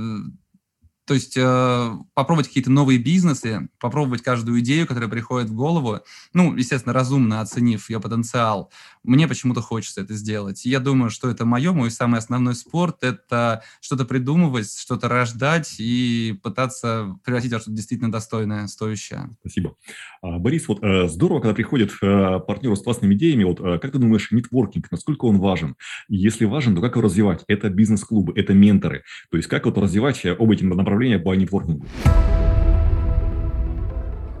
то 1.05 1.13
есть 1.13 1.35
э, 1.35 1.91
попробовать 2.13 2.47
какие-то 2.47 2.71
новые 2.71 2.97
бизнесы, 2.97 3.67
попробовать 3.79 4.21
каждую 4.21 4.59
идею, 4.59 4.87
которая 4.87 5.09
приходит 5.09 5.49
в 5.49 5.55
голову, 5.55 5.99
ну, 6.33 6.55
естественно, 6.55 6.93
разумно 6.93 7.41
оценив 7.41 7.89
ее 7.89 7.99
потенциал. 7.99 8.71
Мне 9.03 9.27
почему-то 9.27 9.61
хочется 9.61 9.99
это 9.99 10.13
сделать. 10.13 10.63
я 10.63 10.79
думаю, 10.79 11.09
что 11.09 11.29
это 11.29 11.45
мое, 11.45 11.73
мой 11.73 11.91
самый 11.91 12.19
основной 12.19 12.55
спорт– 12.55 12.97
это 13.03 13.61
что-то 13.81 14.05
придумывать, 14.05 14.73
что-то 14.73 15.09
рождать 15.09 15.75
и 15.77 16.39
пытаться 16.41 17.19
превратить 17.25 17.51
во 17.51 17.59
что-то 17.59 17.75
действительно 17.75 18.09
достойное, 18.09 18.67
стоящее. 18.67 19.35
Спасибо. 19.41 19.75
А, 20.21 20.39
Борис, 20.39 20.69
вот 20.69 20.81
э, 20.81 21.09
здорово, 21.09 21.41
когда 21.41 21.53
приходят 21.53 21.91
э, 22.01 22.39
партнеры 22.47 22.77
с 22.77 22.81
классными 22.81 23.13
идеями. 23.15 23.43
Вот 23.43 23.59
э, 23.59 23.77
как 23.79 23.91
ты 23.91 23.97
думаешь, 23.97 24.31
нетворкинг, 24.31 24.89
насколько 24.89 25.25
он 25.25 25.37
важен? 25.37 25.75
Если 26.07 26.45
важен, 26.45 26.73
то 26.73 26.81
как 26.81 26.93
его 26.93 27.01
развивать? 27.01 27.43
Это 27.47 27.69
бизнес-клубы, 27.69 28.31
это 28.37 28.53
менторы. 28.53 29.03
То 29.31 29.35
есть 29.35 29.49
как 29.49 29.65
вот 29.65 29.77
развивать 29.77 30.25
оба 30.25 30.53
эти 30.53 30.63
направления 30.63 31.19
по 31.19 31.35
нетворкингу? 31.35 31.85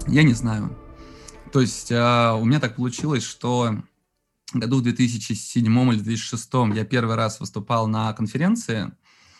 Я 0.07 0.23
не 0.23 0.33
знаю. 0.33 0.77
То 1.51 1.59
есть 1.59 1.91
у 1.91 2.45
меня 2.45 2.59
так 2.59 2.77
получилось, 2.77 3.23
что 3.23 3.75
году 4.53 4.77
в 4.77 4.83
2007 4.83 5.93
или 5.93 5.99
2006 5.99 6.49
я 6.75 6.85
первый 6.85 7.15
раз 7.15 7.39
выступал 7.39 7.87
на 7.87 8.13
конференции, 8.13 8.91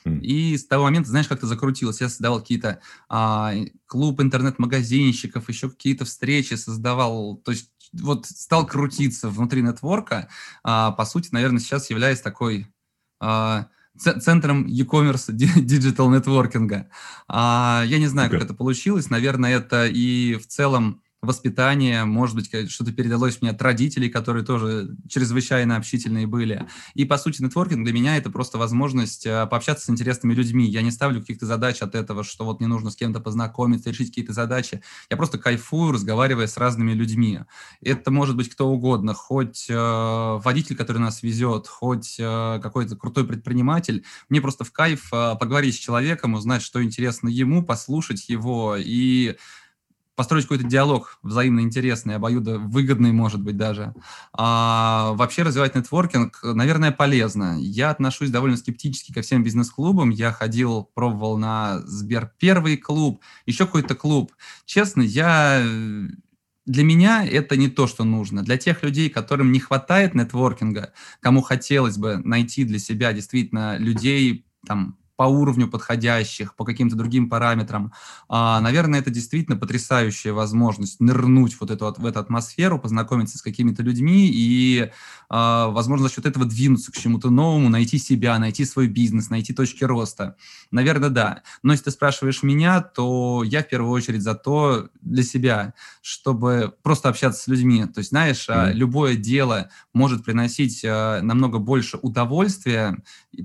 и 0.06 0.58
с 0.58 0.66
того 0.66 0.84
момента, 0.84 1.10
знаешь, 1.10 1.28
как-то 1.28 1.48
закрутилось. 1.48 2.02
Я 2.02 2.10
создавал 2.10 2.42
какие-то 2.42 2.82
а, 3.08 3.54
клуб 3.86 4.22
интернет-магазинщиков, 4.22 5.48
еще 5.48 5.70
какие-то 5.70 6.06
встречи 6.06 6.56
создавал. 6.56 7.38
То 7.38 7.52
есть 7.52 7.72
вот 7.94 8.26
стал 8.26 8.68
крутиться 8.68 9.30
внутри 9.30 9.62
нетворка. 9.62 10.28
А, 10.64 10.92
по 10.92 11.06
сути, 11.06 11.30
наверное, 11.32 11.60
сейчас 11.60 11.90
являюсь 11.90 12.22
такой... 12.22 12.68
А, 13.20 13.68
центром 13.96 14.66
e-commerce 14.66 15.32
диgital 15.32 16.10
нетворкинга. 16.10 16.90
А, 17.28 17.84
я 17.86 18.00
не 18.00 18.08
знаю, 18.08 18.32
как 18.32 18.42
это 18.42 18.56
получилось. 18.56 19.12
Наверное, 19.12 19.58
это 19.58 19.86
и 19.86 20.36
в 20.36 20.48
целом 20.48 21.03
воспитание, 21.24 22.06
может 22.06 22.36
быть, 22.36 22.72
что-то 22.72 22.92
передалось 22.92 23.42
мне 23.42 23.52
от 23.52 23.62
родителей, 23.62 24.10
которые 24.10 24.46
тоже 24.46 24.96
чрезвычайно 25.10 25.78
общительные 25.78 26.28
были. 26.28 26.68
И, 26.94 27.06
по 27.06 27.18
сути, 27.18 27.42
нетворкинг 27.42 27.84
для 27.84 27.94
меня 27.94 28.18
это 28.18 28.30
просто 28.30 28.58
возможность 28.58 29.26
э, 29.26 29.48
пообщаться 29.48 29.86
с 29.86 29.90
интересными 29.90 30.34
людьми. 30.34 30.66
Я 30.66 30.82
не 30.82 30.92
ставлю 30.92 31.22
каких-то 31.22 31.46
задач 31.46 31.82
от 31.82 31.96
этого, 31.96 32.24
что 32.24 32.46
вот 32.46 32.60
мне 32.60 32.68
нужно 32.68 32.92
с 32.92 32.96
кем-то 32.96 33.20
познакомиться, 33.20 33.90
решить 33.90 34.10
какие-то 34.10 34.34
задачи. 34.34 34.82
Я 35.10 35.18
просто 35.18 35.38
кайфую, 35.38 35.94
разговаривая 35.94 36.48
с 36.48 36.58
разными 36.58 36.94
людьми. 36.94 37.40
Это 37.82 38.12
может 38.12 38.36
быть 38.36 38.50
кто 38.50 38.70
угодно, 38.70 39.14
хоть 39.14 39.68
э, 39.70 40.40
водитель, 40.44 40.76
который 40.76 41.00
нас 41.00 41.24
везет, 41.24 41.68
хоть 41.68 42.18
э, 42.20 42.60
какой-то 42.62 42.96
крутой 42.96 43.26
предприниматель. 43.26 44.04
Мне 44.30 44.42
просто 44.42 44.64
в 44.64 44.72
кайф 44.72 45.10
э, 45.14 45.36
поговорить 45.40 45.76
с 45.76 45.80
человеком, 45.80 46.34
узнать, 46.34 46.62
что 46.62 46.84
интересно 46.84 47.30
ему, 47.30 47.64
послушать 47.64 48.30
его 48.30 48.76
и 48.78 49.36
построить 50.16 50.46
какой-то 50.46 50.66
диалог 50.66 51.18
взаимно 51.24 51.62
интересный, 51.62 52.16
обоюдо 52.16 52.60
выгодный, 52.60 53.12
может 53.12 53.42
быть, 53.42 53.58
даже. 53.58 53.94
А 54.32 55.14
вообще 55.14 55.44
развивать 55.44 55.76
нетворкинг, 55.76 56.40
наверное, 56.44 56.92
полезно. 56.92 57.58
Я 57.60 57.90
отношусь 57.90 58.30
довольно 58.30 58.58
скептически 58.58 59.12
ко 59.12 59.22
всем 59.22 59.44
бизнес-клубам. 59.44 60.10
Я 60.10 60.32
ходил, 60.32 60.90
пробовал 60.94 61.38
на 61.38 61.82
Сбер 61.86 62.32
первый 62.38 62.78
клуб, 62.78 63.22
еще 63.46 63.66
какой-то 63.66 63.96
клуб. 63.96 64.32
Честно, 64.66 65.02
я 65.02 65.64
для 66.66 66.84
меня 66.84 67.26
это 67.26 67.58
не 67.58 67.68
то, 67.68 67.88
что 67.88 68.04
нужно. 68.04 68.44
Для 68.44 68.58
тех 68.58 68.84
людей, 68.84 69.10
которым 69.10 69.52
не 69.52 69.60
хватает 69.60 70.16
нетворкинга, 70.16 70.94
кому 71.20 71.42
хотелось 71.42 71.98
бы 71.98 72.18
найти 72.18 72.64
для 72.64 72.80
себя 72.80 73.14
действительно 73.14 73.78
людей, 73.78 74.46
там, 74.66 74.98
по 75.24 75.28
уровню 75.28 75.70
подходящих, 75.70 76.54
по 76.54 76.66
каким-то 76.66 76.98
другим 76.98 77.30
параметрам. 77.30 77.94
А, 78.28 78.60
наверное, 78.60 79.00
это 79.00 79.10
действительно 79.10 79.56
потрясающая 79.56 80.34
возможность 80.34 81.00
нырнуть 81.00 81.56
вот 81.62 81.72
эту, 81.72 81.96
в 81.98 82.06
эту 82.06 82.20
атмосферу, 82.20 82.78
познакомиться 82.78 83.38
с 83.38 83.42
какими-то 83.42 83.84
людьми 83.84 84.30
и, 84.30 84.92
а, 85.30 85.70
возможно, 85.70 86.10
за 86.10 86.14
счет 86.14 86.26
этого 86.26 86.44
двинуться 86.44 86.92
к 86.92 86.98
чему-то 86.98 87.30
новому, 87.30 87.70
найти 87.70 88.00
себя, 88.00 88.38
найти 88.38 88.66
свой 88.66 88.88
бизнес, 88.88 89.30
найти 89.30 89.54
точки 89.54 89.86
роста. 89.86 90.36
Наверное, 90.72 91.10
да. 91.10 91.44
Но 91.62 91.72
если 91.72 91.86
ты 91.86 91.92
спрашиваешь 91.92 92.44
меня, 92.44 92.82
то 92.82 93.44
я 93.46 93.64
в 93.64 93.70
первую 93.70 93.94
очередь 93.94 94.24
за 94.24 94.36
то 94.36 94.90
для 95.00 95.24
себя, 95.24 95.74
чтобы 96.02 96.74
просто 96.84 97.08
общаться 97.08 97.44
с 97.44 97.48
людьми. 97.48 97.86
То 97.86 98.00
есть, 98.00 98.10
знаешь, 98.10 98.50
mm-hmm. 98.50 98.74
любое 98.74 99.16
дело 99.16 99.70
может 99.94 100.26
приносить 100.26 100.84
намного 100.84 101.60
больше 101.60 101.98
удовольствия 102.02 102.98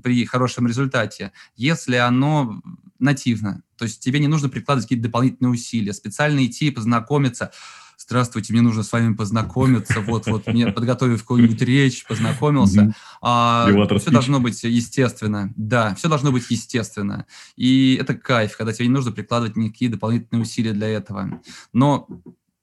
при 0.03 0.25
хорошем 0.25 0.67
результате, 0.67 1.31
если 1.69 1.95
оно 1.95 2.61
нативно. 2.99 3.63
То 3.77 3.85
есть 3.85 3.99
тебе 4.01 4.19
не 4.19 4.27
нужно 4.27 4.49
прикладывать 4.49 4.85
какие-то 4.85 5.07
дополнительные 5.07 5.51
усилия, 5.51 5.93
специально 5.93 6.45
идти, 6.45 6.69
познакомиться. 6.69 7.51
Здравствуйте, 7.97 8.53
мне 8.53 8.61
нужно 8.61 8.81
с 8.83 8.91
вами 8.91 9.13
познакомиться. 9.13 10.01
Вот, 10.01 10.25
вот, 10.27 10.47
мне 10.47 10.71
подготовив 10.71 11.21
какую-нибудь 11.21 11.61
речь, 11.61 12.05
познакомился. 12.07 12.93
А, 13.21 13.67
все 13.99 14.09
должно 14.09 14.39
быть 14.39 14.63
естественно. 14.63 15.53
Да, 15.55 15.93
все 15.95 16.07
должно 16.09 16.31
быть 16.31 16.49
естественно. 16.49 17.25
И 17.55 17.97
это 17.99 18.15
кайф, 18.15 18.57
когда 18.57 18.73
тебе 18.73 18.87
не 18.87 18.93
нужно 18.93 19.11
прикладывать 19.11 19.57
никакие 19.57 19.91
дополнительные 19.91 20.41
усилия 20.41 20.73
для 20.73 20.87
этого. 20.87 21.41
Но 21.73 22.07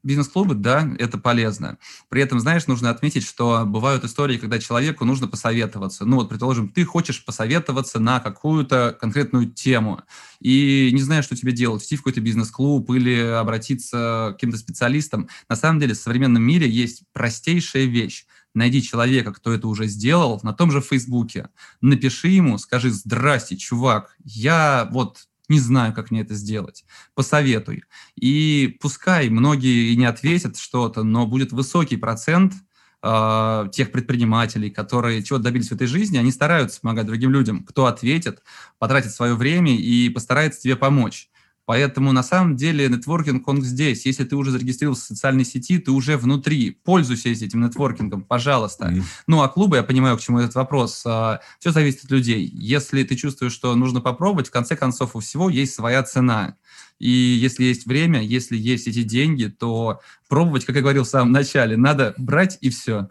бизнес-клубы, 0.07 0.55
да, 0.55 0.89
это 0.99 1.19
полезно. 1.19 1.79
При 2.09 2.23
этом, 2.23 2.41
знаешь, 2.41 2.67
нужно 2.67 2.91
отметить, 2.91 3.25
что 3.25 3.65
бывают 3.67 4.05
истории, 4.05 4.39
когда 4.39 4.59
человеку 4.59 5.05
нужно 5.05 5.27
посоветоваться. 5.27 6.05
Ну 6.05 6.17
вот, 6.17 6.29
предположим, 6.29 6.69
ты 6.69 6.85
хочешь 6.85 7.25
посоветоваться 7.25 7.99
на 7.99 8.21
какую-то 8.21 8.97
конкретную 8.99 9.51
тему 9.51 10.03
и 10.41 10.91
не 10.93 11.03
знаешь, 11.03 11.25
что 11.25 11.37
тебе 11.37 11.53
делать, 11.53 11.83
идти 11.85 11.97
в 11.97 12.01
какой-то 12.01 12.21
бизнес-клуб 12.21 12.91
или 12.91 13.19
обратиться 13.19 14.31
к 14.31 14.33
каким-то 14.35 14.59
специалистам. 14.59 15.29
На 15.49 15.57
самом 15.57 15.81
деле 15.81 15.95
в 15.95 15.99
современном 15.99 16.43
мире 16.43 16.69
есть 16.71 17.03
простейшая 17.13 17.85
вещь. 17.85 18.27
Найди 18.55 18.81
человека, 18.83 19.35
кто 19.35 19.53
это 19.53 19.69
уже 19.69 19.87
сделал, 19.87 20.41
на 20.43 20.55
том 20.55 20.71
же 20.71 20.81
Фейсбуке. 20.81 21.51
Напиши 21.83 22.29
ему, 22.29 22.57
скажи, 22.57 22.91
здрасте, 22.91 23.57
чувак, 23.57 24.17
я 24.25 24.89
вот 24.93 25.27
не 25.49 25.61
знаю, 25.61 25.93
как 25.93 26.11
мне 26.11 26.23
это 26.23 26.35
сделать. 26.35 26.85
Посоветуй. 27.15 27.85
И 28.17 28.79
пускай 28.81 29.29
многие 29.29 29.95
не 29.95 30.05
ответят 30.05 30.57
что-то, 30.57 31.03
но 31.03 31.27
будет 31.27 31.53
высокий 31.53 31.97
процент 31.97 32.55
э, 33.03 33.69
тех 33.73 33.93
предпринимателей, 33.93 34.71
которые 34.71 35.23
чего 35.23 35.39
добились 35.39 35.69
в 35.69 35.73
этой 35.73 35.87
жизни, 35.87 36.19
они 36.19 36.33
стараются 36.33 36.81
помогать 36.81 37.07
другим 37.07 37.31
людям. 37.31 37.65
Кто 37.65 37.87
ответит, 37.87 38.43
потратит 38.79 39.13
свое 39.13 39.35
время 39.35 39.77
и 39.77 40.09
постарается 40.09 40.61
тебе 40.61 40.77
помочь. 40.77 41.31
Поэтому 41.67 42.13
на 42.13 42.23
самом 42.23 42.55
деле 42.55 42.89
нетворкинг, 42.89 43.47
он 43.49 43.61
здесь. 43.61 44.07
Если 44.07 44.25
ты 44.25 44.37
уже 44.37 44.53
зарегистрировался 44.53 45.05
в 45.05 45.09
социальной 45.09 45.45
сети, 45.45 45.79
ты 45.79 45.91
уже 45.91 46.17
внутри. 46.17 46.71
Пользуйся 46.71 47.29
этим 47.29 47.61
нетворкингом, 47.61 48.23
пожалуйста. 48.23 48.87
Mm-hmm. 48.87 49.03
Ну, 49.27 49.43
а 49.43 49.49
клубы, 49.49 49.77
я 49.77 49.83
понимаю, 49.83 50.17
к 50.17 50.21
чему 50.21 50.39
этот 50.39 50.55
вопрос. 50.55 51.03
А, 51.05 51.41
все 51.59 51.73
зависит 51.73 52.05
от 52.05 52.13
людей. 52.13 52.49
Если 52.55 53.03
ты 53.03 53.17
чувствуешь, 53.17 53.53
что 53.53 53.75
нужно 53.75 54.01
попробовать, 54.01 54.47
в 54.47 54.53
конце 54.53 54.77
концов, 54.77 55.17
у 55.17 55.21
всего 55.21 55.51
есть 55.51 55.75
своя 55.75 56.05
цена. 56.05 56.57
И 57.01 57.11
если 57.11 57.65
есть 57.65 57.85
время, 57.85 58.23
если 58.23 58.57
есть 58.57 58.87
эти 58.87 59.03
деньги, 59.03 59.47
то 59.47 60.01
пробовать, 60.29 60.65
как 60.65 60.77
я 60.77 60.83
говорил 60.83 61.03
в 61.03 61.09
самом 61.09 61.33
начале, 61.33 61.77
надо 61.77 62.15
брать 62.17 62.59
и 62.61 62.71
все. 62.71 63.09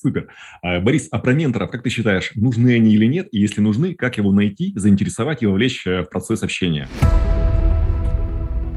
Супер. 0.00 0.28
А, 0.62 0.80
Борис, 0.80 1.08
а 1.10 1.18
про 1.18 1.32
менторов, 1.32 1.70
как 1.70 1.82
ты 1.82 1.90
считаешь, 1.90 2.32
нужны 2.34 2.74
они 2.74 2.94
или 2.94 3.04
нет? 3.04 3.28
И 3.32 3.38
если 3.38 3.60
нужны, 3.60 3.94
как 3.94 4.16
его 4.16 4.32
найти, 4.32 4.72
заинтересовать 4.74 5.42
и 5.42 5.46
вовлечь 5.46 5.86
э, 5.86 6.02
в 6.02 6.06
процесс 6.06 6.42
общения? 6.42 6.88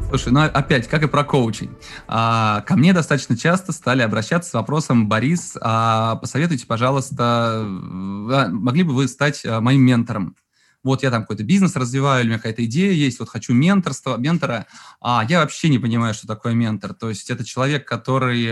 Слушай, 0.10 0.34
ну 0.34 0.42
опять, 0.42 0.88
как 0.90 1.04
и 1.04 1.08
про 1.08 1.24
коучинг. 1.24 1.72
А, 2.08 2.62
ко 2.68 2.76
мне 2.76 2.92
достаточно 2.92 3.38
часто 3.38 3.72
стали 3.72 4.02
обращаться 4.02 4.50
с 4.50 4.54
вопросом, 4.54 5.08
Борис, 5.08 5.58
а, 5.62 6.18
посоветуйте, 6.18 6.68
пожалуйста, 6.68 7.16
а, 7.26 8.50
могли 8.52 8.84
бы 8.84 8.94
вы 8.94 9.08
стать 9.08 9.46
а, 9.46 9.62
моим 9.62 9.82
ментором? 9.82 10.36
вот 10.84 11.02
я 11.02 11.12
там 11.12 11.22
какой-то 11.22 11.46
бизнес 11.46 11.78
развиваю, 11.78 12.20
или 12.20 12.28
у 12.28 12.30
меня 12.32 12.40
какая-то 12.40 12.66
идея 12.66 12.92
есть, 12.92 13.18
вот 13.20 13.30
хочу 13.30 13.54
менторство, 13.54 14.18
ментора, 14.18 14.68
а 15.00 15.26
я 15.30 15.40
вообще 15.40 15.70
не 15.70 15.80
понимаю, 15.80 16.14
что 16.14 16.28
такое 16.28 16.54
ментор. 16.56 16.94
То 16.94 17.08
есть 17.08 17.30
это 17.30 17.46
человек, 17.46 17.88
который 17.88 18.50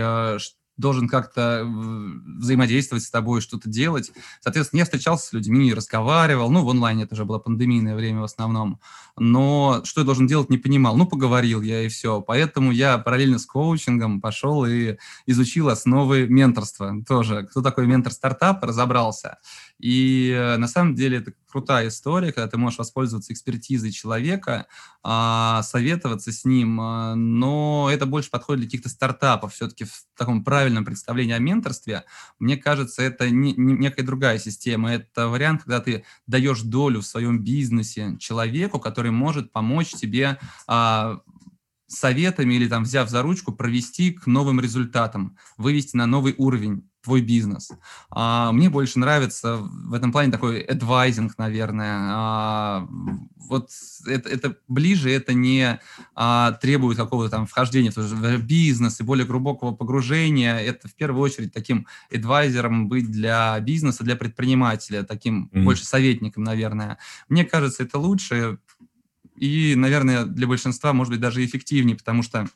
должен 0.76 1.08
как-то 1.08 1.64
взаимодействовать 2.38 3.04
с 3.04 3.10
тобой, 3.10 3.40
что-то 3.40 3.68
делать. 3.68 4.10
Соответственно, 4.40 4.80
я 4.80 4.84
встречался 4.84 5.28
с 5.28 5.32
людьми, 5.32 5.74
разговаривал, 5.74 6.50
ну, 6.50 6.64
в 6.64 6.70
онлайне 6.70 7.04
это 7.04 7.14
уже 7.14 7.24
было 7.24 7.38
пандемийное 7.38 7.94
время 7.94 8.20
в 8.20 8.24
основном, 8.24 8.80
но 9.18 9.82
что 9.84 10.00
я 10.00 10.04
должен 10.04 10.26
делать, 10.26 10.50
не 10.50 10.58
понимал. 10.58 10.96
Ну, 10.96 11.06
поговорил 11.06 11.60
я 11.60 11.82
и 11.82 11.88
все. 11.88 12.20
Поэтому 12.20 12.72
я 12.72 12.98
параллельно 12.98 13.38
с 13.38 13.46
коучингом 13.46 14.20
пошел 14.20 14.64
и 14.64 14.96
изучил 15.26 15.68
основы 15.68 16.26
менторства 16.26 16.94
тоже. 17.06 17.46
Кто 17.50 17.60
такой 17.60 17.86
ментор 17.86 18.12
стартапа, 18.12 18.66
разобрался. 18.66 19.38
И 19.82 20.30
э, 20.30 20.58
на 20.58 20.68
самом 20.68 20.94
деле 20.94 21.18
это 21.18 21.32
крутая 21.50 21.88
история, 21.88 22.32
когда 22.32 22.46
ты 22.46 22.56
можешь 22.56 22.78
воспользоваться 22.78 23.32
экспертизой 23.32 23.90
человека, 23.90 24.68
а, 25.02 25.62
советоваться 25.64 26.30
с 26.30 26.44
ним, 26.44 26.80
а, 26.80 27.16
но 27.16 27.90
это 27.92 28.06
больше 28.06 28.30
подходит 28.30 28.60
для 28.60 28.68
каких-то 28.68 28.88
стартапов. 28.88 29.54
Все-таки 29.54 29.84
в 29.84 30.04
таком 30.16 30.44
правильном 30.44 30.84
представлении 30.84 31.34
о 31.34 31.40
менторстве, 31.40 32.04
мне 32.38 32.56
кажется, 32.56 33.02
это 33.02 33.28
не, 33.28 33.54
не, 33.54 33.74
некая 33.74 34.04
другая 34.04 34.38
система. 34.38 34.92
Это 34.92 35.26
вариант, 35.26 35.64
когда 35.64 35.80
ты 35.80 36.04
даешь 36.28 36.62
долю 36.62 37.00
в 37.00 37.06
своем 37.06 37.40
бизнесе 37.42 38.16
человеку, 38.20 38.78
который 38.78 39.10
может 39.10 39.50
помочь 39.50 39.90
тебе 39.90 40.38
а, 40.68 41.22
советами 41.88 42.54
или 42.54 42.68
там 42.68 42.84
взяв 42.84 43.10
за 43.10 43.20
ручку 43.20 43.52
провести 43.52 44.12
к 44.12 44.28
новым 44.28 44.60
результатам, 44.60 45.36
вывести 45.56 45.96
на 45.96 46.06
новый 46.06 46.36
уровень 46.38 46.88
твой 47.02 47.20
бизнес. 47.20 47.70
А, 48.10 48.52
мне 48.52 48.70
больше 48.70 48.98
нравится 48.98 49.56
в 49.56 49.92
этом 49.94 50.12
плане 50.12 50.30
такой 50.30 50.60
адвайзинг, 50.60 51.36
наверное. 51.38 51.98
А, 52.12 52.88
вот 53.36 53.70
это, 54.06 54.28
это 54.28 54.56
ближе, 54.68 55.10
это 55.10 55.34
не 55.34 55.80
а, 56.14 56.52
требует 56.52 56.96
какого-то 56.96 57.30
там 57.30 57.46
вхождения 57.46 57.90
в 57.90 58.42
бизнес 58.42 59.00
и 59.00 59.04
более 59.04 59.26
глубокого 59.26 59.74
погружения. 59.74 60.58
Это 60.58 60.88
в 60.88 60.94
первую 60.94 61.22
очередь 61.22 61.52
таким 61.52 61.86
адвайзером 62.12 62.88
быть 62.88 63.10
для 63.10 63.58
бизнеса, 63.60 64.04
для 64.04 64.16
предпринимателя, 64.16 65.02
таким 65.02 65.50
mm-hmm. 65.52 65.64
больше 65.64 65.84
советником, 65.84 66.44
наверное. 66.44 66.98
Мне 67.28 67.44
кажется, 67.44 67.82
это 67.82 67.98
лучше 67.98 68.58
и, 69.36 69.74
наверное, 69.74 70.24
для 70.24 70.46
большинства, 70.46 70.92
может 70.92 71.12
быть, 71.12 71.20
даже 71.20 71.44
эффективнее, 71.44 71.96
потому 71.96 72.22
что 72.22 72.48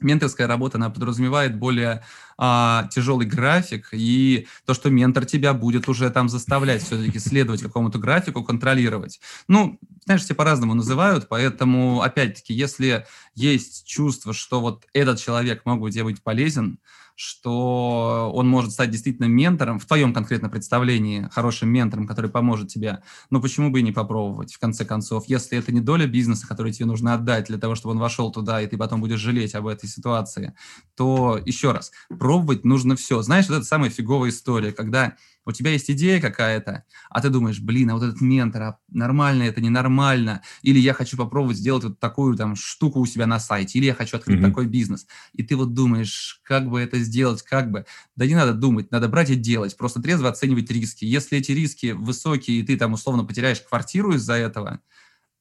менторская 0.00 0.46
работа, 0.46 0.78
она 0.78 0.90
подразумевает 0.90 1.56
более 1.56 2.04
а, 2.36 2.88
тяжелый 2.92 3.26
график, 3.26 3.88
и 3.92 4.46
то, 4.66 4.74
что 4.74 4.90
ментор 4.90 5.24
тебя 5.24 5.54
будет 5.54 5.88
уже 5.88 6.10
там 6.10 6.28
заставлять 6.28 6.82
все-таки 6.82 7.18
следовать 7.18 7.62
какому-то 7.62 7.98
графику, 7.98 8.42
контролировать. 8.42 9.20
Ну, 9.48 9.78
знаешь, 10.04 10.22
все 10.22 10.34
по-разному 10.34 10.74
называют, 10.74 11.28
поэтому, 11.28 12.02
опять-таки, 12.02 12.52
если 12.54 13.06
есть 13.34 13.86
чувство, 13.86 14.32
что 14.32 14.60
вот 14.60 14.84
этот 14.92 15.20
человек 15.20 15.62
мог 15.64 15.80
бы 15.80 15.90
тебе 15.90 16.04
быть 16.04 16.22
полезен, 16.22 16.78
что 17.14 18.30
он 18.34 18.48
может 18.48 18.72
стать 18.72 18.90
действительно 18.90 19.26
ментором, 19.26 19.78
в 19.78 19.86
твоем 19.86 20.12
конкретно 20.12 20.48
представлении, 20.48 21.28
хорошим 21.30 21.68
ментором, 21.68 22.06
который 22.06 22.30
поможет 22.30 22.68
тебе, 22.68 23.02
но 23.30 23.40
почему 23.40 23.70
бы 23.70 23.80
и 23.80 23.82
не 23.82 23.92
попробовать, 23.92 24.52
в 24.52 24.58
конце 24.58 24.84
концов, 24.84 25.24
если 25.28 25.58
это 25.58 25.72
не 25.72 25.80
доля 25.80 26.06
бизнеса, 26.06 26.46
которую 26.46 26.72
тебе 26.72 26.86
нужно 26.86 27.14
отдать 27.14 27.46
для 27.46 27.58
того, 27.58 27.74
чтобы 27.74 27.94
он 27.94 28.00
вошел 28.00 28.32
туда, 28.32 28.60
и 28.60 28.66
ты 28.66 28.76
потом 28.76 29.00
будешь 29.00 29.20
жалеть 29.20 29.54
об 29.54 29.66
этой 29.66 29.88
ситуации, 29.88 30.54
то 30.96 31.40
еще 31.44 31.72
раз, 31.72 31.92
пробовать 32.08 32.64
нужно 32.64 32.96
все. 32.96 33.22
Знаешь, 33.22 33.48
вот 33.48 33.56
это 33.56 33.64
самая 33.64 33.90
фиговая 33.90 34.30
история, 34.30 34.72
когда 34.72 35.14
у 35.46 35.52
тебя 35.52 35.72
есть 35.72 35.90
идея 35.90 36.20
какая-то, 36.20 36.84
а 37.10 37.20
ты 37.20 37.30
думаешь, 37.30 37.60
блин, 37.60 37.90
а 37.90 37.94
вот 37.94 38.02
этот 38.02 38.20
ментор, 38.20 38.62
а 38.62 38.78
нормально 38.88 39.44
это, 39.44 39.60
ненормально, 39.60 40.42
или 40.62 40.78
я 40.78 40.94
хочу 40.94 41.16
попробовать 41.16 41.56
сделать 41.56 41.84
вот 41.84 42.00
такую 42.00 42.36
там 42.36 42.56
штуку 42.56 43.00
у 43.00 43.06
себя 43.06 43.26
на 43.26 43.38
сайте, 43.38 43.78
или 43.78 43.86
я 43.86 43.94
хочу 43.94 44.16
открыть 44.16 44.40
mm-hmm. 44.40 44.48
такой 44.48 44.66
бизнес, 44.66 45.06
и 45.32 45.42
ты 45.42 45.56
вот 45.56 45.74
думаешь, 45.74 46.40
как 46.44 46.68
бы 46.68 46.80
это 46.80 46.98
сделать, 47.00 47.42
как 47.42 47.70
бы, 47.70 47.86
да 48.16 48.26
не 48.26 48.34
надо 48.34 48.54
думать, 48.54 48.90
надо 48.90 49.08
брать 49.08 49.30
и 49.30 49.34
делать, 49.34 49.76
просто 49.76 50.00
трезво 50.00 50.28
оценивать 50.28 50.70
риски. 50.70 51.04
Если 51.04 51.38
эти 51.38 51.52
риски 51.52 51.92
высокие, 51.92 52.60
и 52.60 52.62
ты 52.62 52.76
там 52.76 52.92
условно 52.92 53.24
потеряешь 53.24 53.60
квартиру 53.60 54.14
из-за 54.14 54.34
этого, 54.34 54.80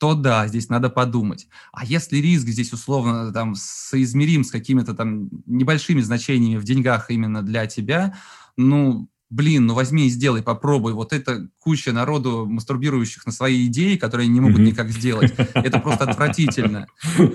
то 0.04 0.16
да, 0.16 0.48
здесь 0.48 0.68
надо 0.68 0.90
подумать. 0.90 1.48
А 1.72 1.86
если 1.86 2.18
риск 2.18 2.48
здесь 2.48 2.74
условно 2.74 3.32
там 3.32 3.56
соизмерим 3.56 4.44
с 4.44 4.52
какими-то 4.52 4.94
там 4.94 5.30
небольшими 5.46 6.02
значениями 6.02 6.60
в 6.60 6.66
деньгах 6.66 7.10
именно 7.10 7.42
для 7.42 7.68
тебя, 7.68 8.18
ну, 8.58 9.08
блин, 9.34 9.66
ну 9.66 9.74
возьми 9.74 10.06
и 10.06 10.10
сделай, 10.10 10.44
попробуй. 10.44 10.94
Вот 10.94 11.12
это 11.12 11.48
куча 11.60 11.92
народу, 11.92 12.46
мастурбирующих 12.46 13.26
на 13.26 13.32
свои 13.32 13.66
идеи, 13.66 13.96
которые 13.96 14.28
не 14.28 14.40
могут 14.40 14.60
mm-hmm. 14.60 14.66
никак 14.66 14.90
сделать. 14.90 15.34
Это 15.56 15.80
просто 15.80 16.04
отвратительно. 16.04 16.88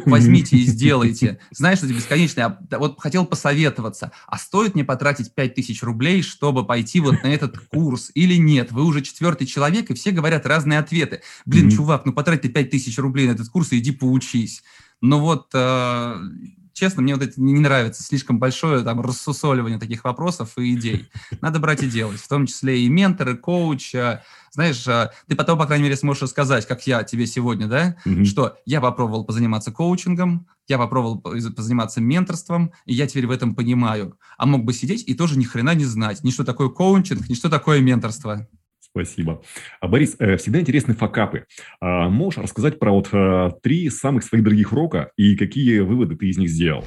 Возьмите 0.07 0.57
и 0.57 0.65
сделайте. 0.65 1.41
Знаешь, 1.51 1.79
это 1.79 1.93
бесконечно. 1.93 2.59
Я 2.71 2.79
вот 2.79 3.01
хотел 3.01 3.27
посоветоваться, 3.27 4.13
а 4.29 4.39
стоит 4.39 4.77
мне 4.77 4.85
потратить 4.85 5.35
5000 5.35 5.83
рублей, 5.83 6.23
чтобы 6.23 6.65
пойти 6.65 7.01
вот 7.01 7.23
на 7.25 7.29
этот 7.29 7.59
курс 7.59 8.13
или 8.15 8.37
нет? 8.37 8.71
Вы 8.71 8.85
уже 8.85 9.03
четвертый 9.03 9.47
человек, 9.47 9.91
и 9.91 9.95
все 9.95 10.13
говорят 10.13 10.47
разные 10.47 10.79
ответы. 10.79 11.23
Блин, 11.47 11.67
mm-hmm. 11.67 11.77
чувак, 11.77 12.07
ну 12.07 12.13
потрать 12.13 12.43
ты 12.43 12.49
5000 12.49 12.97
рублей 12.99 13.27
на 13.27 13.33
этот 13.33 13.49
курс 13.49 13.73
и 13.73 13.79
иди 13.79 13.91
поучись. 13.91 14.63
Но 15.01 15.21
вот 15.21 15.51
э, 15.53 16.17
честно, 16.79 17.03
мне 17.03 17.15
вот 17.15 17.25
это 17.25 17.41
не 17.41 17.59
нравится, 17.59 18.03
слишком 18.03 18.39
большое 18.39 18.85
там 18.85 19.01
рассусоливание 19.01 19.79
таких 19.79 20.05
вопросов 20.05 20.57
и 20.57 20.75
идей. 20.75 21.11
Надо 21.41 21.59
брать 21.59 21.83
и 21.83 21.89
делать, 21.89 22.21
в 22.21 22.29
том 22.29 22.47
числе 22.47 22.81
и 22.81 22.89
менторы, 22.89 23.37
коуч. 23.37 23.95
Знаешь, 24.53 24.87
а, 24.89 25.13
ты 25.27 25.37
потом, 25.37 25.59
по 25.59 25.67
крайней 25.67 25.85
мере, 25.85 25.97
сможешь 25.97 26.23
рассказать, 26.23 26.67
как 26.67 26.87
я 26.87 27.03
тебе 27.03 27.27
сегодня, 27.27 27.67
да, 27.67 27.97
mm-hmm. 28.07 28.25
что 28.25 28.57
я 28.65 28.81
попробовал 28.81 29.25
позаниматься 29.25 29.73
коучингом, 29.73 30.47
я 30.69 30.79
попробовал 30.79 31.21
позаниматься 31.21 32.01
менторством, 32.01 32.73
и 32.87 32.95
я 32.95 33.07
теперь 33.07 33.27
в 33.27 33.31
этом 33.31 33.55
понимаю. 33.55 34.19
А 34.37 34.47
мог 34.47 34.65
бы 34.65 34.73
сидеть 34.73 35.05
и 35.07 35.15
тоже 35.15 35.39
ни 35.39 35.45
хрена 35.45 35.75
не 35.75 35.85
знать, 35.85 36.25
ни 36.25 36.31
что 36.31 36.45
такое 36.45 36.69
коучинг, 36.69 37.29
ни 37.29 37.35
что 37.35 37.51
такое 37.51 37.81
менторство. 37.81 38.49
Спасибо. 38.99 39.41
А, 39.81 39.87
Борис, 39.87 40.17
э, 40.19 40.37
всегда 40.39 40.59
интересны 40.59 40.93
факапы. 40.93 41.47
А, 41.81 42.09
можешь 42.09 42.43
рассказать 42.43 42.81
про 42.81 42.91
вот 42.91 43.09
э, 43.13 43.51
три 43.63 43.91
самых 43.91 44.25
своих 44.25 44.43
дорогих 44.43 44.73
урока 44.73 45.13
и 45.17 45.37
какие 45.37 45.79
выводы 45.79 46.17
ты 46.17 46.27
из 46.27 46.37
них 46.37 46.49
сделал? 46.49 46.85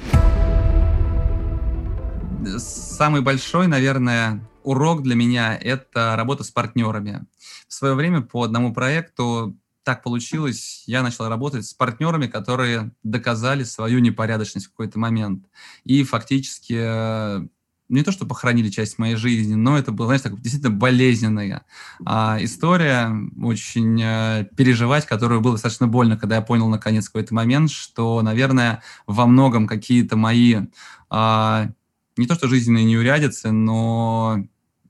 Самый 2.57 3.21
большой, 3.21 3.67
наверное, 3.67 4.45
урок 4.63 5.03
для 5.03 5.15
меня– 5.15 5.57
это 5.61 6.15
работа 6.17 6.43
с 6.43 6.51
партнерами. 6.51 7.25
В 7.69 7.73
свое 7.73 7.93
время 7.93 8.19
по 8.19 8.43
одному 8.43 8.73
проекту 8.73 9.57
так 9.83 10.03
получилось, 10.03 10.83
я 10.87 11.03
начал 11.03 11.29
работать 11.29 11.65
с 11.65 11.73
партнерами, 11.73 12.27
которые 12.27 12.91
доказали 13.03 13.63
свою 13.63 13.99
непорядочность 13.99 14.67
в 14.67 14.71
какой-то 14.71 14.99
момент. 14.99 15.45
И 15.85 16.03
фактически 16.03 16.75
э, 16.77 17.47
не 17.91 18.03
то, 18.03 18.11
что 18.11 18.25
похоронили 18.25 18.69
часть 18.69 18.97
моей 18.97 19.15
жизни, 19.15 19.55
но 19.55 19.77
это 19.77 19.91
была, 19.91 20.07
знаешь, 20.07 20.21
так, 20.21 20.39
действительно 20.41 20.71
болезненная 20.75 21.63
а, 22.05 22.37
история, 22.41 23.11
очень 23.41 24.01
а, 24.03 24.43
переживать, 24.55 25.05
которую 25.05 25.41
было 25.41 25.53
достаточно 25.53 25.87
больно, 25.87 26.17
когда 26.17 26.35
я 26.35 26.41
понял 26.41 26.67
наконец 26.67 27.07
какой-то 27.07 27.33
момент, 27.33 27.69
что, 27.71 28.21
наверное, 28.21 28.81
во 29.07 29.25
многом 29.25 29.67
какие-то 29.67 30.15
мои 30.15 30.61
а, 31.09 31.69
не 32.17 32.27
то 32.27 32.35
что 32.35 32.47
жизненные 32.47 32.85
неурядицы, 32.85 33.51
но 33.51 34.43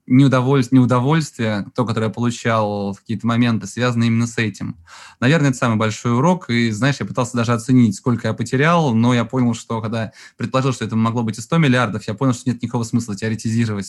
неудовольствие, 0.08 0.80
неудовольствие, 0.80 1.66
то, 1.76 1.86
которое 1.86 2.08
я 2.08 2.14
получал 2.14 2.94
в 2.94 3.00
какие-то 3.00 3.28
моменты, 3.28 3.68
связано 3.68 4.04
именно 4.04 4.28
с 4.28 4.38
этим. 4.38 4.78
Наверное, 5.20 5.50
это 5.50 5.58
самый 5.58 5.78
большой 5.78 6.16
урок, 6.16 6.50
и, 6.50 6.72
знаешь, 6.72 6.98
я 7.00 7.06
пытался 7.06 7.38
даже 7.38 7.54
оценить, 7.54 7.96
сколько 7.96 8.28
я 8.28 8.34
потерял, 8.34 8.94
но 8.94 9.14
я 9.14 9.26
понял, 9.26 9.54
что 9.54 9.82
когда 9.82 10.12
предположил, 10.38 10.74
что 10.74 10.86
это 10.86 10.96
могло 10.96 11.24
быть 11.24 11.38
и 11.38 11.42
100 11.42 11.58
миллиардов, 11.58 12.08
я 12.08 12.14
понял, 12.14 12.34
что 12.34 12.50
нет 12.50 12.62
никакого 12.62 12.84
смысла 12.84 13.16
теоретизировать, 13.16 13.88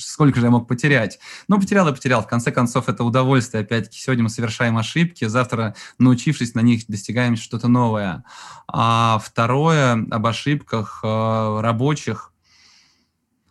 сколько 0.00 0.40
же 0.40 0.46
я 0.46 0.50
мог 0.50 0.68
потерять. 0.68 1.18
Но 1.48 1.58
потерял 1.58 1.88
и 1.88 1.92
потерял. 1.92 2.22
В 2.22 2.26
конце 2.26 2.50
концов, 2.50 2.88
это 2.88 3.04
удовольствие. 3.04 3.62
Опять-таки, 3.62 3.98
сегодня 3.98 4.24
мы 4.24 4.30
совершаем 4.30 4.78
ошибки, 4.78 5.26
завтра, 5.26 5.74
научившись 5.98 6.54
на 6.54 6.60
них, 6.60 6.84
достигаем 6.88 7.36
что-то 7.36 7.68
новое. 7.68 8.24
А 8.68 9.20
второе, 9.22 9.92
об 10.10 10.26
ошибках 10.26 11.00
э, 11.02 11.60
рабочих, 11.60 12.31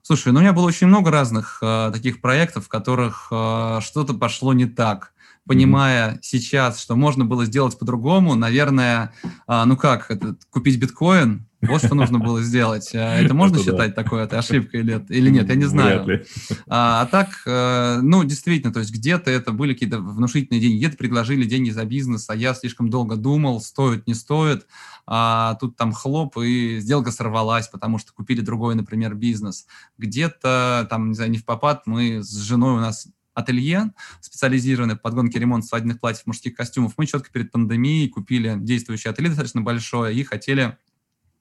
Слушай, 0.03 0.33
ну 0.33 0.39
у 0.39 0.41
меня 0.41 0.53
было 0.53 0.65
очень 0.65 0.87
много 0.87 1.11
разных 1.11 1.59
э, 1.61 1.91
таких 1.93 2.21
проектов, 2.21 2.65
в 2.65 2.69
которых 2.69 3.27
э, 3.31 3.79
что-то 3.81 4.13
пошло 4.13 4.53
не 4.53 4.65
так. 4.65 5.13
Понимая 5.47 6.13
mm-hmm. 6.13 6.19
сейчас, 6.21 6.79
что 6.79 6.95
можно 6.95 7.25
было 7.25 7.45
сделать 7.45 7.77
по-другому, 7.77 8.35
наверное, 8.35 9.13
э, 9.47 9.63
ну 9.65 9.75
как, 9.75 10.11
это, 10.11 10.35
купить 10.49 10.79
биткоин, 10.79 11.47
вот 11.61 11.83
что 11.83 11.95
нужно 11.95 12.19
было 12.19 12.41
сделать. 12.41 12.91
Э, 12.93 13.23
это 13.23 13.33
можно 13.33 13.57
считать 13.57 13.95
такой 13.95 14.23
это 14.23 14.37
ошибкой 14.39 14.81
или, 14.81 15.05
или 15.09 15.29
нет, 15.29 15.49
я 15.49 15.55
не 15.55 15.65
знаю. 15.65 16.23
А, 16.67 17.01
а 17.01 17.05
так, 17.07 17.41
э, 17.45 17.99
ну, 18.01 18.23
действительно, 18.23 18.71
то 18.71 18.79
есть 18.79 18.91
где-то 18.91 19.31
это 19.31 19.51
были 19.51 19.73
какие-то 19.73 19.99
внушительные 19.99 20.61
деньги, 20.61 20.77
где-то 20.77 20.97
предложили 20.97 21.45
деньги 21.45 21.71
за 21.71 21.85
бизнес, 21.85 22.29
а 22.29 22.35
я 22.35 22.53
слишком 22.53 22.89
долго 22.89 23.15
думал, 23.15 23.61
стоит, 23.61 24.07
не 24.07 24.13
стоит 24.13 24.67
а 25.13 25.55
тут 25.55 25.75
там 25.75 25.91
хлоп, 25.91 26.37
и 26.37 26.79
сделка 26.79 27.11
сорвалась, 27.11 27.67
потому 27.67 27.97
что 27.97 28.13
купили 28.13 28.41
другой, 28.41 28.75
например, 28.75 29.15
бизнес. 29.15 29.65
Где-то 29.97 30.87
там, 30.89 31.09
не 31.09 31.15
знаю, 31.15 31.31
не 31.31 31.37
в 31.37 31.45
попад, 31.45 31.83
мы 31.85 32.23
с 32.23 32.33
женой 32.37 32.77
у 32.77 32.79
нас 32.79 33.07
ателье, 33.33 33.93
специализированное 34.19 34.95
в 34.95 35.01
подгонке 35.01 35.39
ремонт 35.39 35.65
свадебных 35.65 35.99
платьев, 35.99 36.25
мужских 36.25 36.55
костюмов. 36.55 36.93
Мы 36.97 37.05
четко 37.05 37.31
перед 37.31 37.51
пандемией 37.51 38.09
купили 38.09 38.55
действующее 38.59 39.11
ателье 39.11 39.29
достаточно 39.29 39.61
большое 39.61 40.15
и 40.15 40.23
хотели 40.23 40.77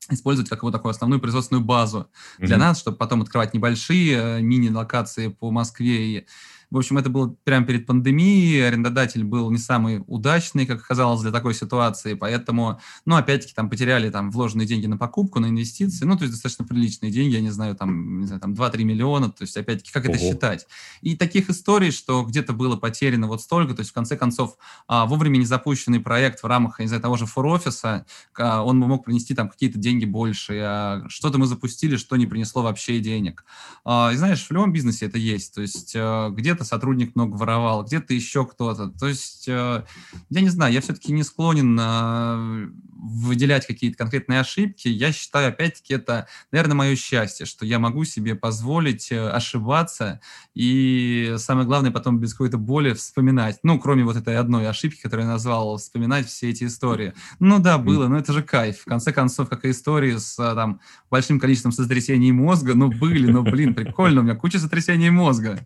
использовать 0.09 0.49
как 0.49 0.63
вот 0.63 0.73
такую 0.73 0.91
основную 0.91 1.21
производственную 1.21 1.65
базу 1.65 2.11
для 2.39 2.57
mm-hmm. 2.57 2.59
нас, 2.59 2.81
чтобы 2.81 2.97
потом 2.97 3.23
открывать 3.23 3.55
небольшие 3.55 4.17
э, 4.17 4.41
мини-локации 4.41 5.29
по 5.29 5.51
Москве 5.51 6.19
и 6.19 6.27
в 6.71 6.79
общем, 6.79 6.99
это 6.99 7.11
было 7.11 7.35
прямо 7.45 7.67
перед 7.67 7.87
пандемией, 7.87 8.67
арендодатель 8.67 9.25
был 9.25 9.51
не 9.51 9.59
самый 9.59 10.05
удачный, 10.07 10.67
как 10.67 10.81
оказалось, 10.81 11.21
для 11.21 11.33
такой 11.33 11.55
ситуации, 11.55 12.15
поэтому, 12.15 12.81
ну, 13.05 13.17
опять-таки, 13.17 13.55
там 13.55 13.69
потеряли 13.69 14.09
там 14.11 14.31
вложенные 14.31 14.67
деньги 14.67 14.87
на 14.87 14.97
покупку, 14.97 15.41
на 15.41 15.47
инвестиции, 15.47 16.05
ну, 16.05 16.17
то 16.17 16.23
есть 16.23 16.33
достаточно 16.33 16.65
приличные 16.65 17.11
деньги, 17.11 17.35
я 17.35 17.41
не 17.41 17.51
знаю, 17.51 17.75
там, 17.75 18.21
не 18.21 18.27
знаю, 18.27 18.41
там 18.41 18.55
2-3 18.55 18.85
миллиона, 18.85 19.31
то 19.31 19.43
есть, 19.43 19.57
опять-таки, 19.57 19.91
как 19.91 20.05
Ого. 20.05 20.15
это 20.15 20.23
считать? 20.23 20.67
И 21.01 21.17
таких 21.17 21.51
историй, 21.51 21.91
что 21.91 22.23
где-то 22.23 22.53
было 22.53 22.77
потеряно 22.77 23.27
вот 23.27 23.43
столько, 23.43 23.75
то 23.75 23.81
есть, 23.81 23.91
в 23.91 23.95
конце 23.95 24.17
концов, 24.17 24.57
а, 24.87 25.07
вовремя 25.07 25.39
не 25.39 25.47
запущенный 25.47 25.99
проект 25.99 26.43
в 26.43 26.47
рамках, 26.47 26.79
не 26.79 26.87
знаю, 26.87 27.03
того 27.03 27.17
же 27.17 27.27
фор-офиса, 27.27 28.07
он 28.39 28.79
мог 28.79 29.05
принести 29.05 29.35
там 29.35 29.49
какие-то 29.49 29.79
деньги 29.79 30.05
больше, 30.05 30.61
а 30.63 31.05
что-то 31.09 31.39
мы 31.39 31.47
запустили, 31.47 31.97
что 31.97 32.17
не 32.17 32.27
принесло 32.27 32.63
вообще 32.63 33.01
денег. 33.01 33.45
А, 33.85 34.11
и 34.13 34.17
знаешь, 34.17 34.47
в 34.47 34.51
любом 34.53 34.73
бизнесе 34.73 35.07
это 35.07 35.19
есть, 35.19 35.55
то 35.55 35.63
есть, 35.63 35.97
где-то 35.97 36.60
где-то 36.61 36.65
сотрудник 36.65 37.17
много 37.17 37.37
воровал, 37.37 37.85
где-то 37.85 38.13
еще 38.15 38.45
кто-то. 38.45 38.89
То 38.89 39.09
есть, 39.09 39.49
э, 39.49 39.85
я 40.31 40.41
не 40.41 40.49
знаю, 40.51 40.73
я 40.73 40.81
все-таки 40.81 41.13
не 41.13 41.23
склонен 41.23 41.79
э, 41.81 42.69
выделять 43.01 43.67
какие-то 43.67 43.97
конкретные 43.97 44.41
ошибки. 44.41 44.89
Я 44.89 45.13
считаю, 45.13 45.49
опять-таки, 45.49 45.95
это, 45.95 46.27
наверное, 46.53 46.75
мое 46.75 46.97
счастье, 46.97 47.47
что 47.47 47.65
я 47.65 47.79
могу 47.79 48.05
себе 48.05 48.35
позволить 48.35 49.11
э, 49.11 49.29
ошибаться 49.31 50.21
и, 50.55 51.35
самое 51.39 51.67
главное, 51.67 51.91
потом 51.91 52.19
без 52.19 52.33
какой-то 52.33 52.59
боли 52.59 52.93
вспоминать. 52.93 53.59
Ну, 53.63 53.79
кроме 53.79 54.05
вот 54.05 54.17
этой 54.17 54.37
одной 54.37 54.69
ошибки, 54.69 55.01
которую 55.01 55.27
я 55.27 55.33
назвал, 55.33 55.77
вспоминать 55.79 56.27
все 56.27 56.51
эти 56.51 56.65
истории. 56.65 57.15
Ну 57.39 57.59
да, 57.59 57.79
было, 57.79 58.09
но 58.09 58.19
это 58.19 58.33
же 58.33 58.43
кайф. 58.43 58.81
В 58.81 58.85
конце 58.85 59.13
концов, 59.13 59.49
как 59.49 59.65
и 59.65 59.71
истории 59.71 60.17
с 60.17 60.37
там, 60.37 60.81
большим 61.11 61.41
количеством 61.41 61.73
сотрясений 61.73 62.33
мозга, 62.33 62.75
ну 62.75 62.89
были, 62.89 63.31
ну 63.31 63.43
блин, 63.43 63.75
прикольно, 63.75 64.21
у 64.21 64.25
меня 64.25 64.35
куча 64.35 64.59
сотрясений 64.59 65.11
мозга. 65.11 65.59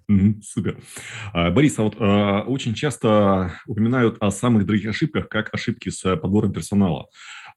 Супер. 0.43 0.79
А, 1.33 1.51
Борис, 1.51 1.79
а 1.79 1.83
вот 1.83 1.97
а, 1.99 2.43
очень 2.43 2.75
часто 2.75 3.53
упоминают 3.67 4.17
о 4.21 4.31
самых 4.31 4.67
дорогих 4.67 4.91
ошибках, 4.91 5.29
как 5.29 5.53
ошибки 5.53 5.89
с 5.89 6.05
э, 6.05 6.17
подбором 6.17 6.53
персонала. 6.53 7.07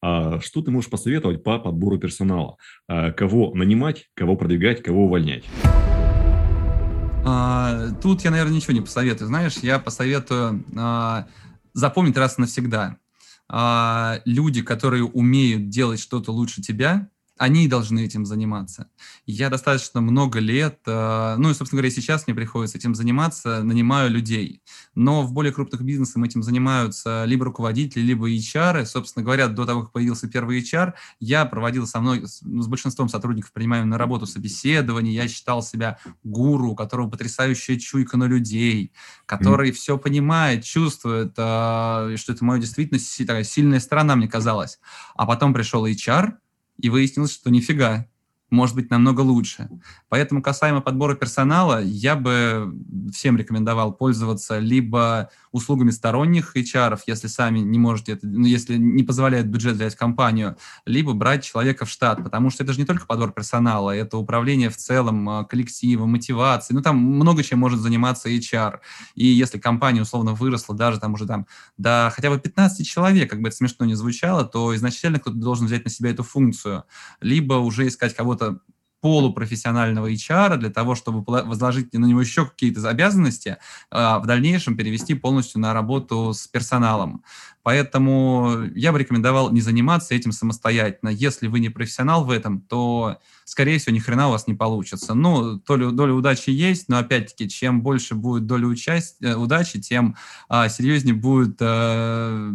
А, 0.01 0.39
что 0.39 0.61
ты 0.61 0.71
можешь 0.71 0.89
посоветовать 0.89 1.43
по 1.43 1.59
подбору 1.59 1.97
персонала? 1.97 2.57
Кого 2.87 3.53
нанимать, 3.55 4.09
кого 4.13 4.35
продвигать, 4.35 4.83
кого 4.83 5.05
увольнять? 5.05 5.45
Тут 8.01 8.21
я, 8.21 8.31
наверное, 8.31 8.55
ничего 8.55 8.73
не 8.73 8.81
посоветую. 8.81 9.27
Знаешь, 9.27 9.57
я 9.57 9.79
посоветую 9.79 10.63
запомнить 11.73 12.17
раз 12.17 12.37
и 12.37 12.41
навсегда. 12.41 12.97
Люди, 14.23 14.61
которые 14.61 15.03
умеют 15.03 15.69
делать 15.69 15.99
что-то 15.99 16.31
лучше 16.31 16.61
тебя, 16.61 17.09
они 17.37 17.67
должны 17.67 18.03
этим 18.05 18.25
заниматься. 18.25 18.89
Я 19.25 19.49
достаточно 19.49 20.01
много 20.01 20.39
лет, 20.39 20.79
э, 20.85 21.35
ну 21.37 21.49
и, 21.49 21.53
собственно 21.53 21.81
говоря, 21.81 21.91
сейчас 21.91 22.27
мне 22.27 22.35
приходится 22.35 22.77
этим 22.77 22.95
заниматься, 22.95 23.63
нанимаю 23.63 24.09
людей. 24.09 24.61
Но 24.95 25.23
в 25.23 25.33
более 25.33 25.53
крупных 25.53 25.81
бизнесах 25.81 26.23
этим 26.23 26.43
занимаются 26.43 27.25
либо 27.25 27.45
руководители, 27.45 28.01
либо 28.01 28.29
HR. 28.29 28.85
Собственно 28.85 29.23
говоря, 29.23 29.47
до 29.47 29.65
того, 29.65 29.83
как 29.83 29.91
появился 29.91 30.27
первый 30.27 30.61
HR, 30.61 30.93
я 31.19 31.45
проводил 31.45 31.85
со 31.87 31.99
мной, 31.99 32.25
ну, 32.41 32.61
с 32.61 32.67
большинством 32.67 33.09
сотрудников, 33.09 33.51
принимаем 33.53 33.89
на 33.89 33.97
работу 33.97 34.25
собеседование, 34.25 35.13
я 35.13 35.27
считал 35.27 35.61
себя 35.61 35.99
гуру, 36.23 36.71
у 36.71 36.75
которого 36.75 37.09
потрясающая 37.09 37.77
чуйка 37.77 38.17
на 38.17 38.25
людей, 38.25 38.91
который 39.25 39.69
mm. 39.69 39.73
все 39.73 39.97
понимает, 39.97 40.63
чувствует, 40.63 41.33
э, 41.37 42.15
что 42.17 42.33
это 42.33 42.43
моя 42.43 42.61
действительно 42.61 42.99
такая 43.25 43.43
сильная 43.43 43.79
сторона, 43.79 44.15
мне 44.15 44.27
казалось. 44.27 44.79
А 45.15 45.25
потом 45.25 45.53
пришел 45.53 45.85
HR, 45.85 46.33
и 46.77 46.89
выяснилось, 46.89 47.33
что 47.33 47.49
нифига, 47.49 48.07
может 48.49 48.75
быть 48.75 48.89
намного 48.89 49.21
лучше. 49.21 49.69
Поэтому 50.09 50.41
касаемо 50.41 50.81
подбора 50.81 51.15
персонала, 51.15 51.81
я 51.83 52.15
бы 52.15 52.73
всем 53.13 53.37
рекомендовал 53.37 53.93
пользоваться 53.93 54.59
либо 54.59 55.29
услугами 55.57 55.91
сторонних 55.91 56.55
HR, 56.55 56.99
если 57.07 57.27
сами 57.27 57.59
не 57.59 57.79
можете, 57.79 58.13
это, 58.13 58.27
ну, 58.27 58.45
если 58.45 58.77
не 58.77 59.03
позволяет 59.03 59.47
бюджет 59.47 59.75
взять 59.75 59.95
компанию, 59.95 60.57
либо 60.85 61.13
брать 61.13 61.43
человека 61.43 61.85
в 61.85 61.89
штат, 61.89 62.23
потому 62.23 62.49
что 62.49 62.63
это 62.63 62.73
же 62.73 62.79
не 62.79 62.85
только 62.85 63.05
подбор 63.05 63.31
персонала, 63.31 63.91
это 63.91 64.17
управление 64.17 64.69
в 64.69 64.77
целом 64.77 65.27
а, 65.29 65.43
коллективом, 65.43 66.11
мотивацией, 66.11 66.75
ну 66.75 66.81
там 66.81 66.97
много 66.97 67.43
чем 67.43 67.59
может 67.59 67.79
заниматься 67.79 68.29
HR. 68.29 68.79
И 69.15 69.25
если 69.25 69.59
компания 69.59 70.01
условно 70.01 70.33
выросла 70.33 70.75
даже 70.75 70.99
там 70.99 71.13
уже 71.13 71.25
там 71.25 71.47
до 71.77 72.11
хотя 72.15 72.29
бы 72.29 72.39
15 72.39 72.87
человек, 72.87 73.29
как 73.29 73.41
бы 73.41 73.49
это 73.49 73.57
смешно 73.57 73.85
не 73.85 73.95
звучало, 73.95 74.45
то 74.45 74.75
изначально 74.75 75.19
кто-то 75.19 75.37
должен 75.37 75.67
взять 75.67 75.83
на 75.83 75.91
себя 75.91 76.11
эту 76.11 76.23
функцию, 76.23 76.83
либо 77.21 77.55
уже 77.55 77.87
искать 77.87 78.15
кого-то 78.15 78.59
полупрофессионального 79.01 80.11
HR 80.11 80.57
для 80.57 80.69
того, 80.69 80.95
чтобы 80.95 81.23
возложить 81.23 81.93
на 81.93 82.05
него 82.05 82.21
еще 82.21 82.45
какие-то 82.45 82.87
обязанности, 82.89 83.57
а, 83.91 84.19
в 84.19 84.25
дальнейшем 84.25 84.75
перевести 84.75 85.13
полностью 85.13 85.61
на 85.61 85.73
работу 85.73 86.33
с 86.33 86.47
персоналом. 86.47 87.23
Поэтому 87.63 88.63
я 88.75 88.91
бы 88.91 88.99
рекомендовал 88.99 89.51
не 89.51 89.61
заниматься 89.61 90.15
этим 90.15 90.31
самостоятельно. 90.31 91.09
Если 91.09 91.47
вы 91.47 91.59
не 91.59 91.69
профессионал 91.69 92.23
в 92.23 92.31
этом, 92.31 92.61
то, 92.61 93.19
скорее 93.43 93.77
всего, 93.77 93.93
ни 93.93 93.99
хрена 93.99 94.29
у 94.29 94.31
вас 94.31 94.47
не 94.47 94.53
получится. 94.53 95.13
Ну, 95.13 95.55
доля, 95.67 95.91
доля 95.91 96.13
удачи 96.13 96.49
есть, 96.49 96.87
но, 96.87 96.97
опять-таки, 96.97 97.49
чем 97.49 97.81
больше 97.81 98.15
будет 98.15 98.45
доля 98.45 98.67
участия, 98.67 99.27
э, 99.27 99.35
удачи, 99.35 99.81
тем 99.81 100.15
а, 100.47 100.69
серьезнее 100.69 101.13
будет 101.13 101.57
а, 101.59 102.53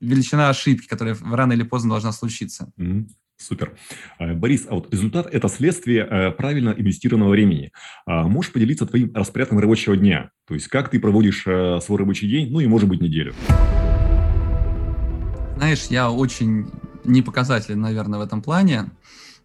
величина 0.00 0.48
ошибки, 0.48 0.86
которая 0.86 1.16
рано 1.22 1.52
или 1.52 1.62
поздно 1.62 1.90
должна 1.90 2.12
случиться. 2.12 2.72
Mm-hmm. 2.78 3.08
Супер. 3.36 3.76
Э, 4.18 4.32
Борис, 4.32 4.66
а 4.68 4.74
вот 4.74 4.92
результат– 4.92 5.26
это 5.32 5.48
следствие 5.48 6.06
э, 6.08 6.30
правильно 6.30 6.70
инвестированного 6.76 7.30
времени. 7.30 7.72
А 8.06 8.26
можешь 8.28 8.52
поделиться 8.52 8.86
твоим 8.86 9.12
распорядком 9.14 9.58
рабочего 9.58 9.96
дня? 9.96 10.30
То 10.46 10.54
есть, 10.54 10.68
как 10.68 10.90
ты 10.90 11.00
проводишь 11.00 11.44
э, 11.46 11.80
свой 11.82 11.98
рабочий 11.98 12.28
день, 12.28 12.50
ну 12.50 12.60
и, 12.60 12.66
может 12.66 12.88
быть, 12.88 13.00
неделю? 13.00 13.34
Знаешь, 15.56 15.86
я 15.90 16.10
очень 16.10 16.70
непоказателен, 17.04 17.80
наверное, 17.80 18.18
в 18.18 18.22
этом 18.22 18.42
плане. 18.42 18.90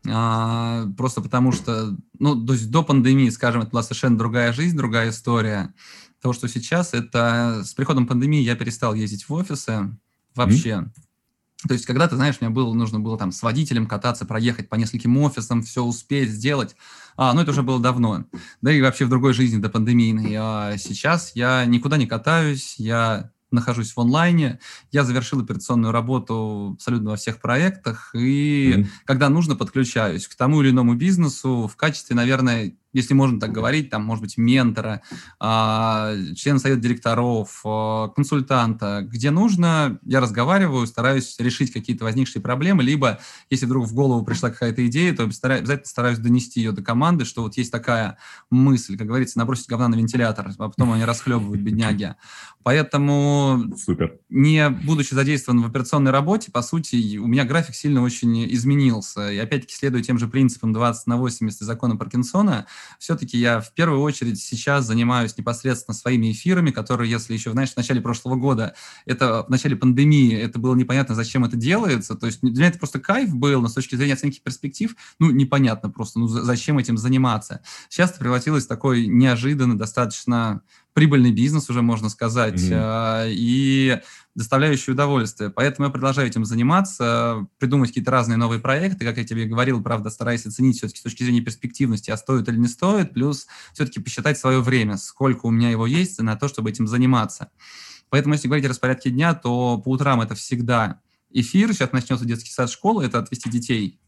А, 0.08 0.86
просто 0.98 1.22
потому 1.22 1.52
что, 1.52 1.98
ну, 2.20 2.46
то 2.46 2.54
есть 2.54 2.72
до 2.72 2.84
пандемии, 2.84 3.30
скажем, 3.30 3.62
это 3.62 3.72
была 3.72 3.84
совершенно 3.84 4.18
другая 4.18 4.54
жизнь, 4.54 4.78
другая 4.78 5.10
история. 5.10 5.74
То, 6.22 6.32
что 6.34 6.48
сейчас, 6.48 6.94
это 6.94 7.64
с 7.66 7.74
приходом 7.74 8.08
пандемии 8.08 8.42
я 8.42 8.56
перестал 8.56 8.94
ездить 8.94 9.28
в 9.28 9.34
офисы 9.34 9.98
вообще. 10.36 10.70
Mm-hmm. 10.70 11.09
То 11.68 11.74
есть, 11.74 11.86
когда 11.86 12.08
ты 12.08 12.16
знаешь, 12.16 12.38
мне 12.40 12.50
было, 12.50 12.74
нужно 12.74 13.00
было 13.00 13.18
там 13.18 13.32
с 13.34 13.44
водителем 13.44 13.86
кататься, 13.86 14.26
проехать 14.26 14.70
по 14.70 14.76
нескольким 14.76 15.18
офисам, 15.18 15.62
все 15.62 15.84
успеть 15.84 16.30
сделать. 16.30 16.76
А, 17.18 17.34
ну, 17.34 17.42
это 17.42 17.52
уже 17.52 17.64
было 17.64 17.82
давно. 17.82 18.26
Да 18.62 18.72
и 18.72 18.82
вообще 18.82 19.06
в 19.06 19.10
другой 19.10 19.34
жизни 19.34 19.60
до 19.60 19.70
пандемийной. 19.70 20.36
А 20.38 20.78
сейчас 20.78 21.34
я 21.36 21.66
никуда 21.66 21.98
не 21.98 22.08
катаюсь, 22.08 22.76
я 22.78 23.32
нахожусь 23.52 23.94
в 23.94 24.00
онлайне. 24.00 24.60
Я 24.92 25.04
завершил 25.04 25.42
операционную 25.42 25.92
работу 25.92 26.74
абсолютно 26.76 27.12
во 27.12 27.16
всех 27.18 27.42
проектах, 27.42 28.12
и 28.14 28.74
mm-hmm. 28.74 28.88
когда 29.06 29.30
нужно, 29.30 29.56
подключаюсь 29.56 30.28
к 30.28 30.36
тому 30.36 30.62
или 30.62 30.70
иному 30.70 30.96
бизнесу 30.96 31.68
в 31.68 31.76
качестве, 31.76 32.16
наверное, 32.16 32.74
если 32.94 33.14
можно 33.14 33.40
так 33.40 33.52
говорить, 33.52 33.90
там, 33.90 34.04
может 34.04 34.24
быть, 34.24 34.38
ментора, 34.38 35.02
а, 35.40 36.14
члена 36.36 36.60
совета 36.60 36.82
директоров, 36.82 37.62
а, 37.66 38.10
консультанта, 38.10 39.02
где 39.04 39.32
нужно, 39.32 40.00
я 40.04 40.20
разговариваю, 40.20 40.88
стараюсь 40.88 41.36
решить 41.40 41.72
какие-то 41.72 42.06
возникшие 42.06 42.42
проблемы, 42.42 42.84
либо, 42.84 43.20
если 43.50 43.66
вдруг 43.66 43.88
в 43.88 43.94
голову 43.94 44.26
пришла 44.26 44.50
какая-то 44.50 44.86
идея, 44.88 45.16
то 45.16 45.24
обязательно 45.24 45.86
стараюсь 45.86 46.20
донести 46.20 46.62
ее 46.62 46.72
до 46.72 46.82
команды, 46.82 47.26
что 47.26 47.44
вот 47.44 47.58
есть 47.58 47.72
такая 47.72 48.18
мысль, 48.50 48.98
как 48.98 49.08
говорится, 49.08 49.38
набросить 49.38 49.68
говна 49.68 49.88
на 49.88 49.96
вентилятор, 49.96 50.52
а 50.58 50.70
потом 50.70 50.92
они 50.94 51.06
расхлебывают, 51.06 51.62
бедняги. 51.62 52.16
Поэтому, 52.64 53.64
Супер. 53.78 54.20
не 54.30 54.70
будучи 54.70 55.14
задействован 55.14 55.62
в 55.62 55.68
операционной 55.68 56.12
работе, 56.12 56.52
по 56.52 56.62
сути, 56.62 57.18
у 57.18 57.28
меня 57.28 57.46
график 57.46 57.74
сильно 57.74 58.02
очень 58.02 58.46
изменился. 58.54 59.32
И 59.32 59.38
опять-таки, 59.38 59.76
следуя 59.76 60.02
тем 60.04 60.20
же 60.20 60.28
принципам 60.28 60.74
20 60.74 61.08
на 61.08 61.18
80 61.18 61.60
закона 61.62 61.96
Паркинсона, 61.96 62.68
все-таки 62.98 63.38
я 63.38 63.60
в 63.62 63.74
первую 63.74 64.02
очередь 64.02 64.40
сейчас 64.42 64.86
занимаюсь 64.86 65.38
непосредственно 65.38 65.96
своими 65.96 66.32
эфирами, 66.32 66.72
которые, 66.72 67.10
если 67.10 67.34
еще, 67.34 67.52
знаешь, 67.52 67.72
в 67.74 67.78
начале 67.78 68.02
прошлого 68.02 68.36
года, 68.36 68.76
это 69.06 69.44
в 69.44 69.50
начале 69.50 69.76
пандемии, 69.76 70.36
это 70.36 70.60
было 70.60 70.76
непонятно, 70.76 71.16
зачем 71.16 71.46
это 71.46 71.58
делается. 71.58 72.16
То 72.16 72.26
есть 72.26 72.42
для 72.42 72.52
меня 72.52 72.68
это 72.68 72.80
просто 72.80 73.00
кайф 73.00 73.34
был, 73.34 73.62
но 73.62 73.68
с 73.68 73.74
точки 73.74 73.96
зрения 73.96 74.14
оценки 74.14 74.40
перспектив, 74.44 74.96
ну, 75.20 75.32
непонятно 75.32 75.90
просто, 75.90 76.20
ну, 76.20 76.28
зачем 76.28 76.78
этим 76.78 76.98
заниматься. 76.98 77.62
Сейчас 77.90 78.12
это 78.12 78.20
превратилось 78.20 78.66
в 78.66 78.68
такой 78.68 79.08
неожиданно, 79.08 79.78
достаточно 79.78 80.62
прибыльный 81.00 81.32
бизнес 81.32 81.70
уже, 81.70 81.82
можно 81.82 82.10
сказать, 82.10 82.60
mm-hmm. 82.60 83.32
и 83.32 84.02
доставляющий 84.36 84.92
удовольствие. 84.92 85.50
Поэтому 85.50 85.88
я 85.88 85.92
продолжаю 85.94 86.28
этим 86.28 86.44
заниматься, 86.44 87.48
придумать 87.58 87.92
какие-то 87.92 88.12
разные 88.12 88.36
новые 88.36 88.60
проекты, 88.60 89.06
как 89.06 89.16
я 89.16 89.24
тебе 89.24 89.46
говорил, 89.46 89.82
правда, 89.82 90.10
стараюсь 90.10 90.46
оценить 90.46 90.76
все-таки 90.76 91.00
с 91.00 91.04
точки 91.04 91.24
зрения 91.24 91.40
перспективности, 91.40 92.12
а 92.12 92.18
стоит 92.18 92.50
или 92.50 92.58
не 92.58 92.68
стоит, 92.68 93.14
плюс 93.14 93.48
все-таки 93.72 94.02
посчитать 94.02 94.38
свое 94.38 94.60
время, 94.60 94.98
сколько 94.98 95.46
у 95.46 95.52
меня 95.52 95.70
его 95.70 95.88
есть 95.88 96.20
на 96.20 96.36
то, 96.36 96.50
чтобы 96.50 96.70
этим 96.70 96.86
заниматься. 96.86 97.50
Поэтому, 98.10 98.34
если 98.34 98.50
говорить 98.50 98.66
о 98.66 98.70
распорядке 98.70 99.10
дня, 99.10 99.34
то 99.36 99.78
по 99.78 99.92
утрам 99.92 100.20
это 100.20 100.36
всегда 100.36 101.00
эфир. 101.30 101.72
Сейчас 101.72 101.94
начнется 101.94 102.26
детский 102.26 102.52
сад 102.52 102.70
школы, 102.70 103.06
это 103.06 103.20
отвести 103.20 103.50
детей 103.50 104.02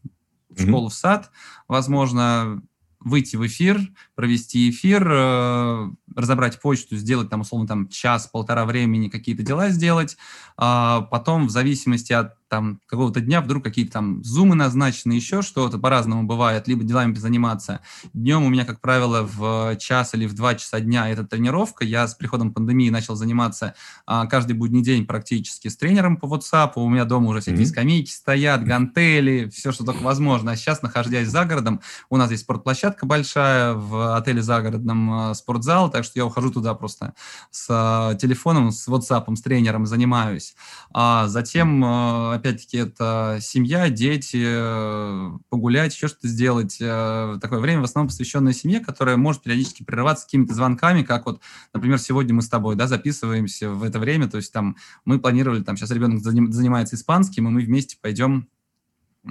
в 0.50 0.60
школу, 0.60 0.90
в 0.90 0.94
сад, 0.94 1.30
возможно, 1.68 2.60
выйти 3.00 3.36
в 3.36 3.46
эфир, 3.46 3.80
провести 4.14 4.70
эфир, 4.70 5.06
э, 5.10 5.90
разобрать 6.14 6.60
почту, 6.60 6.96
сделать 6.96 7.30
там, 7.30 7.40
условно, 7.40 7.66
там 7.66 7.88
час-полтора 7.88 8.64
времени 8.64 9.08
какие-то 9.08 9.42
дела 9.42 9.70
сделать, 9.70 10.16
а 10.56 11.02
потом 11.02 11.46
в 11.46 11.50
зависимости 11.50 12.12
от 12.12 12.34
там 12.52 12.80
какого-то 12.84 13.22
дня 13.22 13.40
вдруг 13.40 13.64
какие-то 13.64 13.92
там 13.92 14.22
зумы 14.22 14.54
назначены, 14.54 15.14
еще 15.14 15.40
что-то, 15.40 15.78
по-разному 15.78 16.24
бывает, 16.24 16.68
либо 16.68 16.84
делами 16.84 17.14
заниматься. 17.14 17.80
Днем 18.12 18.44
у 18.44 18.50
меня, 18.50 18.66
как 18.66 18.78
правило, 18.82 19.22
в 19.22 19.76
час 19.76 20.12
или 20.12 20.26
в 20.26 20.34
два 20.34 20.54
часа 20.54 20.78
дня 20.80 21.08
это 21.08 21.24
тренировка. 21.24 21.82
Я 21.82 22.06
с 22.06 22.14
приходом 22.14 22.52
пандемии 22.52 22.90
начал 22.90 23.14
заниматься 23.14 23.74
а, 24.04 24.26
каждый 24.26 24.52
будний 24.52 24.82
день 24.82 25.06
практически 25.06 25.68
с 25.68 25.78
тренером 25.78 26.18
по 26.18 26.26
WhatsApp. 26.26 26.72
У 26.74 26.90
меня 26.90 27.06
дома 27.06 27.30
уже 27.30 27.40
всякие 27.40 27.62
mm-hmm. 27.62 27.68
скамейки 27.70 28.10
стоят, 28.10 28.64
гантели, 28.64 29.48
все, 29.48 29.72
что 29.72 29.86
только 29.86 30.02
возможно. 30.02 30.52
А 30.52 30.56
сейчас, 30.56 30.82
находясь 30.82 31.28
за 31.28 31.46
городом, 31.46 31.80
у 32.10 32.18
нас 32.18 32.26
здесь 32.26 32.40
спортплощадка 32.40 33.06
большая, 33.06 33.72
в 33.72 34.11
отеле 34.16 34.42
загородном 34.42 35.30
э, 35.30 35.34
спортзал, 35.34 35.90
так 35.90 36.04
что 36.04 36.18
я 36.18 36.26
ухожу 36.26 36.50
туда 36.50 36.74
просто 36.74 37.14
с 37.50 37.66
э, 37.68 38.18
телефоном, 38.18 38.70
с 38.70 38.88
WhatsApp, 38.88 39.34
с 39.34 39.42
тренером 39.42 39.86
занимаюсь. 39.86 40.54
А 40.92 41.28
затем 41.28 41.84
э, 41.84 42.34
опять-таки, 42.34 42.78
это 42.78 43.38
семья, 43.40 43.88
дети, 43.88 44.42
э, 44.44 45.30
погулять, 45.48 45.94
еще 45.94 46.08
что-то 46.08 46.28
сделать. 46.28 46.78
Э, 46.80 47.38
такое 47.40 47.60
время 47.60 47.80
в 47.80 47.84
основном 47.84 48.08
посвященное 48.08 48.52
семье, 48.52 48.80
которое 48.80 49.16
может 49.16 49.42
периодически 49.42 49.82
прерываться 49.84 50.26
какими-то 50.26 50.54
звонками, 50.54 51.02
как 51.02 51.26
вот, 51.26 51.40
например, 51.72 51.98
сегодня 51.98 52.34
мы 52.34 52.42
с 52.42 52.48
тобой, 52.48 52.76
да, 52.76 52.86
записываемся 52.86 53.70
в 53.70 53.82
это 53.82 53.98
время, 53.98 54.28
то 54.28 54.36
есть 54.36 54.52
там 54.52 54.76
мы 55.04 55.18
планировали, 55.18 55.62
там 55.62 55.76
сейчас 55.76 55.90
ребенок 55.90 56.20
занимается 56.22 56.96
испанским, 56.96 57.48
и 57.48 57.50
мы 57.50 57.60
вместе 57.62 57.96
пойдем 58.00 58.48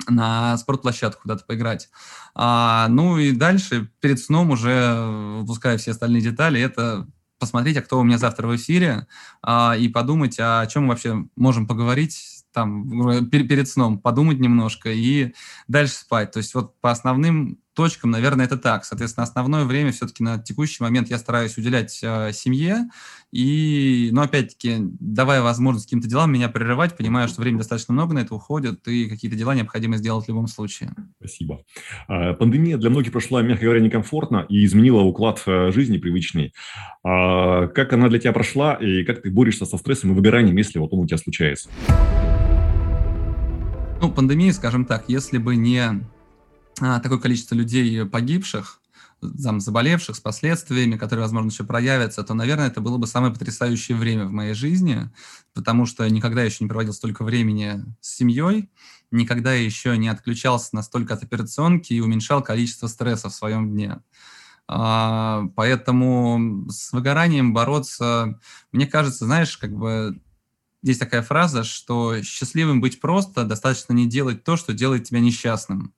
на 0.08 0.58
спортплощадку 0.58 1.24
куда-то 1.24 1.46
поиграть. 1.46 1.90
А, 2.36 2.88
ну 2.90 3.18
и 3.18 3.32
дальше, 3.32 3.90
перед 4.00 4.20
сном 4.20 4.52
уже, 4.52 5.40
выпуская 5.40 5.78
все 5.78 5.92
остальные 5.92 6.22
детали, 6.22 6.62
это 6.62 7.08
посмотреть, 7.40 7.78
а 7.78 7.82
кто 7.82 8.00
у 8.00 8.04
меня 8.04 8.18
завтра 8.18 8.48
в 8.48 8.56
эфире, 8.56 9.08
а, 9.42 9.76
и 9.78 9.88
подумать, 9.88 10.40
а 10.40 10.62
о 10.62 10.68
чем 10.68 10.84
мы 10.84 10.90
вообще 10.90 11.26
можем 11.36 11.68
поговорить 11.68 12.44
там 12.54 13.30
перед 13.30 13.68
сном 13.70 13.98
подумать 14.00 14.40
немножко 14.40 14.92
и 14.92 15.34
дальше 15.68 15.94
спать. 15.96 16.32
То 16.32 16.38
есть 16.38 16.54
вот 16.54 16.80
по 16.82 16.92
основным 16.92 17.58
точкам, 17.74 18.12
наверное, 18.12 18.46
это 18.46 18.58
так. 18.58 18.86
Соответственно, 18.86 19.24
основное 19.24 19.66
время 19.66 19.92
все-таки 19.92 20.24
на 20.24 20.38
текущий 20.38 20.84
момент 20.84 21.10
я 21.10 21.18
стараюсь 21.18 21.58
уделять 21.58 22.00
э, 22.04 22.32
семье. 22.34 22.90
И, 23.32 24.10
но 24.12 24.24
опять-таки, 24.24 24.78
давая 25.00 25.42
возможность 25.42 25.86
каким-то 25.86 26.08
делам 26.08 26.34
меня 26.34 26.50
прерывать, 26.50 26.98
понимая, 26.98 27.28
что 27.28 27.42
времени 27.42 27.60
достаточно 27.60 27.94
много 27.94 28.14
на 28.14 28.20
это 28.20 28.36
уходит, 28.36 28.86
и 28.88 29.08
какие-то 29.08 29.38
дела 29.38 29.56
необходимо 29.56 29.98
сделать 29.98 30.26
в 30.26 30.28
любом 30.28 30.48
случае. 30.48 30.92
Спасибо. 31.20 31.64
А, 32.08 32.34
пандемия 32.34 32.78
для 32.78 32.90
многих 32.90 33.14
прошла, 33.14 33.42
мягко 33.42 33.66
говоря, 33.66 33.80
некомфортно 33.80 34.46
и 34.50 34.66
изменила 34.66 35.02
уклад 35.02 35.42
э, 35.46 35.72
жизни 35.72 35.98
привычный. 35.98 36.54
А, 37.04 37.68
как 37.68 37.94
она 37.94 38.10
для 38.10 38.20
тебя 38.20 38.34
прошла, 38.34 38.74
и 38.74 39.04
как 39.06 39.22
ты 39.22 39.32
борешься 39.32 39.66
со 39.66 39.78
стрессом 39.78 40.12
и 40.12 40.14
выгоранием, 40.14 40.58
если 40.58 40.80
вот 40.80 40.92
он 40.94 41.00
у 41.00 41.08
тебя 41.08 41.18
случается? 41.18 41.70
Ну, 44.02 44.12
пандемия, 44.12 44.52
скажем 44.52 44.86
так, 44.86 45.06
если 45.08 45.38
бы 45.38 45.56
не 45.56 46.04
такое 46.82 47.20
количество 47.20 47.56
людей 47.56 48.06
погибших, 48.06 48.82
там, 49.44 49.60
заболевших 49.60 50.16
с 50.16 50.20
последствиями, 50.20 50.98
которые, 50.98 51.24
возможно, 51.24 51.50
еще 51.50 51.64
проявятся, 51.64 52.24
то, 52.24 52.34
наверное, 52.34 52.68
это 52.68 52.82
было 52.82 52.98
бы 52.98 53.06
самое 53.08 53.32
потрясающее 53.32 53.96
время 53.96 54.26
в 54.26 54.32
моей 54.32 54.54
жизни, 54.54 55.12
потому 55.54 55.86
что 55.86 56.10
никогда 56.10 56.44
еще 56.44 56.64
не 56.64 56.68
проводил 56.68 56.94
столько 56.94 57.24
времени 57.24 57.84
с 58.02 58.16
семьей, 58.16 58.70
никогда 59.12 59.54
еще 59.54 59.98
не 59.98 60.08
отключался 60.08 60.76
настолько 60.76 61.14
от 61.14 61.24
операционки 61.24 61.94
и 61.94 62.00
уменьшал 62.00 62.42
количество 62.42 62.88
стресса 62.88 63.30
в 63.30 63.36
своем 63.36 63.70
дне. 63.72 64.02
А, 64.68 65.44
поэтому 65.56 66.66
с 66.70 66.92
выгоранием 66.94 67.54
бороться, 67.54 68.40
мне 68.72 68.88
кажется, 68.88 69.26
знаешь, 69.26 69.58
как 69.58 69.74
бы 69.74 70.20
есть 70.82 71.00
такая 71.00 71.22
фраза, 71.22 71.64
что 71.64 72.22
счастливым 72.24 72.82
быть 72.82 73.00
просто, 73.00 73.44
достаточно 73.44 73.94
не 73.94 74.08
делать 74.08 74.44
то, 74.44 74.58
что 74.58 74.74
делает 74.74 75.04
тебя 75.04 75.20
несчастным. 75.20 75.94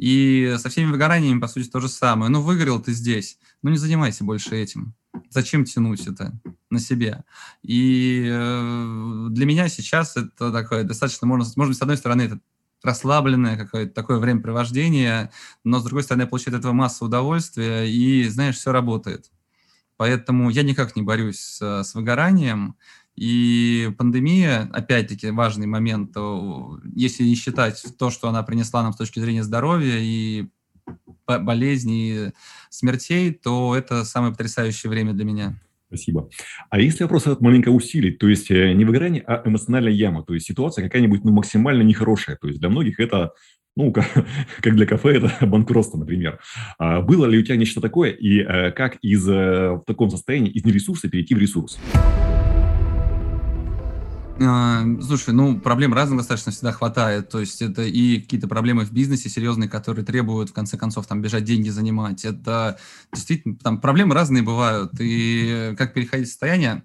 И 0.00 0.56
со 0.56 0.70
всеми 0.70 0.90
выгораниями, 0.90 1.40
по 1.40 1.46
сути, 1.46 1.68
то 1.68 1.78
же 1.78 1.88
самое. 1.88 2.30
Ну, 2.30 2.40
выгорел 2.40 2.80
ты 2.80 2.92
здесь, 2.92 3.38
ну 3.62 3.68
не 3.68 3.76
занимайся 3.76 4.24
больше 4.24 4.56
этим. 4.56 4.94
Зачем 5.28 5.66
тянуть 5.66 6.06
это 6.06 6.32
на 6.70 6.80
себе? 6.80 7.22
И 7.62 8.26
э, 8.26 9.26
для 9.30 9.44
меня 9.44 9.68
сейчас 9.68 10.16
это 10.16 10.50
такое 10.52 10.84
достаточно, 10.84 11.26
можно, 11.26 11.44
может 11.54 11.72
быть, 11.72 11.78
с 11.78 11.82
одной 11.82 11.98
стороны, 11.98 12.22
это 12.22 12.40
расслабленное 12.82 13.58
какое-то 13.58 13.92
такое 13.92 14.16
времяпровождение, 14.16 15.32
но, 15.64 15.80
с 15.80 15.84
другой 15.84 16.02
стороны, 16.02 16.22
я 16.22 16.28
получаю 16.28 16.54
от 16.54 16.60
этого 16.60 16.72
массу 16.72 17.04
удовольствия, 17.04 17.84
и, 17.84 18.26
знаешь, 18.28 18.56
все 18.56 18.72
работает. 18.72 19.30
Поэтому 20.00 20.48
я 20.48 20.62
никак 20.62 20.96
не 20.96 21.02
борюсь 21.02 21.40
с, 21.40 21.82
с 21.84 21.94
выгоранием. 21.94 22.76
И 23.20 23.90
пандемия, 23.98 24.70
опять-таки, 24.72 25.30
важный 25.30 25.66
момент, 25.66 26.16
если 26.96 27.22
не 27.22 27.34
считать 27.34 27.84
то, 27.98 28.08
что 28.08 28.30
она 28.30 28.42
принесла 28.42 28.82
нам 28.82 28.94
с 28.94 28.96
точки 28.96 29.20
зрения 29.20 29.42
здоровья 29.42 29.98
и 29.98 30.46
болезней, 31.26 32.32
смертей, 32.70 33.34
то 33.34 33.76
это 33.76 34.06
самое 34.06 34.32
потрясающее 34.32 34.88
время 34.88 35.12
для 35.12 35.26
меня. 35.26 35.60
Спасибо. 35.88 36.30
А 36.70 36.80
если 36.80 37.02
вопрос 37.02 37.26
этот 37.26 37.42
маленько 37.42 37.68
усилить, 37.68 38.18
то 38.18 38.26
есть 38.26 38.50
э, 38.50 38.72
не 38.72 38.86
выгорание, 38.86 39.22
а 39.26 39.42
эмоциональная 39.46 39.92
яма, 39.92 40.22
то 40.22 40.32
есть 40.32 40.46
ситуация 40.46 40.84
какая-нибудь 40.84 41.22
ну, 41.22 41.32
максимально 41.32 41.82
нехорошая, 41.82 42.38
то 42.40 42.48
есть 42.48 42.58
для 42.58 42.70
многих 42.70 43.00
это 43.00 43.32
ну, 43.76 43.92
как, 43.92 44.06
как 44.62 44.76
для 44.76 44.86
кафе, 44.86 45.18
это 45.18 45.46
банкротство, 45.46 45.98
например. 45.98 46.40
А 46.78 47.02
было 47.02 47.26
ли 47.26 47.38
у 47.38 47.42
тебя 47.42 47.56
нечто 47.56 47.82
такое, 47.82 48.12
и 48.12 48.38
э, 48.38 48.70
как 48.70 48.96
из 49.02 49.28
э, 49.28 49.72
в 49.72 49.84
таком 49.86 50.08
состоянии 50.08 50.50
из 50.50 50.64
нересурса 50.64 51.10
перейти 51.10 51.34
в 51.34 51.38
ресурс? 51.38 51.78
А, 54.42 54.82
слушай, 55.02 55.34
ну, 55.34 55.60
проблем 55.60 55.92
разных 55.92 56.18
достаточно 56.18 56.50
всегда 56.50 56.72
хватает. 56.72 57.28
То 57.28 57.40
есть 57.40 57.60
это 57.60 57.82
и 57.82 58.20
какие-то 58.20 58.48
проблемы 58.48 58.86
в 58.86 58.92
бизнесе 58.92 59.28
серьезные, 59.28 59.68
которые 59.68 60.04
требуют, 60.04 60.50
в 60.50 60.52
конце 60.54 60.78
концов, 60.78 61.06
там, 61.06 61.20
бежать 61.20 61.44
деньги 61.44 61.68
занимать. 61.68 62.24
Это 62.24 62.78
действительно, 63.12 63.56
там, 63.56 63.80
проблемы 63.80 64.14
разные 64.14 64.42
бывают. 64.42 64.92
И 64.98 65.74
как 65.76 65.92
переходить 65.92 66.28
в 66.28 66.30
состояние, 66.30 66.84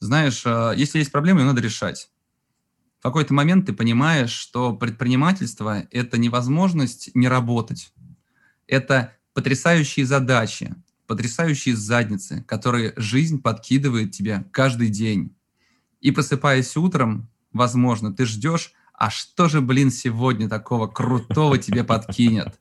знаешь, 0.00 0.42
а, 0.46 0.72
если 0.72 0.98
есть 0.98 1.12
проблемы, 1.12 1.40
ее 1.40 1.46
надо 1.46 1.60
решать. 1.60 2.10
В 3.00 3.02
какой-то 3.02 3.34
момент 3.34 3.66
ты 3.66 3.74
понимаешь, 3.74 4.32
что 4.32 4.74
предпринимательство– 4.74 5.84
это 5.90 6.18
невозможность 6.18 7.10
не 7.14 7.28
работать. 7.28 7.92
Это 8.66 9.12
потрясающие 9.34 10.06
задачи, 10.06 10.74
потрясающие 11.06 11.76
задницы, 11.76 12.42
которые 12.48 12.94
жизнь 12.96 13.42
подкидывает 13.42 14.12
тебе 14.12 14.46
каждый 14.50 14.88
день 14.88 15.35
и 16.00 16.10
просыпаясь 16.10 16.76
утром, 16.76 17.28
возможно, 17.52 18.12
ты 18.12 18.26
ждешь, 18.26 18.72
а 18.92 19.10
что 19.10 19.48
же, 19.48 19.60
блин, 19.60 19.90
сегодня 19.90 20.48
такого 20.48 20.86
крутого 20.86 21.58
тебе 21.58 21.84
подкинет? 21.84 22.58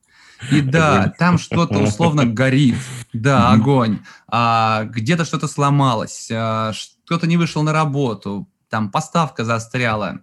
И 0.51 0.61
да, 0.61 1.13
там 1.17 1.37
что-то 1.37 1.79
условно 1.79 2.25
горит, 2.25 2.75
да, 3.13 3.51
огонь, 3.51 3.99
а, 4.27 4.83
где-то 4.83 5.23
что-то 5.23 5.47
сломалось, 5.47 6.29
а, 6.31 6.73
кто-то 7.05 7.25
не 7.25 7.37
вышел 7.37 7.63
на 7.63 7.71
работу, 7.71 8.49
там 8.69 8.91
поставка 8.91 9.45
застряла, 9.45 10.19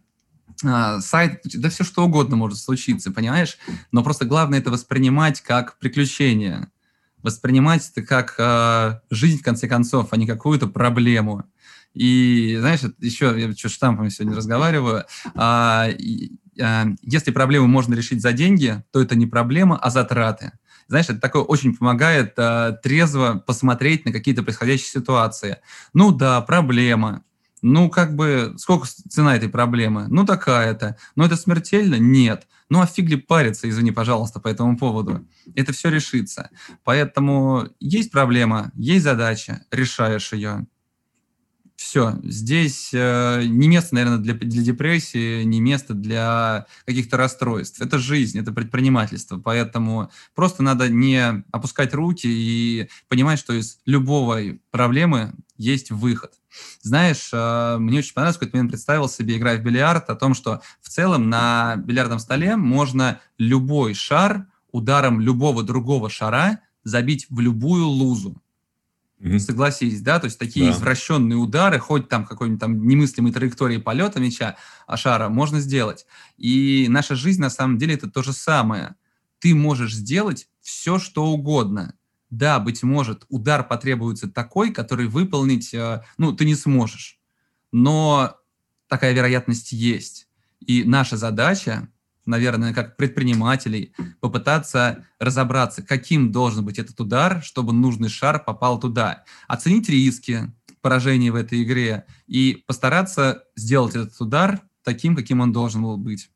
а, 0.65 1.01
сайт, 1.01 1.41
да 1.45 1.71
все 1.71 1.85
что 1.85 2.05
угодно 2.05 2.37
может 2.37 2.59
случиться, 2.59 3.11
понимаешь? 3.11 3.59
Но 3.91 4.03
просто 4.03 4.25
главное 4.25 4.59
это 4.59 4.71
воспринимать 4.71 5.41
как 5.41 5.79
приключение, 5.79 6.69
воспринимать 7.23 7.89
это 7.91 8.07
как 8.07 8.35
а, 8.39 9.01
жизнь 9.11 9.39
в 9.39 9.43
конце 9.43 9.69
концов, 9.69 10.09
а 10.11 10.17
не 10.17 10.27
какую-то 10.27 10.67
проблему. 10.67 11.45
И, 11.95 12.57
знаешь, 12.59 12.81
еще 12.99 13.35
я 13.39 13.53
что 13.53 13.69
штампами 13.69 14.09
сегодня 14.09 14.37
разговариваю. 14.37 15.05
А, 15.35 15.89
и, 15.91 16.33
а, 16.61 16.87
если 17.03 17.31
проблему 17.31 17.67
можно 17.67 17.95
решить 17.95 18.23
за 18.23 18.33
деньги, 18.33 18.83
то 18.93 19.01
это 19.01 19.15
не 19.15 19.27
проблема, 19.27 19.77
а 19.77 19.91
затраты. 19.91 20.53
Знаешь, 20.89 21.09
это 21.09 21.21
такое 21.21 21.43
очень 21.43 21.77
помогает 21.77 22.35
а, 22.39 22.73
трезво 22.73 23.43
посмотреть 23.47 24.05
на 24.05 24.13
какие-то 24.13 24.43
происходящие 24.43 24.91
ситуации. 24.91 25.59
Ну 25.93 26.13
да, 26.13 26.41
проблема. 26.41 27.25
Ну, 27.63 27.89
как 27.91 28.17
бы, 28.17 28.55
сколько 28.59 28.87
цена 28.87 29.37
этой 29.37 29.49
проблемы? 29.49 30.07
Ну, 30.09 30.27
такая-то. 30.27 30.97
Но 31.15 31.25
это 31.25 31.37
смертельно? 31.37 31.95
Нет. 31.95 32.49
Ну, 32.69 32.81
а 32.81 32.87
фиг 32.87 33.27
париться, 33.27 33.69
извини, 33.69 33.93
пожалуйста, 33.93 34.41
по 34.41 34.49
этому 34.49 34.77
поводу? 34.77 35.29
Это 35.55 35.73
все 35.73 35.91
решится. 35.91 36.51
Поэтому 36.85 37.69
есть 37.79 38.11
проблема, 38.11 38.73
есть 38.75 39.05
задача, 39.05 39.65
решаешь 39.71 40.33
ее 40.33 40.67
все. 41.83 42.19
Здесь 42.23 42.91
э, 42.93 43.43
не 43.45 43.69
место, 43.69 43.95
наверное, 43.95 44.19
для, 44.19 44.35
для 44.35 44.63
депрессии, 44.63 45.43
не 45.43 45.61
место 45.61 45.95
для 45.95 46.67
каких-то 46.87 47.17
расстройств. 47.17 47.81
Это 47.81 47.99
жизнь, 47.99 48.39
это 48.39 48.53
предпринимательство. 48.53 49.39
Поэтому 49.39 50.11
просто 50.35 50.63
надо 50.63 50.89
не 50.89 51.45
опускать 51.51 51.93
руки 51.95 52.27
и 52.27 52.89
понимать, 53.09 53.39
что 53.39 53.53
из 53.53 53.79
любой 53.85 54.61
проблемы 54.71 55.35
есть 55.57 55.91
выход. 55.91 56.33
Знаешь, 56.83 57.31
э, 57.33 57.77
мне 57.79 57.99
очень 57.99 58.15
понравилось, 58.15 58.37
в 58.37 58.41
какой-то 58.41 58.57
момент 58.57 58.73
представил 58.73 59.09
себе, 59.09 59.37
играя 59.37 59.59
в 59.59 59.63
бильярд, 59.63 60.09
о 60.11 60.17
том, 60.17 60.35
что 60.35 60.63
в 60.81 60.89
целом 60.89 61.29
на 61.29 61.77
бильярдном 61.77 62.19
столе 62.19 62.57
можно 62.57 63.21
любой 63.39 63.95
шар 63.95 64.47
ударом 64.71 65.21
любого 65.21 65.63
другого 65.63 66.11
шара 66.11 66.61
забить 66.85 67.27
в 67.29 67.41
любую 67.41 67.87
лузу. 67.87 68.43
Mm-hmm. 69.23 69.39
Согласись, 69.39 70.01
да? 70.01 70.19
То 70.19 70.25
есть 70.25 70.39
такие 70.39 70.67
да. 70.67 70.77
извращенные 70.77 71.37
удары, 71.37 71.79
хоть 71.79 72.09
там 72.09 72.27
какой-нибудь 72.27 72.61
там 72.61 72.87
немыслимой 72.87 73.33
траектории 73.33 73.77
полета 73.77 74.19
мяча, 74.19 74.57
а 74.89 74.97
шара, 74.97 75.29
можно 75.29 75.61
сделать. 75.61 76.07
И 76.37 76.87
наша 76.89 77.15
жизнь 77.15 77.41
на 77.41 77.51
самом 77.51 77.79
деле 77.79 77.95
это 77.95 78.11
то 78.11 78.23
же 78.23 78.33
самое. 78.33 78.97
Ты 79.39 79.55
можешь 79.55 79.95
сделать 79.95 80.49
все, 80.61 80.99
что 80.99 81.27
угодно. 81.27 81.95
Да, 82.31 82.59
быть 82.59 82.83
может, 82.83 83.25
удар 83.29 83.63
потребуется 83.67 84.29
такой, 84.29 84.73
который 84.73 85.07
выполнить, 85.07 85.73
э, 85.73 86.03
ну, 86.19 86.33
ты 86.33 86.45
не 86.45 86.57
сможешь. 86.57 87.21
Но 87.71 88.37
такая 88.89 89.13
вероятность 89.13 89.71
есть. 89.71 90.27
И 90.59 90.83
наша 90.83 91.17
задача 91.17 91.89
наверное, 92.27 92.73
как 92.73 92.97
предпринимателей, 92.97 93.95
попытаться 94.21 95.05
разобраться, 95.19 95.83
каким 95.83 96.33
должен 96.33 96.65
быть 96.65 96.79
этот 96.79 96.99
удар, 97.01 97.43
чтобы 97.43 97.73
нужный 97.73 98.09
шар 98.09 98.43
попал 98.43 98.79
туда. 98.79 99.25
Оценить 99.49 99.89
риски 99.89 100.53
поражения 100.81 101.31
в 101.31 101.37
этой 101.37 101.63
игре 101.63 102.07
и 102.27 102.65
постараться 102.67 103.45
сделать 103.57 103.95
этот 103.95 104.21
удар 104.21 104.61
таким, 104.83 105.17
каким 105.17 105.41
он 105.41 105.53
должен 105.53 105.83
был 105.83 105.97
быть. 105.97 106.31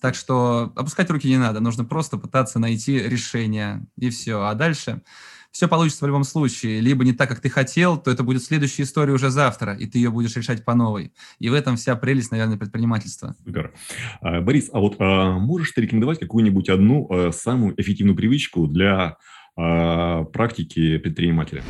Так 0.00 0.14
что 0.14 0.72
опускать 0.76 1.10
руки 1.10 1.28
не 1.28 1.38
надо, 1.38 1.60
нужно 1.60 1.84
просто 1.84 2.18
пытаться 2.18 2.58
найти 2.58 2.98
решение, 2.98 3.86
и 3.96 4.10
все. 4.10 4.42
А 4.42 4.54
дальше 4.54 5.02
все 5.58 5.66
получится 5.66 6.04
в 6.04 6.06
любом 6.06 6.22
случае. 6.22 6.80
Либо 6.80 7.04
не 7.04 7.12
так, 7.12 7.28
как 7.28 7.40
ты 7.40 7.50
хотел, 7.50 7.98
то 7.98 8.12
это 8.12 8.22
будет 8.22 8.44
следующая 8.44 8.84
история 8.84 9.12
уже 9.12 9.28
завтра, 9.28 9.74
и 9.74 9.86
ты 9.86 9.98
ее 9.98 10.08
будешь 10.08 10.36
решать 10.36 10.64
по 10.64 10.72
новой. 10.72 11.12
И 11.40 11.48
в 11.48 11.52
этом 11.52 11.74
вся 11.74 11.96
прелесть, 11.96 12.30
наверное, 12.30 12.56
предпринимательства. 12.56 13.34
Супер. 13.44 13.72
А, 14.20 14.40
Борис, 14.40 14.70
а 14.72 14.78
вот 14.78 14.94
а, 15.00 15.32
можешь 15.32 15.72
ты 15.72 15.80
рекомендовать 15.80 16.20
какую-нибудь 16.20 16.68
одну 16.68 17.08
а, 17.10 17.32
самую 17.32 17.74
эффективную 17.76 18.16
привычку 18.16 18.68
для 18.68 19.16
а, 19.56 20.22
практики 20.26 20.96
предпринимателя? 20.98 21.64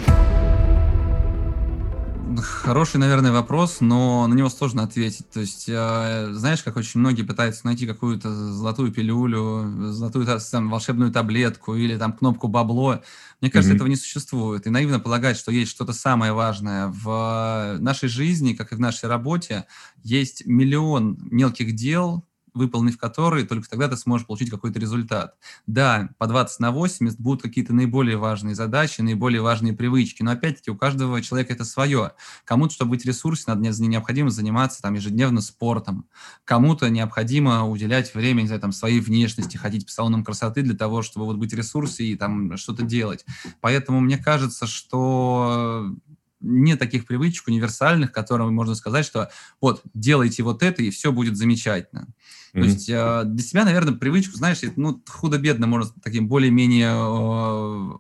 Хороший, 2.41 2.99
наверное, 2.99 3.33
вопрос, 3.33 3.79
но 3.81 4.27
на 4.27 4.35
него 4.35 4.49
сложно 4.49 4.83
ответить. 4.83 5.29
То 5.31 5.41
есть, 5.41 5.69
э, 5.69 6.29
знаешь, 6.33 6.63
как 6.63 6.77
очень 6.77 7.01
многие 7.01 7.23
пытаются 7.23 7.67
найти 7.67 7.87
какую-то 7.87 8.31
золотую 8.53 8.93
пилюлю, 8.93 9.93
золотую 9.93 10.27
там, 10.27 10.71
волшебную 10.71 11.11
таблетку 11.11 11.75
или 11.75 11.97
там 11.97 12.13
кнопку 12.13 12.49
бабло. 12.49 13.03
Мне 13.41 13.51
кажется, 13.51 13.73
mm-hmm. 13.73 13.77
этого 13.77 13.89
не 13.89 13.97
существует. 13.97 14.67
И 14.67 14.71
наивно 14.71 15.01
полагать, 15.01 15.37
что 15.37 15.51
есть 15.51 15.71
что-то 15.71 15.93
самое 15.93 16.33
важное. 16.33 16.89
В 16.89 17.77
нашей 17.81 18.09
жизни, 18.09 18.55
как 18.55 18.73
и 18.73 18.77
в 18.77 18.81
нашей 18.81 19.09
работе, 19.09 19.67
есть 20.03 20.47
миллион 20.47 21.19
мелких 21.31 21.75
дел, 21.75 22.28
выполнив 22.59 22.99
которые, 22.99 23.47
только 23.47 23.69
тогда 23.69 23.89
ты 23.89 23.97
сможешь 23.97 24.27
получить 24.27 24.51
какой-то 24.51 24.79
результат. 24.79 25.37
Да, 25.67 26.11
по 26.19 26.27
20 26.27 26.61
на 26.61 26.71
80 26.73 27.19
будут 27.19 27.43
какие-то 27.43 27.73
наиболее 27.73 28.19
важные 28.19 28.55
задачи, 28.55 29.01
наиболее 29.01 29.41
важные 29.41 29.73
привычки, 29.73 30.23
но 30.23 30.33
опять-таки 30.33 30.71
у 30.71 30.77
каждого 30.77 31.23
человека 31.23 31.55
это 31.55 31.65
свое. 31.65 32.13
Кому-то, 32.45 32.75
чтобы 32.75 32.91
быть 32.91 33.05
надо 33.47 33.63
необходимо 33.63 34.31
заниматься 34.31 34.83
там 34.83 34.95
ежедневно 34.95 35.41
спортом, 35.41 36.07
кому-то 36.45 36.91
необходимо 36.91 37.67
уделять 37.69 38.15
время, 38.15 38.43
не 38.43 38.49
знаю, 38.49 38.61
там, 38.61 38.73
своей 38.73 39.01
внешности, 39.01 39.57
ходить 39.57 39.87
по 39.87 39.93
салонам 39.93 40.25
красоты 40.25 40.63
для 40.63 40.75
того, 40.75 41.03
чтобы 41.03 41.27
вот 41.27 41.37
быть 41.37 41.53
в 41.53 41.57
ресурсе 41.57 42.05
и 42.05 42.17
там 42.17 42.57
что-то 42.57 42.83
делать. 42.83 43.25
Поэтому 43.61 44.01
мне 44.01 44.19
кажется, 44.19 44.67
что 44.67 45.95
нет 46.41 46.79
таких 46.79 47.07
привычек 47.07 47.49
универсальных, 47.49 48.13
которым 48.13 48.55
можно 48.55 48.75
сказать, 48.75 49.05
что 49.05 49.31
вот, 49.61 49.83
делайте 49.95 50.43
вот 50.43 50.63
это, 50.63 50.83
и 50.83 50.91
все 50.91 51.13
будет 51.13 51.37
замечательно. 51.37 52.09
Mm-hmm. 52.53 52.61
То 52.61 52.67
есть 52.67 52.89
э, 52.89 53.23
для 53.25 53.45
себя, 53.45 53.65
наверное, 53.65 53.95
привычку, 53.95 54.37
знаешь, 54.37 54.61
ну, 54.77 55.03
худо-бедно 55.07 55.67
можно 55.67 55.93
таким 56.03 56.29
более-менее 56.29 56.91
э, 56.91 57.99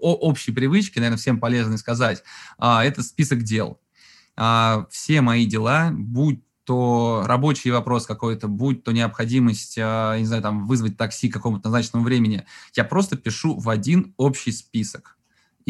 общей 0.00 0.52
привычки, 0.52 0.98
наверное, 0.98 1.18
всем 1.18 1.40
полезно 1.40 1.76
сказать, 1.78 2.22
э, 2.58 2.78
это 2.82 3.02
список 3.02 3.42
дел. 3.42 3.80
Э, 4.36 4.84
все 4.90 5.20
мои 5.20 5.46
дела, 5.46 5.90
будь 5.92 6.40
то 6.64 7.24
рабочий 7.26 7.70
вопрос 7.70 8.06
какой-то, 8.06 8.46
будь 8.46 8.84
то 8.84 8.92
необходимость, 8.92 9.76
э, 9.76 10.16
не 10.18 10.24
знаю, 10.24 10.42
там, 10.42 10.66
вызвать 10.66 10.96
такси 10.96 11.28
к 11.28 11.32
какому-то 11.32 11.68
назначенному 11.68 12.04
времени, 12.04 12.46
я 12.74 12.84
просто 12.84 13.16
пишу 13.16 13.58
в 13.58 13.68
один 13.68 14.14
общий 14.16 14.52
список 14.52 15.16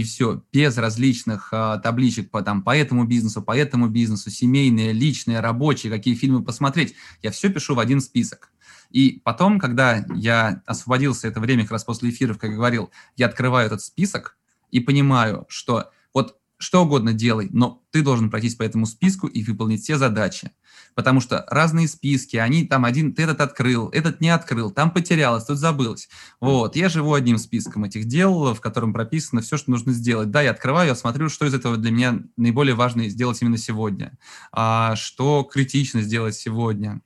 и 0.00 0.04
все, 0.04 0.42
без 0.52 0.78
различных 0.78 1.50
а, 1.52 1.78
табличек 1.78 2.30
по, 2.30 2.42
там, 2.42 2.62
по 2.62 2.76
этому 2.76 3.04
бизнесу, 3.04 3.42
по 3.42 3.56
этому 3.56 3.88
бизнесу, 3.88 4.30
семейные, 4.30 4.92
личные, 4.92 5.40
рабочие, 5.40 5.92
какие 5.92 6.14
фильмы 6.14 6.42
посмотреть. 6.42 6.94
Я 7.22 7.30
все 7.30 7.50
пишу 7.50 7.74
в 7.74 7.78
один 7.78 8.00
список. 8.00 8.50
И 8.90 9.20
потом, 9.24 9.58
когда 9.58 10.04
я 10.14 10.62
освободился 10.66 11.28
это 11.28 11.40
время, 11.40 11.62
как 11.62 11.72
раз 11.72 11.84
после 11.84 12.10
эфиров, 12.10 12.38
как 12.38 12.50
я 12.50 12.56
говорил, 12.56 12.90
я 13.16 13.26
открываю 13.26 13.66
этот 13.66 13.82
список 13.82 14.36
и 14.70 14.80
понимаю, 14.80 15.46
что 15.48 15.90
вот 16.12 16.36
что 16.56 16.82
угодно 16.82 17.12
делай, 17.12 17.48
но 17.52 17.82
ты 17.90 18.02
должен 18.02 18.30
пройтись 18.30 18.56
по 18.56 18.62
этому 18.62 18.86
списку 18.86 19.26
и 19.26 19.42
выполнить 19.42 19.82
все 19.82 19.96
задачи 19.96 20.52
потому 20.94 21.20
что 21.20 21.46
разные 21.48 21.88
списки, 21.88 22.36
они 22.36 22.66
там 22.66 22.84
один, 22.84 23.14
ты 23.14 23.22
этот 23.22 23.40
открыл, 23.40 23.88
этот 23.90 24.20
не 24.20 24.30
открыл, 24.30 24.70
там 24.70 24.90
потерялось, 24.90 25.44
тут 25.44 25.58
забылось. 25.58 26.08
Вот, 26.40 26.76
я 26.76 26.88
живу 26.88 27.14
одним 27.14 27.38
списком 27.38 27.84
этих 27.84 28.06
дел, 28.06 28.54
в 28.54 28.60
котором 28.60 28.92
прописано 28.92 29.40
все, 29.40 29.56
что 29.56 29.70
нужно 29.70 29.92
сделать. 29.92 30.30
Да, 30.30 30.42
я 30.42 30.50
открываю, 30.50 30.88
я 30.88 30.94
смотрю, 30.94 31.28
что 31.28 31.46
из 31.46 31.54
этого 31.54 31.76
для 31.76 31.90
меня 31.90 32.20
наиболее 32.36 32.74
важно 32.74 33.08
сделать 33.08 33.40
именно 33.42 33.58
сегодня, 33.58 34.18
а 34.52 34.96
что 34.96 35.42
критично 35.44 36.02
сделать 36.02 36.34
сегодня 36.34 37.00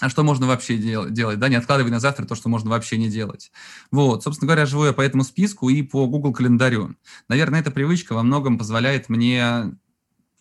а 0.00 0.08
что 0.08 0.22
можно 0.22 0.46
вообще 0.46 0.76
дел- 0.76 1.10
делать, 1.10 1.38
да, 1.38 1.48
не 1.48 1.56
откладывай 1.56 1.90
на 1.90 2.00
завтра 2.00 2.24
то, 2.24 2.34
что 2.34 2.48
можно 2.48 2.70
вообще 2.70 2.98
не 2.98 3.08
делать. 3.08 3.50
Вот, 3.90 4.22
собственно 4.22 4.46
говоря, 4.46 4.66
живу 4.66 4.84
я 4.84 4.92
по 4.92 5.00
этому 5.00 5.24
списку 5.24 5.68
и 5.68 5.82
по 5.82 6.06
Google 6.06 6.32
календарю. 6.32 6.94
Наверное, 7.28 7.60
эта 7.60 7.70
привычка 7.70 8.12
во 8.12 8.22
многом 8.22 8.58
позволяет 8.58 9.08
мне 9.08 9.72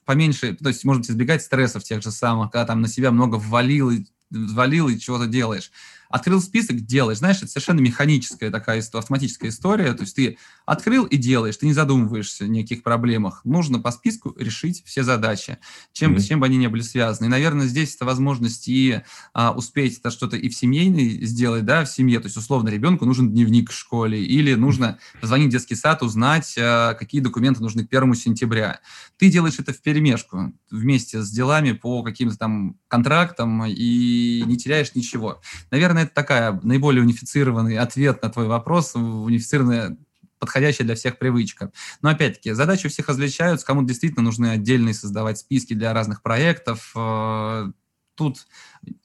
поменьше, 0.08 0.56
то 0.56 0.70
есть, 0.70 0.84
может 0.86 1.02
быть, 1.02 1.12
избегать 1.12 1.44
стрессов 1.44 1.84
тех 1.84 2.02
же 2.02 2.12
самых, 2.12 2.50
когда 2.52 2.66
там 2.66 2.82
на 2.82 2.88
себя 2.88 3.12
много 3.12 3.36
ввалил 3.36 3.92
и 3.92 4.06
взвалил 4.32 4.88
и 4.88 4.98
чего-то 4.98 5.28
делаешь. 5.28 5.70
Открыл 6.10 6.42
список, 6.42 6.80
делаешь. 6.82 7.20
Знаешь, 7.20 7.38
это 7.38 7.48
совершенно 7.48 7.82
механическая 7.82 8.50
такая 8.50 8.82
автоматическая 8.82 9.50
история. 9.50 9.94
То 9.94 10.04
есть 10.04 10.16
ты 10.16 10.38
открыл 10.68 11.06
и 11.06 11.16
делаешь, 11.16 11.56
ты 11.56 11.66
не 11.66 11.74
задумываешься 11.74 12.44
о 12.44 12.48
никаких 12.48 12.84
проблемах. 12.84 13.40
Нужно 13.46 13.80
по 13.80 13.90
списку 13.90 14.36
решить 14.38 14.84
все 14.86 15.02
задачи, 15.02 15.60
чем, 15.94 16.14
mm-hmm. 16.14 16.22
чем 16.22 16.40
бы 16.42 16.46
они 16.46 16.58
ни 16.58 16.68
были 16.68 16.82
связаны. 16.82 17.28
И, 17.28 17.30
наверное, 17.30 17.68
здесь 17.68 17.96
это 17.96 18.04
возможность 18.04 18.68
и 18.68 19.00
а, 19.34 19.54
успеть 19.54 20.00
это 20.00 20.12
что-то 20.12 20.36
и 20.36 20.50
в 20.50 20.56
семейной 20.56 21.26
сделать, 21.26 21.64
да, 21.64 21.86
в 21.86 21.90
семье. 21.90 22.20
То 22.20 22.26
есть, 22.26 22.36
условно, 22.36 22.68
ребенку 22.68 23.06
нужен 23.06 23.32
дневник 23.32 23.72
в 23.72 23.74
школе 23.74 24.22
или 24.22 24.56
нужно 24.56 25.00
позвонить 25.22 25.48
в 25.48 25.52
детский 25.52 25.76
сад, 25.76 26.04
узнать, 26.04 26.56
а, 26.60 26.96
какие 26.96 27.22
документы 27.22 27.62
нужны 27.62 27.86
к 27.86 27.90
первому 27.90 28.16
сентября. 28.16 28.82
Ты 29.16 29.32
делаешь 29.32 29.60
это 29.60 29.72
в 29.72 29.82
перемешку 29.82 30.54
вместе 30.70 31.22
с 31.22 31.32
делами 31.32 31.72
по 31.72 32.04
каким-то 32.04 32.38
там 32.38 32.76
контрактам 32.90 33.64
и 33.66 34.44
не 34.46 34.58
теряешь 34.58 34.96
ничего. 34.96 35.40
Наверное, 35.72 36.04
это 36.04 36.14
такая 36.14 36.60
наиболее 36.62 37.04
унифицированный 37.04 37.78
ответ 37.78 38.22
на 38.22 38.30
твой 38.30 38.48
вопрос, 38.48 38.96
унифицированная 38.96 39.98
подходящая 40.40 40.86
для 40.86 40.96
всех 40.96 41.18
привычка. 41.18 41.72
Но 42.02 42.10
опять-таки, 42.10 42.52
задачи 42.54 42.88
у 42.88 42.90
всех 42.90 43.08
различаются, 43.10 43.66
кому-то 43.66 43.88
действительно 43.88 44.24
нужны 44.24 44.48
отдельные 44.48 44.94
создавать 44.94 45.40
списки 45.40 45.74
для 45.74 45.94
разных 45.94 46.22
проектов. 46.22 46.92
Э, 46.96 47.72
тут 48.16 48.48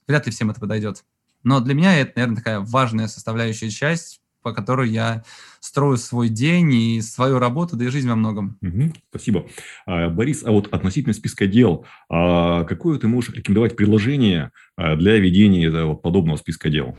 вряд 0.07 0.25
ли 0.25 0.31
всем 0.31 0.51
это 0.51 0.59
подойдет. 0.59 1.03
Но 1.43 1.59
для 1.59 1.73
меня 1.73 1.99
это, 1.99 2.13
наверное, 2.15 2.37
такая 2.37 2.59
важная 2.59 3.07
составляющая 3.07 3.69
часть 3.69 4.21
по 4.43 4.53
которой 4.53 4.89
я 4.89 5.23
строю 5.59 5.97
свой 5.97 6.29
день 6.29 6.73
и 6.73 7.01
свою 7.01 7.39
работу, 7.39 7.75
да 7.75 7.85
и 7.85 7.87
жизнь 7.87 8.09
во 8.09 8.15
многом. 8.15 8.57
Угу, 8.61 8.93
спасибо. 9.09 9.47
А, 9.85 10.09
Борис, 10.09 10.43
а 10.43 10.51
вот 10.51 10.67
относительно 10.71 11.13
списка 11.13 11.47
дел, 11.47 11.85
а 12.09 12.65
какое 12.65 12.99
ты 12.99 13.07
можешь 13.07 13.33
рекомендовать 13.33 13.75
предложение 13.75 14.51
а, 14.75 14.95
для 14.95 15.17
ведения 15.17 15.95
подобного 15.95 16.37
списка 16.37 16.69
дел? 16.69 16.95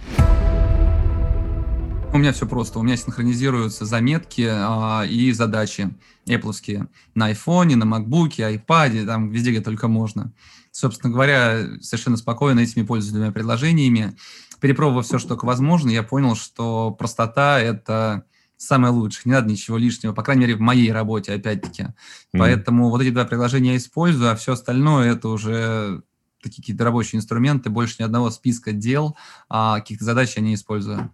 У 2.14 2.18
меня 2.18 2.32
все 2.32 2.46
просто. 2.46 2.78
У 2.78 2.82
меня 2.82 2.96
синхронизируются 2.96 3.84
заметки 3.84 4.48
а, 4.48 5.04
и 5.04 5.32
задачи 5.32 5.90
Apple 6.26 6.88
на 7.14 7.30
iPhone, 7.30 7.74
на 7.74 7.84
MacBook, 7.84 8.38
iPad, 8.38 9.04
там 9.04 9.30
везде, 9.30 9.50
где 9.50 9.60
только 9.60 9.88
можно. 9.88 10.32
Собственно 10.70 11.12
говоря, 11.12 11.66
совершенно 11.82 12.16
спокойно 12.16 12.60
этими 12.60 12.84
пользуюсь 12.84 13.12
двумя 13.12 13.32
предложениями 13.32 14.16
перепробовав 14.64 15.04
все, 15.04 15.18
что 15.18 15.28
только 15.28 15.44
возможно, 15.44 15.90
я 15.90 16.02
понял, 16.02 16.34
что 16.34 16.90
простота– 16.90 17.60
это 17.60 18.24
самое 18.56 18.94
лучшее. 18.94 19.24
Не 19.26 19.32
надо 19.32 19.50
ничего 19.50 19.76
лишнего, 19.76 20.14
по 20.14 20.22
крайней 20.22 20.46
мере, 20.46 20.56
в 20.56 20.60
моей 20.60 20.90
работе, 20.90 21.34
опять-таки. 21.34 21.82
Mm. 21.82 21.92
Поэтому 22.38 22.88
вот 22.88 23.02
эти 23.02 23.10
два 23.10 23.26
приложения 23.26 23.72
я 23.72 23.76
использую, 23.76 24.30
а 24.30 24.36
все 24.36 24.54
остальное– 24.54 25.12
это 25.16 25.28
уже 25.28 26.02
такие 26.42 26.62
какие-то 26.62 26.82
рабочие 26.82 27.18
инструменты, 27.18 27.68
больше 27.68 27.96
ни 27.98 28.04
одного 28.04 28.30
списка 28.30 28.72
дел, 28.72 29.18
а 29.50 29.80
каких-то 29.80 30.06
задач 30.06 30.34
я 30.36 30.42
не 30.42 30.54
использую. 30.54 31.12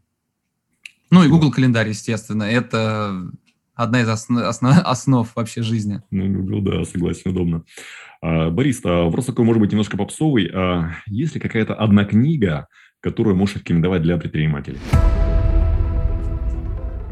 Ну 1.11 1.25
и 1.25 1.29
Google 1.29 1.51
календарь, 1.51 1.89
естественно, 1.89 2.45
это 2.45 3.31
одна 3.75 4.03
из 4.03 4.09
основ, 4.09 4.45
основ, 4.45 4.77
основ 4.85 5.29
вообще 5.35 5.63
жизни. 5.63 6.03
Ну, 6.11 6.29
Google, 6.29 6.63
да, 6.63 6.85
согласен, 6.85 7.31
удобно. 7.33 7.65
А, 8.23 8.51
Борис, 8.51 8.81
а 8.85 9.05
вопрос 9.05 9.27
такой, 9.27 9.45
может 9.45 9.61
быть, 9.61 9.73
немножко 9.73 9.97
попсовый. 9.97 10.51
А 10.55 10.93
есть 11.07 11.35
ли 11.35 11.41
какая-то 11.41 11.75
одна 11.75 12.05
книга, 12.05 12.69
которую 13.01 13.35
можешь 13.35 13.57
рекомендовать 13.57 14.03
для 14.03 14.19
предпринимателей? 14.19 14.79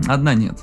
Одна 0.07 0.35
нет. 0.35 0.59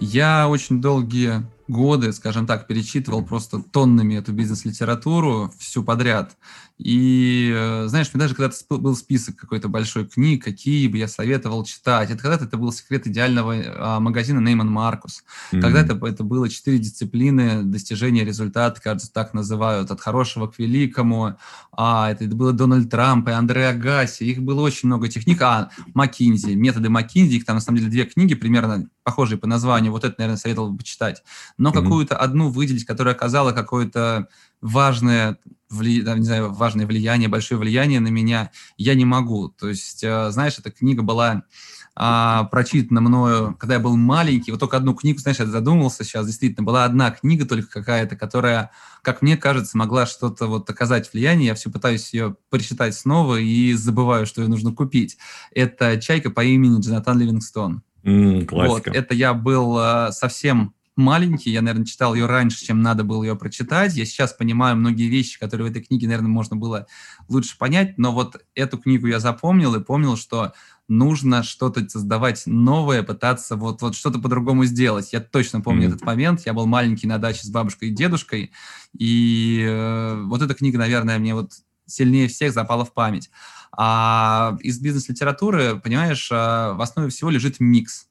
Я 0.00 0.48
очень 0.48 0.80
долгие 0.80 1.46
годы, 1.68 2.12
скажем 2.12 2.46
так, 2.46 2.66
перечитывал 2.66 3.24
просто 3.24 3.62
тоннами 3.62 4.14
эту 4.14 4.32
бизнес-литературу 4.32 5.52
всю 5.58 5.84
подряд. 5.84 6.36
И, 6.82 7.52
э, 7.54 7.88
знаешь, 7.88 8.08
мне 8.14 8.22
даже 8.22 8.34
когда-то 8.34 8.56
был 8.78 8.96
список 8.96 9.36
какой-то 9.36 9.68
большой 9.68 10.06
книг, 10.06 10.42
какие 10.42 10.88
бы 10.88 10.96
я 10.96 11.08
советовал 11.08 11.62
читать. 11.64 12.10
Это 12.10 12.22
когда-то 12.22 12.46
это 12.46 12.56
был 12.56 12.72
секрет 12.72 13.06
идеального 13.06 13.54
а, 13.76 14.00
магазина 14.00 14.40
Нейман 14.40 14.70
Маркус. 14.70 15.22
Mm-hmm. 15.52 15.60
Когда-то 15.60 16.06
это 16.06 16.24
было 16.24 16.48
четыре 16.48 16.78
дисциплины 16.78 17.64
достижения 17.64 18.24
результата, 18.24 18.80
кажется, 18.80 19.12
так 19.12 19.34
называют, 19.34 19.90
от 19.90 20.00
хорошего 20.00 20.46
к 20.46 20.58
великому. 20.58 21.36
А, 21.70 22.10
это, 22.10 22.24
это 22.24 22.34
было 22.34 22.54
Дональд 22.54 22.88
Трамп 22.88 23.28
и 23.28 23.32
Андре 23.32 23.68
Агаси. 23.68 24.24
Их 24.24 24.40
было 24.40 24.62
очень 24.62 24.88
много 24.88 25.08
техник. 25.08 25.42
А, 25.42 25.68
Маккинзи, 25.92 26.54
методы 26.54 26.88
Маккинзи. 26.88 27.36
Их 27.36 27.44
там, 27.44 27.56
на 27.56 27.60
самом 27.60 27.76
деле, 27.76 27.90
две 27.90 28.04
книги 28.06 28.34
примерно 28.34 28.88
похожие 29.02 29.36
по 29.36 29.46
названию. 29.46 29.92
Вот 29.92 30.04
это, 30.04 30.14
наверное, 30.16 30.38
советовал 30.38 30.70
бы 30.70 30.78
почитать. 30.78 31.22
Но 31.58 31.68
mm-hmm. 31.68 31.82
какую-то 31.82 32.16
одну 32.16 32.48
выделить, 32.48 32.86
которая 32.86 33.14
оказала 33.14 33.52
какое-то 33.52 34.28
важное, 34.60 35.38
вли, 35.68 36.02
не 36.02 36.24
знаю, 36.24 36.52
важное 36.52 36.86
влияние, 36.86 37.28
большое 37.28 37.60
влияние 37.60 38.00
на 38.00 38.08
меня, 38.08 38.50
я 38.76 38.94
не 38.94 39.04
могу. 39.04 39.48
То 39.48 39.68
есть, 39.68 40.02
э, 40.02 40.30
знаешь, 40.30 40.58
эта 40.58 40.70
книга 40.70 41.02
была 41.02 41.44
а, 42.02 42.44
прочитана 42.44 43.00
мною, 43.00 43.56
когда 43.58 43.74
я 43.74 43.80
был 43.80 43.96
маленький. 43.96 44.52
Вот 44.52 44.60
только 44.60 44.76
одну 44.76 44.94
книгу, 44.94 45.18
знаешь, 45.18 45.38
я 45.38 45.46
задумался 45.46 46.04
сейчас, 46.04 46.26
действительно, 46.26 46.64
была 46.64 46.84
одна 46.84 47.10
книга 47.10 47.46
только 47.46 47.68
какая-то, 47.68 48.16
которая, 48.16 48.70
как 49.02 49.22
мне 49.22 49.36
кажется, 49.36 49.76
могла 49.76 50.06
что-то 50.06 50.46
вот 50.46 50.70
оказать 50.70 51.12
влияние. 51.12 51.48
Я 51.48 51.54
все 51.54 51.70
пытаюсь 51.70 52.14
ее 52.14 52.36
прочитать 52.48 52.94
снова 52.94 53.36
и 53.36 53.74
забываю, 53.74 54.24
что 54.24 54.40
ее 54.40 54.48
нужно 54.48 54.72
купить. 54.72 55.18
Это 55.52 56.00
«Чайка 56.00 56.30
по 56.30 56.42
имени 56.42 56.80
Джонатан 56.80 57.18
Ливингстон». 57.18 57.82
Mm, 58.02 58.46
классика. 58.46 58.88
Вот, 58.88 58.96
это 58.96 59.14
я 59.14 59.34
был 59.34 59.76
а, 59.76 60.12
совсем 60.12 60.74
маленький, 61.00 61.50
я, 61.50 61.62
наверное, 61.62 61.86
читал 61.86 62.14
ее 62.14 62.26
раньше, 62.26 62.64
чем 62.64 62.82
надо 62.82 63.02
было 63.04 63.24
ее 63.24 63.36
прочитать. 63.36 63.94
Я 63.94 64.04
сейчас 64.04 64.32
понимаю 64.32 64.76
многие 64.76 65.08
вещи, 65.08 65.38
которые 65.38 65.68
в 65.68 65.70
этой 65.70 65.82
книге, 65.82 66.06
наверное, 66.06 66.28
можно 66.28 66.56
было 66.56 66.86
лучше 67.28 67.58
понять, 67.58 67.98
но 67.98 68.12
вот 68.12 68.44
эту 68.54 68.78
книгу 68.78 69.06
я 69.06 69.18
запомнил 69.18 69.74
и 69.74 69.82
помнил, 69.82 70.16
что 70.16 70.52
нужно 70.88 71.42
что-то 71.42 71.88
создавать 71.88 72.42
новое, 72.46 73.02
пытаться 73.02 73.56
вот, 73.56 73.80
вот 73.80 73.94
что-то 73.94 74.18
по-другому 74.18 74.64
сделать. 74.64 75.12
Я 75.12 75.20
точно 75.20 75.60
помню 75.60 75.84
mm-hmm. 75.84 75.88
этот 75.88 76.02
момент. 76.02 76.42
Я 76.46 76.52
был 76.52 76.66
маленький 76.66 77.06
на 77.06 77.18
даче 77.18 77.44
с 77.44 77.50
бабушкой 77.50 77.88
и 77.88 77.94
дедушкой, 77.94 78.52
и 78.92 79.64
э, 79.66 80.22
вот 80.26 80.42
эта 80.42 80.54
книга, 80.54 80.78
наверное, 80.78 81.18
мне 81.18 81.34
вот 81.34 81.52
сильнее 81.86 82.28
всех 82.28 82.52
запала 82.52 82.84
в 82.84 82.92
память. 82.92 83.30
А 83.76 84.56
из 84.60 84.80
бизнес-литературы, 84.80 85.80
понимаешь, 85.82 86.30
э, 86.30 86.34
в 86.34 86.80
основе 86.82 87.08
всего 87.10 87.30
лежит 87.30 87.60
микс 87.60 88.09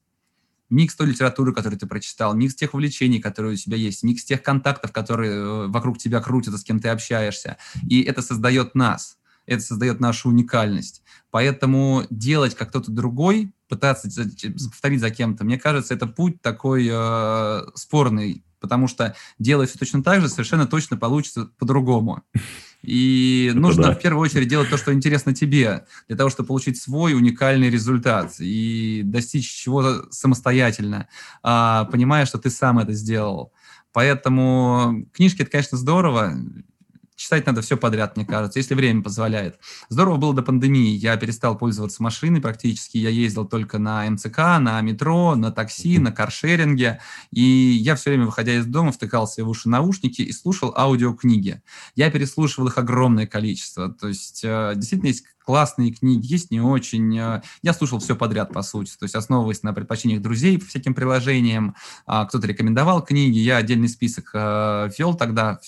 микс 0.69 0.95
той 0.95 1.07
литературы, 1.07 1.53
которую 1.53 1.79
ты 1.79 1.87
прочитал, 1.87 2.33
микс 2.35 2.55
тех 2.55 2.73
увлечений, 2.73 3.19
которые 3.19 3.53
у 3.53 3.55
тебя 3.55 3.77
есть, 3.77 4.03
микс 4.03 4.23
тех 4.23 4.43
контактов, 4.43 4.91
которые 4.91 5.31
э, 5.31 5.67
вокруг 5.67 5.97
тебя 5.97 6.21
крутятся, 6.21 6.57
с 6.57 6.63
кем 6.63 6.79
ты 6.79 6.89
общаешься. 6.89 7.57
И 7.87 8.01
это 8.01 8.21
создает 8.21 8.75
нас, 8.75 9.17
это 9.45 9.61
создает 9.61 9.99
нашу 9.99 10.29
уникальность. 10.29 11.03
Поэтому 11.31 12.03
делать 12.09 12.55
как 12.55 12.69
кто-то 12.69 12.91
другой, 12.91 13.53
пытаться 13.67 14.09
повторить 14.69 14.99
за 14.99 15.09
кем-то, 15.09 15.43
мне 15.43 15.57
кажется, 15.59 15.93
это 15.93 16.07
путь 16.07 16.41
такой 16.41 16.87
э, 16.91 17.61
спорный, 17.75 18.43
потому 18.59 18.87
что 18.87 19.15
делая 19.37 19.67
все 19.67 19.77
точно 19.77 20.03
так 20.03 20.21
же, 20.21 20.29
совершенно 20.29 20.67
точно 20.67 20.97
получится 20.97 21.49
по-другому. 21.57 22.23
И 22.81 23.47
Это 23.51 23.59
нужно 23.59 23.83
да. 23.83 23.95
в 23.95 23.99
первую 23.99 24.23
очередь 24.23 24.47
делать 24.47 24.69
то, 24.69 24.77
что 24.77 24.93
интересно 24.93 25.33
тебе, 25.33 25.85
для 26.07 26.17
того, 26.17 26.29
чтобы 26.29 26.47
получить 26.47 26.81
свой 26.81 27.13
уникальный 27.13 27.69
результат 27.69 28.35
и 28.39 29.01
достичь 29.03 29.49
чего-то 29.51 30.07
самостоятельно, 30.11 31.07
а, 31.43 31.85
понимая, 31.85 32.25
что 32.25 32.37
ты 32.37 32.49
сам 32.49 32.79
это 32.79 32.93
сделал. 32.93 33.51
Поэтому 33.91 35.05
книжки 35.13 35.41
это, 35.41 35.51
конечно, 35.51 35.77
здорово 35.77 36.33
читать 37.19 37.45
надо 37.45 37.61
все 37.61 37.75
подряд, 37.75 38.15
мне 38.15 38.25
кажется, 38.25 38.59
если 38.59 38.73
время 38.75 39.03
позволяет. 39.03 39.59
Здорово 39.89 40.15
было 40.15 40.33
до 40.33 40.41
пандемии. 40.41 40.95
Я 40.95 41.17
перестал 41.17 41.57
пользоваться 41.57 42.01
машиной 42.01 42.39
практически. 42.39 42.97
Я 42.97 43.09
ездил 43.09 43.45
только 43.45 43.77
на 43.77 44.09
МЦК, 44.09 44.37
на 44.59 44.79
метро, 44.81 45.35
на 45.35 45.51
такси, 45.51 45.99
на 45.99 46.13
каршеринге. 46.13 47.01
И 47.31 47.41
я 47.41 47.95
все 47.95 48.11
время, 48.11 48.25
выходя 48.25 48.53
из 48.55 48.65
дома, 48.65 48.93
втыкал 48.93 49.27
себе 49.27 49.43
в 49.43 49.49
уши 49.49 49.67
наушники 49.67 50.21
и 50.21 50.31
слушал 50.31 50.73
аудиокниги. 50.75 51.61
Я 51.95 52.09
переслушивал 52.09 52.69
их 52.69 52.77
огромное 52.77 53.27
количество. 53.27 53.89
То 53.89 54.07
есть 54.07 54.41
э, 54.45 54.73
действительно 54.75 55.09
есть 55.09 55.25
классные 55.43 55.91
книги, 55.91 56.25
есть 56.25 56.51
не 56.51 56.61
очень. 56.61 57.19
Э, 57.19 57.41
я 57.61 57.73
слушал 57.73 57.99
все 57.99 58.15
подряд, 58.15 58.53
по 58.53 58.61
сути, 58.61 58.91
то 58.97 59.03
есть 59.03 59.15
основываясь 59.15 59.63
на 59.63 59.73
предпочтениях 59.73 60.21
друзей 60.21 60.57
по 60.57 60.65
всяким 60.65 60.93
приложениям. 60.93 61.75
А, 62.05 62.25
кто-то 62.25 62.47
рекомендовал 62.47 63.03
книги, 63.03 63.39
я 63.39 63.57
отдельный 63.57 63.89
список 63.89 64.31
э, 64.33 64.89
вел 64.97 65.15
тогда, 65.15 65.59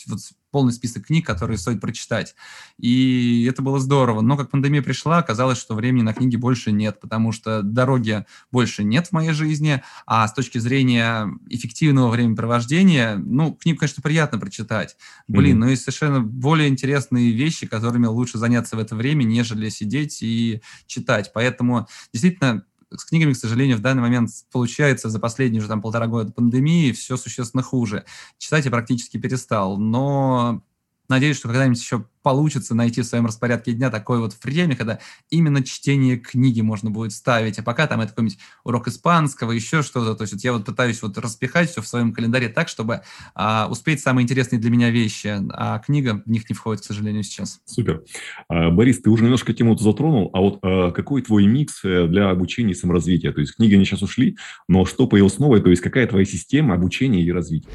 полный 0.51 0.73
список 0.73 1.07
книг, 1.07 1.25
которые 1.25 1.57
стоит 1.57 1.81
прочитать. 1.81 2.35
И 2.77 3.47
это 3.49 3.61
было 3.61 3.79
здорово. 3.79 4.21
Но 4.21 4.37
как 4.37 4.51
пандемия 4.51 4.81
пришла, 4.81 5.17
оказалось, 5.19 5.57
что 5.57 5.75
времени 5.75 6.03
на 6.03 6.13
книги 6.13 6.35
больше 6.35 6.71
нет, 6.71 6.99
потому 6.99 7.31
что 7.31 7.61
дороги 7.61 8.25
больше 8.51 8.83
нет 8.83 9.07
в 9.07 9.11
моей 9.13 9.31
жизни, 9.31 9.81
а 10.05 10.27
с 10.27 10.33
точки 10.33 10.57
зрения 10.57 11.27
эффективного 11.49 12.09
времяпровождения, 12.09 13.15
ну, 13.17 13.53
книгу, 13.53 13.79
конечно, 13.79 14.01
приятно 14.01 14.37
прочитать. 14.37 14.97
Блин, 15.27 15.55
mm-hmm. 15.55 15.59
но 15.59 15.69
есть 15.69 15.83
совершенно 15.83 16.21
более 16.21 16.67
интересные 16.67 17.31
вещи, 17.31 17.65
которыми 17.65 18.05
лучше 18.05 18.37
заняться 18.37 18.75
в 18.75 18.79
это 18.79 18.95
время, 18.95 19.23
нежели 19.23 19.69
сидеть 19.69 20.21
и 20.21 20.61
читать. 20.85 21.31
Поэтому 21.33 21.87
действительно 22.11 22.65
с 22.95 23.05
книгами, 23.05 23.33
к 23.33 23.37
сожалению, 23.37 23.77
в 23.77 23.81
данный 23.81 24.01
момент 24.01 24.29
получается 24.51 25.09
за 25.09 25.19
последние 25.19 25.59
уже 25.59 25.67
там 25.67 25.81
полтора 25.81 26.07
года 26.07 26.31
пандемии 26.31 26.91
все 26.91 27.17
существенно 27.17 27.63
хуже. 27.63 28.05
Читать 28.37 28.65
я 28.65 28.71
практически 28.71 29.17
перестал, 29.17 29.77
но 29.77 30.63
Надеюсь, 31.11 31.35
что 31.35 31.49
когда-нибудь 31.49 31.77
еще 31.77 32.05
получится 32.23 32.73
найти 32.73 33.01
в 33.01 33.05
своем 33.05 33.25
распорядке 33.25 33.73
дня 33.73 33.89
такое 33.89 34.19
вот 34.19 34.33
время, 34.41 34.77
когда 34.77 34.99
именно 35.29 35.61
чтение 35.61 36.15
книги 36.15 36.61
можно 36.61 36.89
будет 36.89 37.11
ставить, 37.11 37.59
а 37.59 37.63
пока 37.63 37.85
там 37.85 37.99
это 37.99 38.11
какой-нибудь 38.11 38.37
урок 38.63 38.87
испанского, 38.87 39.51
еще 39.51 39.81
что-то. 39.81 40.15
То 40.15 40.21
есть 40.21 40.41
я 40.41 40.53
вот 40.53 40.63
пытаюсь 40.63 41.01
вот 41.01 41.17
распихать 41.17 41.69
все 41.69 41.81
в 41.81 41.87
своем 41.87 42.13
календаре 42.13 42.47
так, 42.47 42.69
чтобы 42.69 43.01
а, 43.35 43.67
успеть 43.69 43.99
самые 43.99 44.23
интересные 44.23 44.57
для 44.57 44.69
меня 44.69 44.89
вещи, 44.89 45.37
а 45.49 45.79
книга 45.79 46.23
в 46.25 46.29
них 46.29 46.49
не 46.49 46.55
входит, 46.55 46.81
к 46.81 46.85
сожалению, 46.85 47.23
сейчас. 47.23 47.59
Супер. 47.65 48.03
А, 48.47 48.69
Борис, 48.69 49.01
ты 49.01 49.09
уже 49.09 49.25
немножко 49.25 49.53
тему 49.53 49.77
затронул, 49.77 50.29
а 50.31 50.39
вот 50.39 50.59
а, 50.61 50.91
какой 50.91 51.23
твой 51.23 51.45
микс 51.45 51.83
э, 51.83 52.07
для 52.07 52.29
обучения 52.29 52.71
и 52.71 52.75
саморазвития? 52.75 53.33
То 53.33 53.41
есть 53.41 53.57
книги 53.57 53.75
они 53.75 53.83
сейчас 53.83 54.01
ушли, 54.01 54.37
но 54.69 54.85
что 54.85 55.07
появилось 55.07 55.39
новое? 55.39 55.59
То 55.59 55.69
есть 55.69 55.81
какая 55.81 56.07
твоя 56.07 56.23
система 56.23 56.75
обучения 56.75 57.21
и 57.21 57.31
развития? 57.33 57.67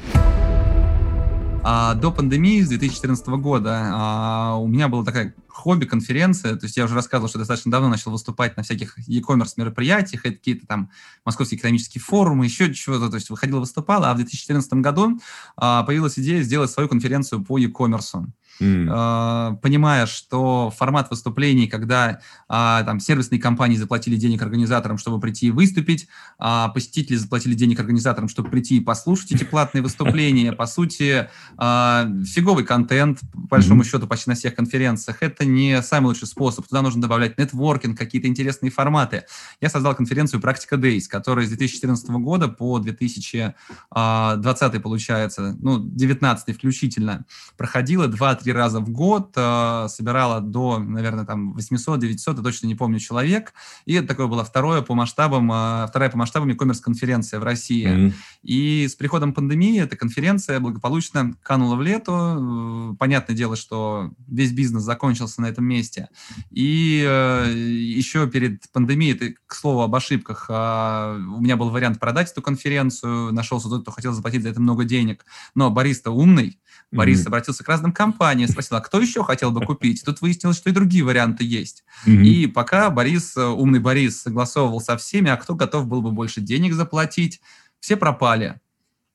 А 1.69 1.95
до 1.95 2.13
пандемии 2.13 2.61
с 2.61 2.69
2014 2.69 3.27
года 3.27 3.91
а, 3.91 4.55
у 4.55 4.67
меня 4.67 4.87
была 4.87 5.03
такая 5.03 5.35
хобби-конференция, 5.49 6.55
то 6.55 6.65
есть 6.65 6.77
я 6.77 6.85
уже 6.85 6.95
рассказывал, 6.95 7.27
что 7.27 7.39
достаточно 7.39 7.69
давно 7.69 7.89
начал 7.89 8.09
выступать 8.11 8.55
на 8.55 8.63
всяких 8.63 8.97
e-commerce 8.99 9.55
мероприятиях, 9.57 10.25
это 10.25 10.37
какие-то 10.37 10.65
там 10.65 10.91
московские 11.25 11.59
экономические 11.59 12.01
форумы, 12.01 12.45
еще 12.45 12.73
чего-то, 12.73 13.09
то 13.09 13.15
есть 13.15 13.29
выходил, 13.29 13.59
выступал, 13.59 14.05
а 14.05 14.13
в 14.13 14.15
2014 14.15 14.75
году 14.75 15.19
а, 15.57 15.83
появилась 15.83 16.17
идея 16.17 16.41
сделать 16.41 16.71
свою 16.71 16.87
конференцию 16.87 17.43
по 17.43 17.57
e-commerce. 17.57 18.27
Mm. 18.59 19.57
понимая, 19.61 20.05
что 20.05 20.71
формат 20.75 21.09
выступлений, 21.09 21.67
когда 21.67 22.19
а, 22.47 22.83
там 22.83 22.99
сервисные 22.99 23.39
компании 23.39 23.77
заплатили 23.77 24.15
денег 24.15 24.41
организаторам, 24.41 24.97
чтобы 24.97 25.19
прийти 25.19 25.47
и 25.47 25.51
выступить, 25.51 26.07
а 26.39 26.69
посетители 26.69 27.15
заплатили 27.15 27.53
денег 27.53 27.79
организаторам, 27.79 28.29
чтобы 28.29 28.49
прийти 28.49 28.77
и 28.77 28.79
послушать 28.79 29.31
эти 29.31 29.43
платные 29.43 29.81
выступления, 29.81 30.53
по 30.53 30.65
сути, 30.65 31.29
фиговый 31.57 32.65
контент, 32.65 33.19
по 33.49 33.57
большому 33.57 33.83
счету, 33.83 34.07
почти 34.07 34.29
на 34.29 34.35
всех 34.35 34.55
конференциях, 34.55 35.17
это 35.21 35.45
не 35.45 35.81
самый 35.81 36.07
лучший 36.07 36.27
способ. 36.27 36.67
Туда 36.67 36.81
нужно 36.81 37.01
добавлять 37.01 37.37
нетворкинг, 37.37 37.97
какие-то 37.97 38.27
интересные 38.27 38.71
форматы. 38.71 39.23
Я 39.61 39.69
создал 39.69 39.95
конференцию 39.95 40.41
«Практика 40.41 40.75
Days», 40.75 41.03
которая 41.09 41.45
с 41.45 41.49
2014 41.49 42.09
года 42.09 42.47
по 42.47 42.79
2020, 42.79 44.81
получается, 44.81 45.55
ну, 45.59 45.79
19 45.79 46.55
включительно, 46.55 47.25
проходила 47.57 48.07
2-3 48.07 48.46
2-3 48.47 48.53
раза 48.53 48.79
в 48.79 48.89
год, 48.89 49.33
э, 49.35 49.87
собирала 49.89 50.41
до, 50.41 50.79
наверное, 50.79 51.25
там 51.25 51.53
800-900, 51.53 52.37
я 52.37 52.43
точно 52.43 52.67
не 52.67 52.75
помню, 52.75 52.99
человек. 52.99 53.53
И 53.85 53.93
это 53.93 54.07
такое 54.07 54.27
было 54.27 54.43
второе 54.43 54.81
по 54.81 54.93
масштабам, 54.93 55.51
э, 55.51 55.87
вторая 55.87 56.09
по 56.09 56.17
масштабам 56.17 56.49
e-commerce 56.49 56.81
конференция 56.81 57.39
в 57.39 57.43
России. 57.43 57.87
Mm-hmm. 57.87 58.13
И 58.43 58.87
с 58.87 58.95
приходом 58.95 59.33
пандемии 59.33 59.81
эта 59.81 59.95
конференция 59.95 60.59
благополучно 60.59 61.33
канула 61.43 61.75
в 61.75 61.81
лету. 61.81 62.95
Понятное 62.99 63.35
дело, 63.35 63.55
что 63.55 64.11
весь 64.27 64.51
бизнес 64.51 64.83
закончился 64.83 65.41
на 65.41 65.47
этом 65.47 65.65
месте. 65.65 66.09
И 66.51 67.03
э, 67.05 67.51
еще 67.53 68.27
перед 68.27 68.69
пандемией, 68.71 69.15
это, 69.15 69.33
к 69.45 69.53
слову, 69.53 69.81
об 69.81 69.95
ошибках, 69.95 70.45
э, 70.49 70.53
у 70.53 71.41
меня 71.41 71.57
был 71.57 71.69
вариант 71.69 71.99
продать 71.99 72.31
эту 72.31 72.41
конференцию, 72.41 73.33
нашелся 73.33 73.69
тот, 73.69 73.81
кто 73.81 73.91
хотел 73.91 74.13
заплатить 74.13 74.43
за 74.43 74.49
это 74.49 74.61
много 74.61 74.85
денег. 74.85 75.25
Но 75.55 75.69
Борис-то 75.69 76.11
умный, 76.11 76.59
Борис 76.91 77.23
mm-hmm. 77.23 77.27
обратился 77.27 77.63
к 77.63 77.67
разным 77.67 77.91
компаниям, 77.91 78.27
спросил, 78.45 78.77
а 78.77 78.81
кто 78.81 79.01
еще 79.01 79.23
хотел 79.23 79.51
бы 79.51 79.65
купить? 79.65 80.03
Тут 80.05 80.21
выяснилось, 80.21 80.57
что 80.57 80.69
и 80.69 80.73
другие 80.73 81.03
варианты 81.03 81.43
есть. 81.43 81.83
Mm-hmm. 82.05 82.23
И 82.23 82.47
пока 82.47 82.89
Борис, 82.91 83.35
э, 83.35 83.43
умный 83.43 83.79
Борис, 83.79 84.21
согласовывал 84.21 84.81
со 84.81 84.97
всеми, 84.97 85.31
а 85.31 85.37
кто 85.37 85.55
готов 85.55 85.87
был 85.87 86.01
бы 86.01 86.11
больше 86.11 86.41
денег 86.41 86.73
заплатить, 86.73 87.41
все 87.79 87.97
пропали. 87.97 88.59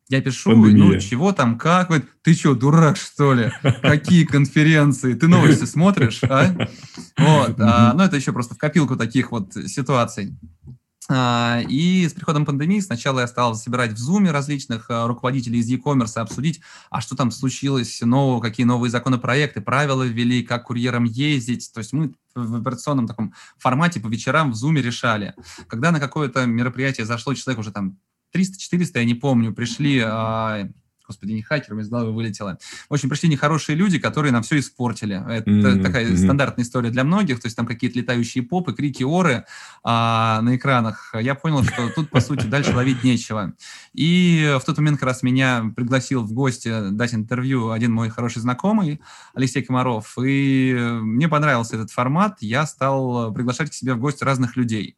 Я 0.08 0.20
пишу, 0.20 0.50
Пандемия. 0.50 0.94
ну, 0.94 0.98
чего 0.98 1.32
там, 1.32 1.56
как? 1.56 1.88
Ты 2.22 2.34
что, 2.34 2.54
дурак, 2.54 2.96
что 2.96 3.32
ли? 3.32 3.52
Какие 3.80 4.24
конференции? 4.24 5.14
Ты 5.14 5.28
новости 5.28 5.64
смотришь, 5.64 6.22
а? 6.24 6.54
Вот. 7.16 7.58
А, 7.60 7.94
ну, 7.94 8.02
это 8.02 8.16
еще 8.16 8.32
просто 8.32 8.54
в 8.54 8.58
копилку 8.58 8.96
таких 8.96 9.30
вот 9.30 9.54
ситуаций. 9.54 10.36
А, 11.08 11.60
и 11.68 12.06
с 12.08 12.12
приходом 12.12 12.44
пандемии 12.44 12.80
сначала 12.80 13.20
я 13.20 13.26
стал 13.26 13.54
собирать 13.54 13.92
в 13.92 13.96
Zoom 13.96 14.30
различных 14.30 14.86
а, 14.88 15.06
руководителей 15.06 15.58
из 15.58 15.68
e-commerce, 15.68 16.18
обсудить, 16.18 16.60
а 16.90 17.00
что 17.00 17.16
там 17.16 17.30
случилось, 17.30 18.00
нового, 18.02 18.40
какие 18.40 18.64
новые 18.66 18.90
законопроекты, 18.90 19.60
правила 19.60 20.02
ввели, 20.04 20.42
как 20.42 20.64
курьерам 20.64 21.04
ездить. 21.04 21.70
То 21.72 21.78
есть 21.78 21.92
мы 21.92 22.14
в 22.34 22.56
операционном 22.56 23.06
таком 23.06 23.34
формате 23.58 24.00
по 24.00 24.08
вечерам 24.08 24.52
в 24.52 24.54
Zoom 24.54 24.80
решали. 24.80 25.34
Когда 25.66 25.90
на 25.90 26.00
какое-то 26.00 26.46
мероприятие 26.46 27.06
зашло 27.06 27.34
человек 27.34 27.58
уже 27.58 27.72
там 27.72 27.98
300-400, 28.34 28.90
я 28.94 29.04
не 29.04 29.14
помню, 29.14 29.52
пришли 29.52 30.02
господи, 31.06 31.32
не 31.32 31.42
хакером, 31.42 31.80
из 31.80 31.88
головы 31.88 32.12
вылетело. 32.12 32.58
В 32.88 32.94
общем, 32.94 33.08
пришли 33.08 33.28
нехорошие 33.28 33.76
люди, 33.76 33.98
которые 33.98 34.32
нам 34.32 34.42
все 34.42 34.58
испортили. 34.58 35.22
Это 35.28 35.50
mm-hmm. 35.50 35.82
такая 35.82 36.06
mm-hmm. 36.06 36.16
стандартная 36.16 36.64
история 36.64 36.90
для 36.90 37.04
многих, 37.04 37.40
то 37.40 37.46
есть 37.46 37.56
там 37.56 37.66
какие-то 37.66 37.98
летающие 37.98 38.42
попы, 38.42 38.72
крики, 38.72 39.02
оры 39.02 39.44
а, 39.82 40.40
на 40.42 40.56
экранах. 40.56 41.14
Я 41.20 41.34
понял, 41.34 41.62
что 41.64 41.88
тут, 41.90 42.10
по 42.10 42.20
сути, 42.20 42.46
дальше 42.46 42.74
ловить 42.74 43.04
нечего. 43.04 43.54
И 43.92 44.56
в 44.60 44.64
тот 44.64 44.78
момент 44.78 44.98
как 44.98 45.08
раз 45.08 45.22
меня 45.22 45.72
пригласил 45.74 46.22
в 46.22 46.32
гости 46.32 46.90
дать 46.90 47.14
интервью 47.14 47.70
один 47.70 47.92
мой 47.92 48.08
хороший 48.08 48.40
знакомый, 48.40 49.00
Алексей 49.34 49.62
Комаров, 49.62 50.16
и 50.18 50.74
мне 51.02 51.28
понравился 51.28 51.76
этот 51.76 51.90
формат, 51.90 52.38
я 52.40 52.66
стал 52.66 53.32
приглашать 53.32 53.70
к 53.70 53.74
себе 53.74 53.94
в 53.94 53.98
гости 53.98 54.24
разных 54.24 54.56
людей. 54.56 54.96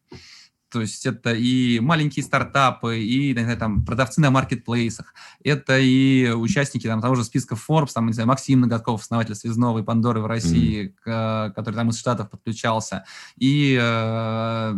То 0.75 0.81
есть 0.81 1.07
это 1.07 1.33
и 1.33 1.79
маленькие 1.81 2.25
стартапы, 2.25 2.99
и 2.99 3.33
знаю, 3.33 3.57
там, 3.57 3.85
продавцы 3.85 4.21
на 4.21 4.31
маркетплейсах, 4.31 5.15
это 5.43 5.79
и 5.79 6.31
участники 6.31 6.87
там, 6.87 7.01
того 7.01 7.15
же 7.15 7.25
списка 7.25 7.55
Forbes, 7.55 7.93
там, 7.95 8.09
не 8.09 8.13
знаю, 8.13 8.29
Максим 8.29 8.61
Ноготков, 8.61 9.03
основатель 9.03 9.37
Связного 9.37 9.79
и 9.79 9.83
Пандоры 9.83 10.21
в 10.21 10.27
России, 10.27 10.95
mm-hmm. 11.07 11.53
который 11.53 11.77
там 11.77 11.91
из 11.91 11.99
Штатов 11.99 12.29
подключался, 12.29 13.05
и 13.37 13.79
Э, 13.95 14.75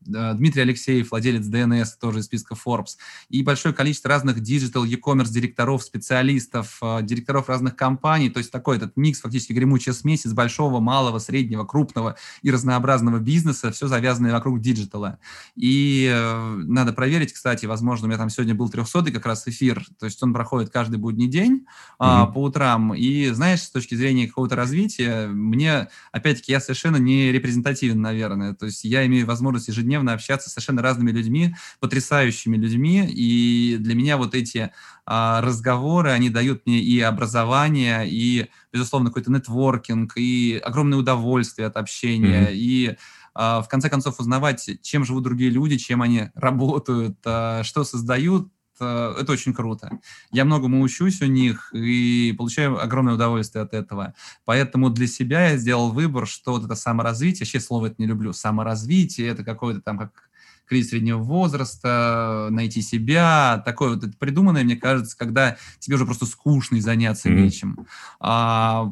Дмитрий 0.00 0.62
Алексеев, 0.62 1.10
владелец 1.10 1.46
DNS, 1.46 1.86
тоже 2.00 2.20
из 2.20 2.24
списка 2.24 2.54
Forbes, 2.54 2.96
и 3.28 3.42
большое 3.42 3.74
количество 3.74 4.08
разных 4.08 4.40
digital, 4.40 4.84
e-commerce 4.84 5.30
директоров, 5.30 5.82
специалистов, 5.82 6.78
э, 6.82 7.00
директоров 7.02 7.48
разных 7.48 7.76
компаний, 7.76 8.30
то 8.30 8.38
есть 8.38 8.50
такой 8.50 8.78
этот 8.78 8.96
микс, 8.96 9.20
фактически 9.20 9.52
гремучая 9.52 9.94
смесь 9.94 10.26
из 10.26 10.32
большого, 10.32 10.80
малого, 10.80 11.18
среднего, 11.18 11.64
крупного 11.64 12.16
и 12.42 12.50
разнообразного 12.50 13.18
бизнеса, 13.18 13.70
все 13.72 13.88
завязанное 13.88 14.32
вокруг 14.32 14.60
диджитала. 14.60 15.18
И 15.54 16.10
э, 16.10 16.54
надо 16.66 16.92
проверить, 16.92 17.32
кстати, 17.32 17.66
возможно, 17.66 18.06
у 18.06 18.08
меня 18.08 18.18
там 18.18 18.30
сегодня 18.30 18.54
был 18.54 18.70
300 18.70 19.12
как 19.12 19.26
раз 19.26 19.46
эфир, 19.46 19.84
то 19.98 20.06
есть 20.06 20.22
он 20.22 20.32
проходит 20.32 20.70
каждый 20.70 20.96
будний 20.96 21.28
день 21.28 21.66
mm-hmm. 22.00 22.32
по 22.32 22.42
утрам, 22.42 22.94
и 22.94 23.28
знаешь, 23.28 23.62
с 23.62 23.70
точки 23.70 23.94
зрения 23.94 24.26
какого-то 24.26 24.56
развития, 24.56 25.26
мне, 25.26 25.88
опять-таки, 26.10 26.52
я 26.52 26.60
совершенно 26.60 26.96
не 26.96 27.32
репрезентативен, 27.32 28.00
наверное, 28.00 28.54
то 28.54 28.66
есть 28.66 28.84
я 28.84 29.06
имею 29.06 29.26
возможность 29.26 29.68
ежедневно 29.68 29.89
ежедневно 29.90 30.12
общаться 30.12 30.48
с 30.48 30.52
совершенно 30.52 30.82
разными 30.82 31.10
людьми, 31.10 31.54
потрясающими 31.80 32.56
людьми, 32.56 33.06
и 33.08 33.76
для 33.78 33.94
меня 33.94 34.16
вот 34.16 34.34
эти 34.34 34.70
а, 35.04 35.40
разговоры, 35.40 36.10
они 36.10 36.30
дают 36.30 36.66
мне 36.66 36.78
и 36.78 37.00
образование, 37.00 38.08
и, 38.08 38.48
безусловно, 38.72 39.10
какой-то 39.10 39.32
нетворкинг, 39.32 40.16
и 40.16 40.60
огромное 40.64 40.98
удовольствие 40.98 41.66
от 41.66 41.76
общения, 41.76 42.48
mm-hmm. 42.48 42.54
и 42.54 42.96
а, 43.34 43.62
в 43.62 43.68
конце 43.68 43.90
концов 43.90 44.20
узнавать, 44.20 44.68
чем 44.82 45.04
живут 45.04 45.24
другие 45.24 45.50
люди, 45.50 45.76
чем 45.76 46.02
они 46.02 46.30
работают, 46.34 47.18
а, 47.24 47.62
что 47.64 47.84
создают, 47.84 48.48
это 48.84 49.32
очень 49.32 49.54
круто. 49.54 49.98
Я 50.30 50.44
многому 50.44 50.80
учусь 50.82 51.22
у 51.22 51.26
них 51.26 51.72
и 51.74 52.34
получаю 52.36 52.82
огромное 52.82 53.14
удовольствие 53.14 53.62
от 53.62 53.74
этого. 53.74 54.14
Поэтому 54.44 54.90
для 54.90 55.06
себя 55.06 55.50
я 55.50 55.56
сделал 55.56 55.90
выбор, 55.90 56.26
что 56.26 56.52
вот 56.52 56.64
это 56.64 56.74
саморазвитие, 56.74 57.40
вообще 57.40 57.60
слово 57.60 57.86
это 57.86 57.96
не 57.98 58.06
люблю, 58.06 58.32
саморазвитие, 58.32 59.28
это 59.28 59.44
какое-то 59.44 59.80
там 59.80 59.98
как 59.98 60.30
кризис 60.70 60.90
среднего 60.90 61.18
возраста, 61.18 62.46
найти 62.52 62.80
себя, 62.80 63.60
такое 63.64 63.96
вот 63.96 64.04
это 64.04 64.16
придуманное, 64.16 64.62
мне 64.62 64.76
кажется, 64.76 65.18
когда 65.18 65.56
тебе 65.80 65.96
уже 65.96 66.06
просто 66.06 66.26
скучно 66.26 66.76
и 66.76 66.80
заняться 66.80 67.28
mm-hmm. 67.28 67.42
нечем. 67.42 67.86
А, 68.20 68.90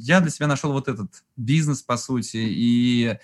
я 0.00 0.20
для 0.20 0.30
себя 0.30 0.48
нашел 0.48 0.72
вот 0.72 0.88
этот 0.88 1.22
бизнес, 1.36 1.82
по 1.82 1.96
сути, 1.96 2.38
и 2.38 3.16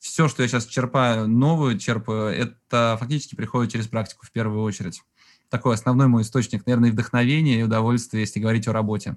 все, 0.00 0.28
что 0.28 0.42
я 0.42 0.48
сейчас 0.48 0.66
черпаю, 0.66 1.28
новую 1.28 1.78
черпаю, 1.78 2.34
это 2.34 2.96
фактически 2.98 3.34
приходит 3.34 3.70
через 3.70 3.86
практику 3.86 4.26
в 4.26 4.32
первую 4.32 4.62
очередь. 4.62 5.02
Такой 5.50 5.74
основной 5.74 6.08
мой 6.08 6.22
источник, 6.22 6.66
наверное, 6.66 6.90
вдохновения 6.90 7.60
и 7.60 7.62
удовольствия, 7.62 8.20
если 8.20 8.40
говорить 8.40 8.66
о 8.66 8.72
работе. 8.72 9.16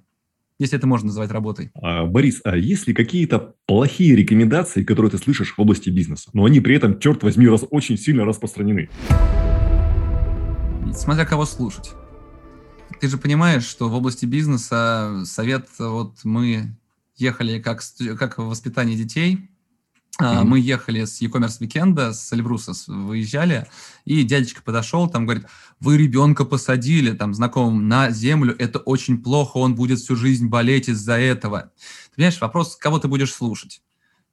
Если 0.60 0.78
это 0.78 0.86
можно 0.86 1.08
назвать 1.08 1.32
работой. 1.32 1.72
А, 1.74 2.06
Борис, 2.06 2.42
а 2.44 2.56
есть 2.58 2.88
ли 2.88 2.94
какие-то 2.94 3.56
плохие 3.66 4.16
рекомендации, 4.16 4.84
которые 4.84 5.10
ты 5.10 5.18
слышишь 5.18 5.56
в 5.56 5.60
области 5.60 5.90
бизнеса, 5.90 6.30
но 6.34 6.46
они 6.46 6.60
при 6.60 6.76
этом, 6.76 7.00
черт 7.00 7.24
возьми, 7.24 7.48
раз, 7.48 7.64
очень 7.72 7.98
сильно 7.98 8.26
распространены? 8.26 8.90
Смотря 10.94 11.26
кого 11.26 11.46
слушать. 11.46 11.92
Ты 13.00 13.08
же 13.08 13.18
понимаешь, 13.18 13.64
что 13.64 13.90
в 13.90 13.94
области 13.94 14.26
бизнеса 14.26 15.24
совет, 15.26 15.68
вот 15.80 16.20
мы 16.24 16.76
ехали 17.16 17.60
как, 17.60 17.82
как 18.20 18.38
в 18.38 18.46
воспитании 18.46 18.96
детей, 18.96 19.50
Mm-hmm. 20.22 20.44
Мы 20.44 20.60
ехали 20.60 21.06
с 21.06 21.22
e-commerce 21.22 21.58
weekend 21.60 22.02
а, 22.02 22.14
с 22.14 22.32
Эльбруса 22.32 22.74
выезжали, 22.88 23.68
и 24.06 24.24
дядечка 24.24 24.62
подошел, 24.62 25.10
там 25.10 25.26
говорит, 25.26 25.48
вы 25.80 25.98
ребенка 25.98 26.46
посадили, 26.46 27.14
там, 27.14 27.34
знакомым, 27.34 27.88
на 27.88 28.12
землю, 28.12 28.56
это 28.60 28.78
очень 28.78 29.24
плохо, 29.24 29.58
он 29.58 29.74
будет 29.74 30.00
всю 30.00 30.16
жизнь 30.16 30.48
болеть 30.48 30.88
из-за 30.88 31.14
этого. 31.14 31.72
Ты 32.12 32.18
понимаешь, 32.18 32.40
вопрос, 32.42 32.76
кого 32.76 33.00
ты 33.00 33.08
будешь 33.08 33.34
слушать? 33.34 33.82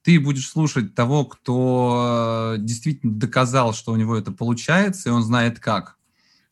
Ты 0.02 0.20
будешь 0.20 0.48
слушать 0.48 0.94
того, 0.94 1.24
кто 1.24 2.56
э, 2.56 2.60
действительно 2.60 3.14
доказал, 3.14 3.72
что 3.72 3.92
у 3.92 3.96
него 3.96 4.16
это 4.16 4.32
получается, 4.32 5.08
и 5.08 5.12
он 5.12 5.22
знает 5.22 5.60
как. 5.60 5.96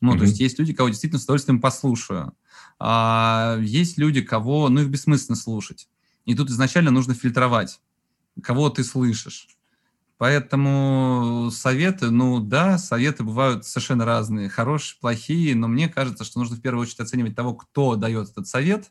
Ну, 0.01 0.15
mm-hmm. 0.15 0.19
то 0.19 0.25
есть 0.25 0.41
есть 0.41 0.59
люди, 0.59 0.73
кого 0.73 0.89
действительно 0.89 1.21
с 1.21 1.25
удовольствием 1.25 1.61
послушаю. 1.61 2.33
А 2.79 3.59
есть 3.61 3.99
люди, 3.99 4.23
кого, 4.23 4.69
ну, 4.71 4.83
их 4.83 4.89
бессмысленно 4.89 5.37
слушать. 5.37 5.89
И 6.25 6.35
тут 6.35 6.49
изначально 6.51 6.91
нужно 6.91 7.15
фильтровать 7.15 7.81
кого 8.43 8.71
ты 8.71 8.85
слышишь. 8.85 9.49
Поэтому 10.19 11.49
советы, 11.53 12.11
ну 12.11 12.41
да, 12.41 12.77
советы 12.77 13.23
бывают 13.23 13.65
совершенно 13.65 14.05
разные, 14.05 14.49
хорошие, 14.49 14.99
плохие, 15.01 15.55
но 15.55 15.69
мне 15.69 15.89
кажется, 15.89 16.25
что 16.25 16.41
нужно 16.41 16.57
в 16.57 16.61
первую 16.61 16.83
очередь 16.83 16.99
оценивать 16.99 17.37
того, 17.37 17.55
кто 17.55 17.95
дает 17.95 18.31
этот 18.31 18.49
совет, 18.49 18.91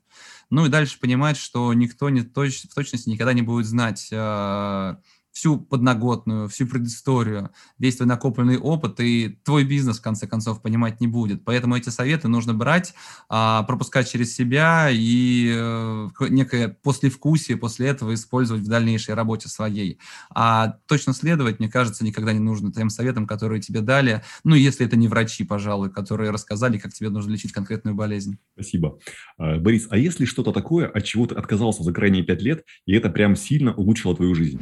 ну 0.49 0.65
и 0.65 0.69
дальше 0.69 0.97
понимать, 0.99 1.35
что 1.35 1.73
никто 1.73 2.09
не 2.09 2.21
точ, 2.21 2.63
в 2.63 2.73
точности 2.73 3.09
никогда 3.09 3.33
не 3.33 3.41
будет 3.41 3.65
знать, 3.65 4.07
э, 4.09 4.95
всю 5.37 5.59
подноготную, 5.59 6.49
всю 6.49 6.65
предысторию, 6.65 7.51
весь 7.77 7.97
твой 7.97 8.07
накопленный 8.07 8.57
опыт, 8.57 8.99
и 8.99 9.39
твой 9.43 9.65
бизнес, 9.65 9.99
в 9.99 10.01
конце 10.01 10.25
концов, 10.25 10.63
понимать 10.63 10.99
не 10.99 11.07
будет. 11.07 11.45
Поэтому 11.45 11.77
эти 11.77 11.89
советы 11.89 12.27
нужно 12.27 12.55
брать, 12.55 12.95
а, 13.29 13.61
пропускать 13.63 14.09
через 14.09 14.35
себя 14.35 14.89
и 14.91 15.53
э, 15.55 16.07
некое 16.29 16.69
послевкусие 16.69 17.57
после 17.57 17.87
этого 17.87 18.15
использовать 18.15 18.63
в 18.63 18.67
дальнейшей 18.67 19.13
работе 19.13 19.47
своей. 19.47 19.99
А 20.33 20.79
точно 20.87 21.13
следовать, 21.13 21.59
мне 21.59 21.69
кажется, 21.69 22.03
никогда 22.03 22.33
не 22.33 22.39
нужно 22.39 22.73
тем 22.73 22.89
советам, 22.89 23.27
которые 23.27 23.61
тебе 23.61 23.81
дали, 23.81 24.23
ну, 24.43 24.55
если 24.55 24.87
это 24.87 24.97
не 24.97 25.07
врачи, 25.07 25.43
пожалуй, 25.43 25.91
которые 25.91 26.31
рассказали, 26.31 26.79
как 26.79 26.93
тебе 26.93 27.09
нужно 27.09 27.31
лечить 27.31 27.51
конкретную 27.51 27.95
болезнь. 27.95 28.39
Спасибо. 28.53 28.97
А, 29.37 29.57
Борис, 29.57 29.87
а 29.91 29.97
есть 29.97 30.19
ли 30.19 30.25
что-то 30.25 30.51
такое, 30.51 30.87
от 30.87 31.03
чего 31.03 31.27
ты 31.27 31.35
отказался 31.35 31.83
за 31.83 31.93
крайние 31.93 32.23
пять 32.23 32.41
лет, 32.41 32.65
и 32.87 32.93
это 32.93 33.09
прям 33.11 33.35
сильно 33.35 33.75
улучшило 33.75 34.15
твою 34.15 34.33
жизнь? 34.33 34.59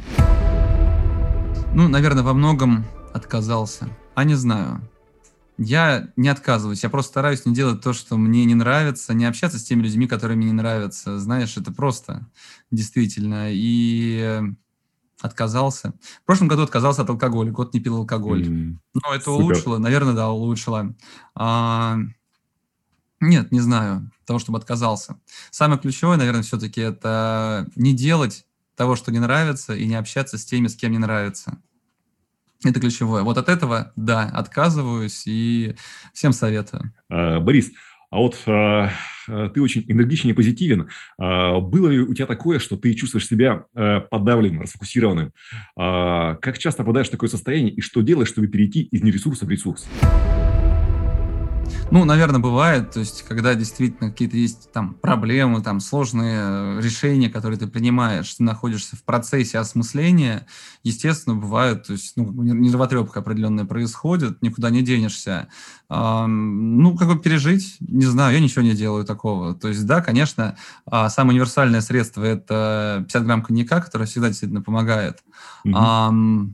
Ну, 1.76 1.88
наверное, 1.88 2.22
во 2.22 2.32
многом 2.32 2.86
отказался. 3.12 3.86
А 4.14 4.24
не 4.24 4.34
знаю. 4.34 4.80
Я 5.58 6.08
не 6.16 6.30
отказываюсь, 6.30 6.82
я 6.82 6.88
просто 6.88 7.10
стараюсь 7.10 7.44
не 7.44 7.52
делать 7.54 7.82
то, 7.82 7.92
что 7.92 8.16
мне 8.16 8.46
не 8.46 8.54
нравится, 8.54 9.12
не 9.12 9.26
общаться 9.26 9.58
с 9.58 9.64
теми 9.64 9.82
людьми, 9.82 10.06
которые 10.06 10.38
мне 10.38 10.46
не 10.46 10.54
нравятся. 10.54 11.18
Знаешь, 11.18 11.58
это 11.58 11.72
просто 11.72 12.30
действительно. 12.70 13.48
И 13.50 14.40
отказался. 15.20 15.92
В 16.22 16.24
прошлом 16.24 16.48
году 16.48 16.62
отказался 16.62 17.02
от 17.02 17.10
алкоголя, 17.10 17.52
год 17.52 17.74
не 17.74 17.80
пил 17.80 17.96
алкоголь. 17.96 18.46
Mm, 18.48 18.76
Но 18.94 19.14
это 19.14 19.26
супер. 19.26 19.42
улучшило, 19.44 19.76
наверное, 19.76 20.14
да, 20.14 20.30
улучшило. 20.30 20.94
А, 21.34 21.98
нет, 23.20 23.52
не 23.52 23.60
знаю, 23.60 24.10
того, 24.24 24.38
чтобы 24.38 24.56
отказался. 24.56 25.20
Самое 25.50 25.78
ключевое, 25.78 26.16
наверное, 26.16 26.42
все-таки 26.42 26.80
это 26.80 27.68
не 27.76 27.92
делать 27.92 28.46
того, 28.76 28.96
что 28.96 29.10
не 29.10 29.18
нравится, 29.18 29.74
и 29.74 29.86
не 29.86 29.94
общаться 29.94 30.38
с 30.38 30.44
теми, 30.44 30.68
с 30.68 30.76
кем 30.76 30.92
не 30.92 30.98
нравится. 30.98 31.58
Это 32.64 32.80
ключевое. 32.80 33.22
Вот 33.22 33.38
от 33.38 33.48
этого, 33.48 33.92
да, 33.96 34.24
отказываюсь 34.32 35.24
и 35.26 35.74
всем 36.12 36.32
советую. 36.32 36.92
А, 37.08 37.40
Борис, 37.40 37.72
а 38.10 38.18
вот 38.18 38.36
а, 38.46 38.90
ты 39.26 39.60
очень 39.60 39.84
энергичен 39.88 40.30
и 40.30 40.32
позитивен. 40.32 40.88
А, 41.18 41.60
было 41.60 41.88
ли 41.88 41.98
у 42.00 42.14
тебя 42.14 42.26
такое, 42.26 42.58
что 42.58 42.76
ты 42.76 42.94
чувствуешь 42.94 43.26
себя 43.26 43.64
а, 43.74 44.00
подавленным, 44.00 44.62
расфокусированным? 44.62 45.32
А, 45.76 46.36
как 46.36 46.58
часто 46.58 46.82
попадаешь 46.82 47.08
в 47.08 47.12
такое 47.12 47.28
состояние 47.28 47.74
и 47.74 47.80
что 47.80 48.00
делаешь, 48.00 48.28
чтобы 48.28 48.48
перейти 48.48 48.82
из 48.82 49.02
нересурса 49.02 49.44
в 49.44 49.50
ресурс? 49.50 49.86
Ну, 51.90 52.04
наверное, 52.04 52.40
бывает, 52.40 52.90
то 52.90 53.00
есть, 53.00 53.22
когда 53.22 53.54
действительно 53.54 54.10
какие-то 54.10 54.36
есть 54.36 54.72
там 54.72 54.94
проблемы, 54.94 55.62
там 55.62 55.78
сложные 55.78 56.38
э, 56.40 56.80
решения, 56.82 57.30
которые 57.30 57.58
ты 57.58 57.68
принимаешь, 57.68 58.34
ты 58.34 58.42
находишься 58.42 58.96
в 58.96 59.04
процессе 59.04 59.58
осмысления, 59.58 60.46
естественно, 60.82 61.36
бывает, 61.36 61.84
то 61.84 61.92
есть, 61.92 62.14
ну, 62.16 62.30
нервотрепка 62.32 63.20
определенная 63.20 63.64
происходит, 63.66 64.42
никуда 64.42 64.70
не 64.70 64.82
денешься. 64.82 65.48
ну, 65.88 66.96
как 66.96 67.08
бы 67.08 67.18
пережить, 67.20 67.76
не 67.80 68.06
знаю, 68.06 68.34
я 68.34 68.40
ничего 68.40 68.62
не 68.62 68.74
делаю 68.74 69.04
такого. 69.04 69.54
То 69.54 69.68
есть, 69.68 69.86
да, 69.86 70.00
конечно, 70.00 70.56
а, 70.86 71.08
самое 71.08 71.34
универсальное 71.34 71.80
средство– 71.80 72.22
это 72.24 73.04
50 73.06 73.24
грамм 73.24 73.42
коньяка, 73.42 73.80
которое 73.80 74.06
всегда 74.06 74.28
действительно 74.28 74.62
помогает. 74.62 75.22
Mm-hmm. 75.64 76.50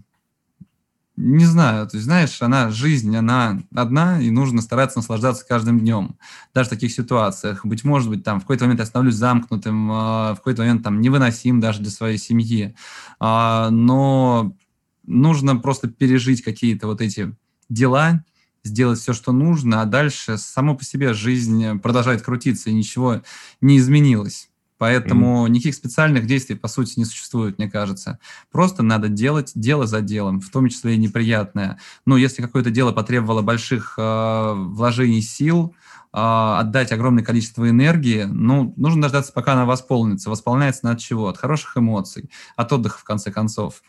Не 1.24 1.44
знаю, 1.44 1.86
то 1.86 2.00
знаешь, 2.00 2.42
она, 2.42 2.70
жизнь, 2.70 3.16
она 3.16 3.62
одна, 3.72 4.20
и 4.20 4.28
нужно 4.30 4.60
стараться 4.60 4.98
наслаждаться 4.98 5.46
каждым 5.46 5.78
днем, 5.78 6.16
даже 6.52 6.66
в 6.66 6.70
таких 6.70 6.90
ситуациях. 6.92 7.64
Быть 7.64 7.84
может 7.84 8.08
быть, 8.08 8.24
там, 8.24 8.40
в 8.40 8.42
какой-то 8.42 8.64
момент 8.64 8.80
я 8.80 8.86
становлюсь 8.86 9.14
замкнутым, 9.14 9.88
а, 9.92 10.34
в 10.34 10.38
какой-то 10.38 10.62
момент 10.62 10.82
там 10.82 11.00
невыносим 11.00 11.60
даже 11.60 11.78
для 11.80 11.92
своей 11.92 12.18
семьи, 12.18 12.74
а, 13.20 13.70
но 13.70 14.56
нужно 15.06 15.54
просто 15.54 15.86
пережить 15.86 16.42
какие-то 16.42 16.88
вот 16.88 17.00
эти 17.00 17.32
дела, 17.68 18.24
сделать 18.64 18.98
все, 18.98 19.12
что 19.12 19.30
нужно, 19.30 19.80
а 19.80 19.86
дальше 19.86 20.38
само 20.38 20.74
по 20.76 20.84
себе 20.84 21.14
жизнь 21.14 21.78
продолжает 21.78 22.22
крутиться, 22.22 22.70
и 22.70 22.74
ничего 22.74 23.22
не 23.60 23.78
изменилось. 23.78 24.48
Поэтому 24.82 25.46
mm-hmm. 25.46 25.50
никаких 25.50 25.74
специальных 25.76 26.26
действий, 26.26 26.56
по 26.56 26.66
сути, 26.66 26.98
не 26.98 27.04
существует, 27.04 27.56
мне 27.56 27.70
кажется. 27.70 28.18
Просто 28.50 28.82
надо 28.82 29.06
делать 29.06 29.52
дело 29.54 29.86
за 29.86 30.00
делом, 30.00 30.40
в 30.40 30.50
том 30.50 30.68
числе 30.68 30.94
и 30.94 30.98
неприятное. 30.98 31.78
Ну, 32.04 32.16
если 32.16 32.42
какое-то 32.42 32.72
дело 32.72 32.90
потребовало 32.90 33.42
больших 33.42 33.94
э, 33.96 34.52
вложений 34.56 35.22
сил, 35.22 35.76
э, 36.12 36.18
отдать 36.18 36.90
огромное 36.90 37.22
количество 37.22 37.70
энергии, 37.70 38.24
ну, 38.24 38.74
нужно 38.76 39.02
дождаться, 39.02 39.32
пока 39.32 39.52
она 39.52 39.66
восполнится. 39.66 40.30
Восполняется 40.30 40.84
на 40.84 40.90
от 40.94 40.98
чего? 40.98 41.28
От 41.28 41.38
хороших 41.38 41.76
эмоций, 41.76 42.28
от 42.56 42.72
отдыха, 42.72 42.98
в 42.98 43.04
конце 43.04 43.30
концов. 43.30 43.84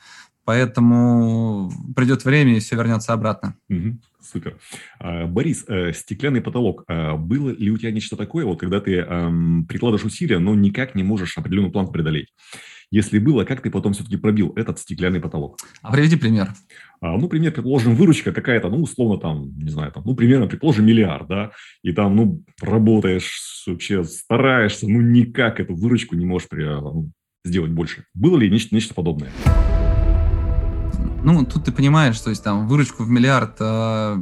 Поэтому 0.46 1.72
придет 1.96 2.26
время, 2.26 2.58
и 2.58 2.60
все 2.60 2.76
вернется 2.76 3.14
обратно. 3.14 3.56
Угу, 3.70 3.98
супер. 4.22 4.58
А, 5.00 5.26
Борис, 5.26 5.64
э, 5.68 5.94
стеклянный 5.94 6.41
потолок. 6.41 6.84
А, 6.88 7.16
было 7.16 7.50
ли 7.52 7.72
у 7.72 7.78
тебя 7.78 7.91
нечто 7.91 8.18
такое, 8.18 8.46
вот 8.46 8.60
когда 8.60 8.82
ты 8.82 8.98
эм, 8.98 9.66
прикладываешь 9.68 10.06
усилия, 10.06 10.39
но 10.39 10.54
никак 10.54 10.96
не 10.96 11.04
можешь 11.04 11.38
определенную 11.38 11.72
планку 11.72 11.94
преодолеть? 11.94 12.28
Если 12.91 13.18
было, 13.18 13.44
как 13.44 13.62
ты 13.62 13.72
потом 13.72 13.94
все-таки 13.94 14.18
пробил 14.18 14.54
этот 14.56 14.78
стеклянный 14.80 15.20
потолок? 15.20 15.58
А 15.82 15.91
приведи 15.91 16.16
пример. 16.16 16.50
А, 17.02 17.18
ну, 17.18 17.28
пример, 17.28 17.52
предположим, 17.52 17.96
выручка 17.96 18.32
какая-то, 18.32 18.70
ну, 18.70 18.84
условно 18.84 19.20
там, 19.20 19.58
не 19.58 19.70
знаю, 19.70 19.91
там, 19.91 20.04
ну, 20.06 20.14
примерно, 20.14 20.46
предположим, 20.46 20.86
миллиард, 20.86 21.28
да, 21.28 21.52
и 21.82 21.91
там, 21.91 22.16
ну, 22.16 22.44
работаешь, 22.62 23.64
вообще 23.66 24.04
стараешься, 24.04 24.88
ну, 24.88 25.02
никак 25.02 25.60
эту 25.60 25.74
выручку 25.74 26.16
не 26.16 26.26
можешь 26.26 26.48
ну, 26.52 27.10
сделать 27.44 27.72
больше. 27.72 28.06
Было 28.14 28.38
ли 28.38 28.50
нечто, 28.50 28.76
нечто 28.76 28.94
подобное? 28.94 29.32
Ну, 31.24 31.45
тут 31.45 31.63
ты 31.63 31.71
понимаешь, 31.71 32.19
то 32.19 32.30
есть 32.30 32.43
там 32.43 32.67
выручку 32.67 33.03
в 33.03 33.09
миллиард 33.09 33.55
э, 33.59 34.21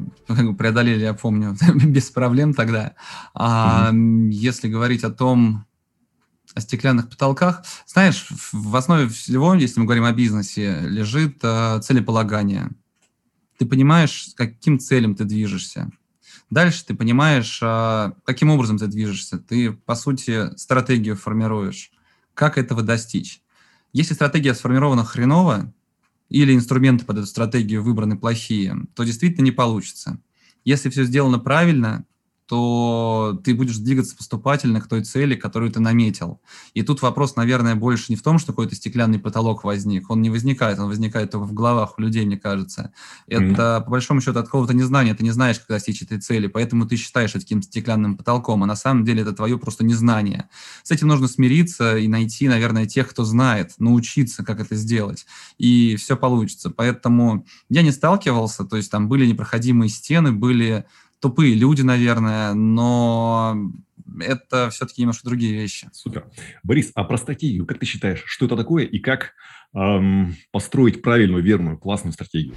преодолели, 0.57 1.01
я 1.01 1.15
помню, 1.15 1.57
без 1.85 2.11
проблем 2.11 2.53
тогда. 2.53 2.93
А 3.33 3.91
mm-hmm. 3.91 4.29
если 4.29 4.69
говорить 4.69 5.03
о 5.03 5.09
том, 5.09 5.65
о 6.53 6.61
стеклянных 6.61 7.09
потолках, 7.09 7.63
знаешь, 7.87 8.27
в 8.51 8.75
основе 8.75 9.07
всего, 9.09 9.55
если 9.55 9.79
мы 9.79 9.85
говорим 9.87 10.03
о 10.03 10.11
бизнесе, 10.11 10.81
лежит 10.81 11.39
э, 11.41 11.79
целеполагание. 11.81 12.69
Ты 13.57 13.65
понимаешь, 13.65 14.27
с 14.29 14.33
каким 14.35 14.77
целям 14.77 15.15
ты 15.15 15.23
движешься. 15.23 15.89
Дальше 16.51 16.85
ты 16.85 16.93
понимаешь, 16.93 17.59
э, 17.63 18.11
каким 18.25 18.51
образом 18.51 18.77
ты 18.77 18.85
движешься. 18.85 19.39
Ты, 19.39 19.71
по 19.71 19.95
сути, 19.95 20.55
стратегию 20.55 21.15
формируешь. 21.15 21.91
Как 22.35 22.59
этого 22.59 22.83
достичь? 22.83 23.41
Если 23.91 24.13
стратегия 24.13 24.53
сформирована 24.53 25.03
хреново, 25.03 25.73
или 26.31 26.55
инструменты 26.55 27.05
под 27.05 27.17
эту 27.17 27.27
стратегию 27.27 27.83
выбраны 27.83 28.17
плохие, 28.17 28.75
то 28.95 29.03
действительно 29.03 29.43
не 29.45 29.51
получится. 29.51 30.19
Если 30.63 30.89
все 30.89 31.03
сделано 31.03 31.39
правильно, 31.39 32.05
то 32.51 33.39
ты 33.45 33.55
будешь 33.55 33.77
двигаться 33.77 34.13
поступательно 34.13 34.81
к 34.81 34.87
той 34.89 35.05
цели, 35.05 35.35
которую 35.35 35.71
ты 35.71 35.79
наметил. 35.79 36.41
И 36.73 36.81
тут 36.81 37.01
вопрос, 37.01 37.37
наверное, 37.37 37.75
больше 37.75 38.07
не 38.09 38.17
в 38.17 38.21
том, 38.21 38.39
что 38.39 38.51
какой-то 38.51 38.75
стеклянный 38.75 39.19
потолок 39.19 39.63
возник. 39.63 40.09
Он 40.09 40.21
не 40.21 40.29
возникает, 40.29 40.77
он 40.77 40.89
возникает 40.89 41.31
только 41.31 41.45
в 41.45 41.53
головах 41.53 41.93
у 41.97 42.01
людей, 42.01 42.25
мне 42.25 42.35
кажется. 42.35 42.91
Это, 43.27 43.43
mm-hmm. 43.45 43.85
по 43.85 43.91
большому 43.91 44.19
счету, 44.19 44.37
от 44.37 44.47
какого-то 44.47 44.73
незнания. 44.73 45.15
Ты 45.15 45.23
не 45.23 45.31
знаешь, 45.31 45.59
как 45.59 45.69
достичь 45.69 46.01
этой 46.01 46.19
цели, 46.19 46.47
поэтому 46.47 46.85
ты 46.85 46.97
считаешь 46.97 47.29
это 47.29 47.39
таким 47.39 47.61
стеклянным 47.61 48.17
потолком, 48.17 48.63
а 48.63 48.65
на 48.65 48.75
самом 48.75 49.05
деле 49.05 49.21
это 49.21 49.31
твое 49.31 49.57
просто 49.57 49.85
незнание. 49.85 50.49
С 50.83 50.91
этим 50.91 51.07
нужно 51.07 51.29
смириться 51.29 51.95
и 51.95 52.09
найти, 52.09 52.49
наверное, 52.49 52.85
тех, 52.85 53.07
кто 53.09 53.23
знает, 53.23 53.75
научиться, 53.77 54.43
как 54.43 54.59
это 54.59 54.75
сделать. 54.75 55.25
И 55.57 55.95
все 55.95 56.17
получится. 56.17 56.69
Поэтому 56.69 57.45
я 57.69 57.81
не 57.81 57.91
сталкивался, 57.91 58.65
то 58.65 58.75
есть 58.75 58.91
там 58.91 59.07
были 59.07 59.25
непроходимые 59.25 59.87
стены, 59.87 60.33
были 60.33 60.83
тупые 61.21 61.53
люди, 61.53 61.81
наверное, 61.81 62.53
но 62.53 63.55
это 64.19 64.69
все-таки 64.71 65.01
немножко 65.01 65.25
другие 65.25 65.53
вещи. 65.53 65.89
Супер. 65.93 66.25
Борис, 66.63 66.91
а 66.95 67.03
про 67.03 67.17
стратегию, 67.17 67.65
как 67.65 67.79
ты 67.79 67.85
считаешь, 67.85 68.23
что 68.25 68.45
это 68.45 68.57
такое 68.57 68.83
и 68.85 68.99
как 68.99 69.33
эм, 69.73 70.35
построить 70.51 71.01
правильную, 71.01 71.43
верную, 71.43 71.77
классную 71.77 72.13
стратегию? 72.13 72.55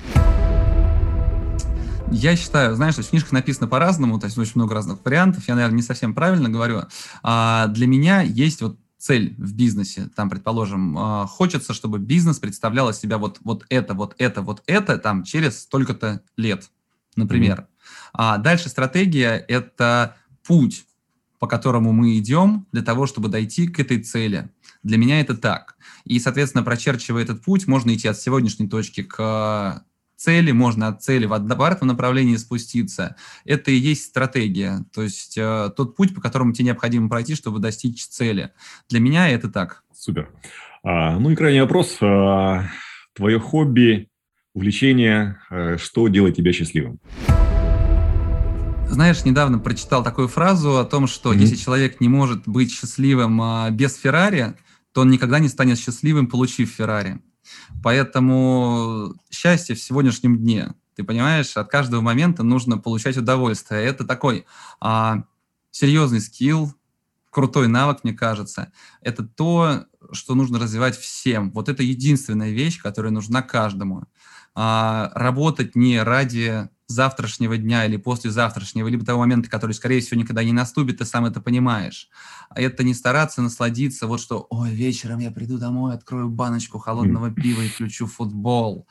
Я 2.11 2.37
считаю, 2.37 2.75
знаешь, 2.75 2.97
в 2.97 3.09
книжках 3.09 3.33
написано 3.33 3.67
по-разному, 3.67 4.19
то 4.19 4.27
есть 4.27 4.39
очень 4.39 4.53
много 4.57 4.75
разных 4.75 5.05
вариантов, 5.05 5.49
я, 5.49 5.55
наверное, 5.55 5.77
не 5.77 5.83
совсем 5.83 6.15
правильно 6.15 6.49
говорю. 6.49 6.83
А 7.23 7.67
для 7.69 7.87
меня 7.87 8.23
есть 8.23 8.62
вот 8.62 8.79
цель 8.99 9.35
в 9.37 9.55
бизнесе, 9.55 10.09
там, 10.15 10.31
предположим, 10.31 10.97
а, 10.97 11.27
хочется, 11.27 11.75
чтобы 11.75 11.99
бизнес 11.99 12.39
представлял 12.39 12.89
из 12.89 12.99
себя 12.99 13.19
вот, 13.19 13.39
вот 13.43 13.67
это, 13.69 13.95
вот 13.95 14.15
это, 14.19 14.43
вот 14.43 14.62
это, 14.67 14.97
там, 14.99 15.25
через 15.25 15.62
столько-то 15.62 16.23
лет, 16.37 16.71
например. 17.17 17.61
Mm-hmm. 17.61 17.74
А 18.17 18.39
дальше 18.39 18.69
стратегия– 18.69 19.45
это 19.49 20.17
путь, 20.47 20.85
по 21.41 21.49
которому 21.49 21.93
мы 21.93 22.17
идем 22.19 22.67
для 22.73 22.83
того, 22.83 23.07
чтобы 23.07 23.29
дойти 23.29 23.67
к 23.67 23.81
этой 23.81 24.01
цели. 24.01 24.51
Для 24.83 24.99
меня 24.99 25.21
это 25.21 25.37
так. 25.37 25.77
И, 26.05 26.21
соответственно, 26.21 26.62
прочерчивая 26.62 27.25
этот 27.25 27.43
путь, 27.43 27.67
можно 27.67 27.93
идти 27.93 28.07
от 28.07 28.19
сегодняшней 28.19 28.69
точки 28.69 29.03
к 29.03 29.85
цели, 30.17 30.53
можно 30.53 30.89
от 30.89 31.03
цели 31.03 31.27
в 31.27 31.33
обратном 31.33 31.89
направлении 31.89 32.37
спуститься. 32.37 33.17
Это 33.45 33.73
и 33.73 33.77
есть 33.77 34.05
стратегия, 34.05 34.85
то 34.95 35.03
есть 35.03 35.37
э, 35.37 35.71
тот 35.77 35.97
путь, 35.97 36.15
по 36.15 36.21
которому 36.21 36.53
тебе 36.53 36.67
необходимо 36.67 37.09
пройти, 37.09 37.35
чтобы 37.35 37.59
достичь 37.59 38.07
цели. 38.07 38.53
Для 38.89 39.01
меня 39.01 39.29
это 39.29 39.51
так. 39.51 39.83
Супер. 39.93 40.31
А, 40.83 41.19
ну 41.19 41.31
и 41.31 41.37
крайний 41.37 41.61
вопрос. 41.61 41.99
А, 42.01 42.69
твое 43.15 43.41
хобби, 43.41 44.09
увлечение, 44.55 45.41
а, 45.51 45.77
что 45.79 46.09
делает 46.09 46.37
тебя 46.37 46.53
счастливым? 46.53 47.01
Знаешь, 48.95 49.24
недавно 49.24 49.59
прочитал 49.59 50.05
такую 50.05 50.28
фразу 50.28 50.78
о 50.78 50.84
том, 50.84 51.09
что 51.09 51.32
mm-hmm. 51.32 51.38
если 51.38 51.57
человек 51.57 52.01
не 52.01 52.09
может 52.09 52.47
быть 52.47 52.70
счастливым 52.70 53.42
а, 53.42 53.68
без 53.70 53.97
Феррари, 53.97 54.55
то 54.92 55.01
он 55.01 55.11
никогда 55.11 55.40
не 55.40 55.49
станет 55.49 55.80
счастливым, 55.80 56.28
получив 56.28 56.70
Феррари. 56.70 57.20
Поэтому 57.82 59.12
счастье 59.32 59.74
в 59.74 59.80
сегодняшнем 59.80 60.38
дне. 60.38 60.74
Ты 60.95 61.03
понимаешь, 61.03 61.57
от 61.57 61.68
каждого 61.68 62.03
момента 62.03 62.45
нужно 62.45 62.78
получать 62.78 63.16
удовольствие. 63.16 63.82
Это 63.82 64.05
такой 64.05 64.47
а, 64.80 65.24
серьезный 65.72 66.20
скилл, 66.20 66.72
крутой 67.30 67.66
навык, 67.66 68.05
мне 68.05 68.12
кажется. 68.12 68.70
Это 69.01 69.24
то, 69.24 69.86
что 70.12 70.36
нужно 70.36 70.61
развивать 70.61 70.97
всем. 70.97 71.51
Вот 71.51 71.68
это 71.68 71.82
единственная 71.82 72.53
вещь, 72.53 72.80
которая 72.80 73.11
нужна 73.11 73.42
каждому. 73.42 74.05
А, 74.55 75.11
работать 75.16 75.74
не 75.74 76.01
ради 76.01 76.68
завтрашнего 76.95 77.57
дня 77.57 77.84
или 77.84 77.97
послезавтрашнего, 77.97 78.88
либо 78.88 79.05
того 79.05 79.20
момента, 79.20 79.51
который, 79.51 79.72
скорее 79.72 80.01
всего, 80.01 80.20
никогда 80.20 80.42
не 80.45 80.53
наступит, 80.53 80.99
ты 80.99 81.05
сам 81.05 81.26
это 81.26 81.40
понимаешь. 81.40 82.09
А 82.49 82.61
это 82.61 82.84
не 82.84 82.95
стараться 82.95 83.42
насладиться, 83.42 84.07
вот 84.07 84.20
что, 84.20 84.47
ой, 84.51 84.70
вечером 84.70 85.18
я 85.18 85.30
приду 85.30 85.59
домой, 85.59 85.95
открою 85.95 86.28
баночку 86.28 86.78
холодного 86.78 87.30
пива 87.30 87.62
и 87.62 87.68
включу 87.68 88.07
футбол. 88.07 88.86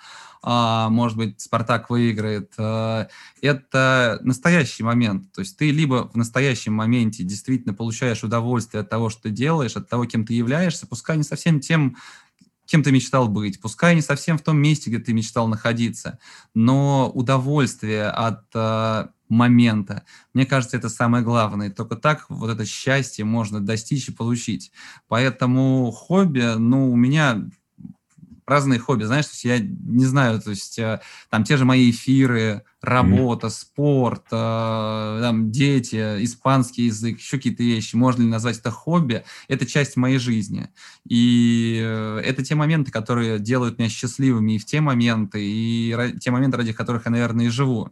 А, 0.46 0.90
может 0.90 1.18
быть, 1.18 1.40
Спартак 1.40 1.90
выиграет. 1.90 2.52
А, 2.58 3.08
это 3.42 4.20
настоящий 4.24 4.84
момент. 4.84 5.32
То 5.32 5.40
есть 5.40 5.58
ты 5.58 5.72
либо 5.72 6.10
в 6.14 6.18
настоящем 6.18 6.74
моменте 6.74 7.24
действительно 7.24 7.74
получаешь 7.74 8.24
удовольствие 8.24 8.82
от 8.82 8.90
того, 8.90 9.10
что 9.10 9.24
ты 9.24 9.30
делаешь, 9.30 9.78
от 9.78 9.88
того, 9.88 10.06
кем 10.06 10.26
ты 10.26 10.34
являешься, 10.34 10.86
пускай 10.86 11.16
не 11.16 11.24
совсем 11.24 11.62
тем, 11.62 11.96
кем 12.74 12.82
ты 12.82 12.92
мечтал 12.92 13.28
быть, 13.28 13.62
пускай 13.62 13.94
не 13.94 14.02
совсем 14.02 14.40
в 14.40 14.42
том 14.42 14.58
месте, 14.58 14.90
где 14.90 14.98
ты 14.98 15.14
мечтал 15.14 15.48
находиться, 15.48 16.18
но 16.56 17.08
удовольствие 17.14 18.08
от 18.08 18.46
э, 18.56 19.10
момента, 19.30 20.06
мне 20.34 20.48
кажется, 20.48 20.76
это 20.76 20.90
самое 20.90 21.24
главное. 21.24 21.70
Только 21.70 21.98
так 21.98 22.26
вот 22.30 22.50
это 22.50 22.66
счастье 22.66 23.26
можно 23.26 23.60
достичь 23.60 24.10
и 24.10 24.12
получить. 24.12 24.72
Поэтому 25.08 25.92
хобби, 25.92 26.56
ну, 26.58 26.92
у 26.92 26.96
меня 26.96 27.48
разные 28.46 28.80
хобби, 28.80 29.04
знаешь, 29.04 29.26
то 29.26 29.32
есть 29.34 29.46
я 29.46 29.60
не 29.60 30.06
знаю, 30.06 30.42
то 30.42 30.50
есть 30.50 30.80
э, 30.80 31.02
там 31.30 31.44
те 31.44 31.58
же 31.58 31.66
мои 31.66 31.92
эфиры, 31.92 32.64
работа, 32.82 33.48
mm-hmm. 33.48 33.50
спорт, 33.50 34.24
э, 34.32 35.20
там 35.22 35.52
дети, 35.52 36.24
испанский 36.24 36.86
язык, 36.86 37.20
еще 37.20 37.38
какие-то 37.38 37.64
вещи, 37.64 37.96
можно 37.96 38.24
ли 38.24 38.28
назвать 38.28 38.60
это 38.60 38.72
хобби, 38.72 39.24
это 39.48 39.66
часть 39.66 39.96
моей 39.96 40.18
жизни. 40.18 40.70
И 41.08 41.82
э, 41.84 42.22
это 42.26 42.44
те 42.44 42.56
моменты, 42.56 42.92
которые 42.92 43.40
делают 43.40 43.80
меня 43.80 43.90
счастливыми 43.90 44.54
и 44.54 44.60
в 44.60 44.66
те 44.66 44.82
моменты, 44.82 45.40
и 45.42 45.96
те 46.20 46.32
моменты, 46.32 46.58
ради 46.58 46.74
которых 46.74 47.06
я, 47.06 47.12
наверное, 47.12 47.46
и 47.46 47.50
живу. 47.50 47.90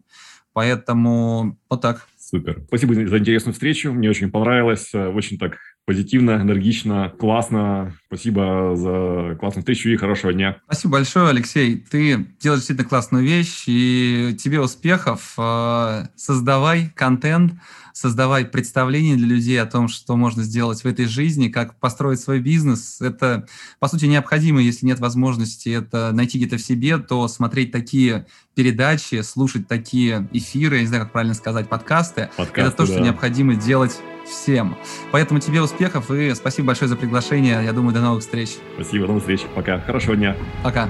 Поэтому 0.53 1.57
вот 1.69 1.81
так. 1.81 2.07
Супер. 2.17 2.61
Спасибо 2.67 2.93
за 2.93 3.17
интересную 3.17 3.53
встречу. 3.53 3.93
Мне 3.93 4.09
очень 4.09 4.29
понравилось. 4.29 4.93
Очень 4.93 5.37
так 5.37 5.57
позитивно, 5.85 6.31
энергично, 6.41 7.11
классно. 7.19 7.93
Спасибо 8.07 8.73
за 8.75 9.35
классную 9.39 9.61
встречу 9.61 9.89
и 9.89 9.95
хорошего 9.95 10.33
дня. 10.33 10.57
Спасибо 10.65 10.93
большое, 10.93 11.29
Алексей. 11.29 11.77
Ты 11.77 12.27
делаешь 12.39 12.61
действительно 12.61 12.87
классную 12.87 13.23
вещь, 13.23 13.63
и 13.67 14.35
тебе 14.39 14.61
успехов. 14.61 15.33
Э, 15.37 16.07
создавай 16.15 16.91
контент, 16.95 17.53
создавай 17.93 18.45
представление 18.45 19.15
для 19.15 19.27
людей 19.27 19.61
о 19.61 19.65
том, 19.65 19.87
что 19.87 20.15
можно 20.15 20.43
сделать 20.43 20.83
в 20.83 20.87
этой 20.87 21.05
жизни, 21.05 21.49
как 21.49 21.79
построить 21.79 22.19
свой 22.19 22.39
бизнес. 22.39 23.01
Это, 23.01 23.47
по 23.79 23.87
сути, 23.87 24.05
необходимо, 24.05 24.61
если 24.61 24.85
нет 24.85 24.99
возможности 24.99 25.69
это 25.69 26.11
найти 26.11 26.37
где-то 26.37 26.57
в 26.57 26.61
себе, 26.61 26.97
то 26.97 27.27
смотреть 27.27 27.71
такие 27.71 28.25
передачи, 28.55 29.21
слушать 29.21 29.67
такие 29.67 30.27
эфиры, 30.31 30.75
я 30.77 30.81
не 30.81 30.87
знаю, 30.87 31.03
как 31.03 31.13
правильно 31.13 31.33
сказать, 31.33 31.69
подкасты. 31.69 32.29
подкасты 32.37 32.61
это 32.61 32.71
то, 32.71 32.85
да. 32.85 32.93
что 32.93 33.01
необходимо 33.01 33.55
делать 33.55 33.99
всем. 34.25 34.77
Поэтому 35.11 35.39
тебе 35.39 35.61
успехов 35.61 36.11
и 36.11 36.33
спасибо 36.35 36.67
большое 36.67 36.89
за 36.89 36.95
приглашение. 36.95 37.63
Я 37.63 37.73
думаю, 37.73 37.93
до 37.93 38.01
новых 38.01 38.21
встреч. 38.21 38.57
Спасибо, 38.75 39.05
до 39.05 39.07
новых 39.07 39.23
встреч. 39.23 39.41
Пока. 39.55 39.79
Хорошего 39.79 40.15
дня. 40.15 40.35
Пока. 40.63 40.89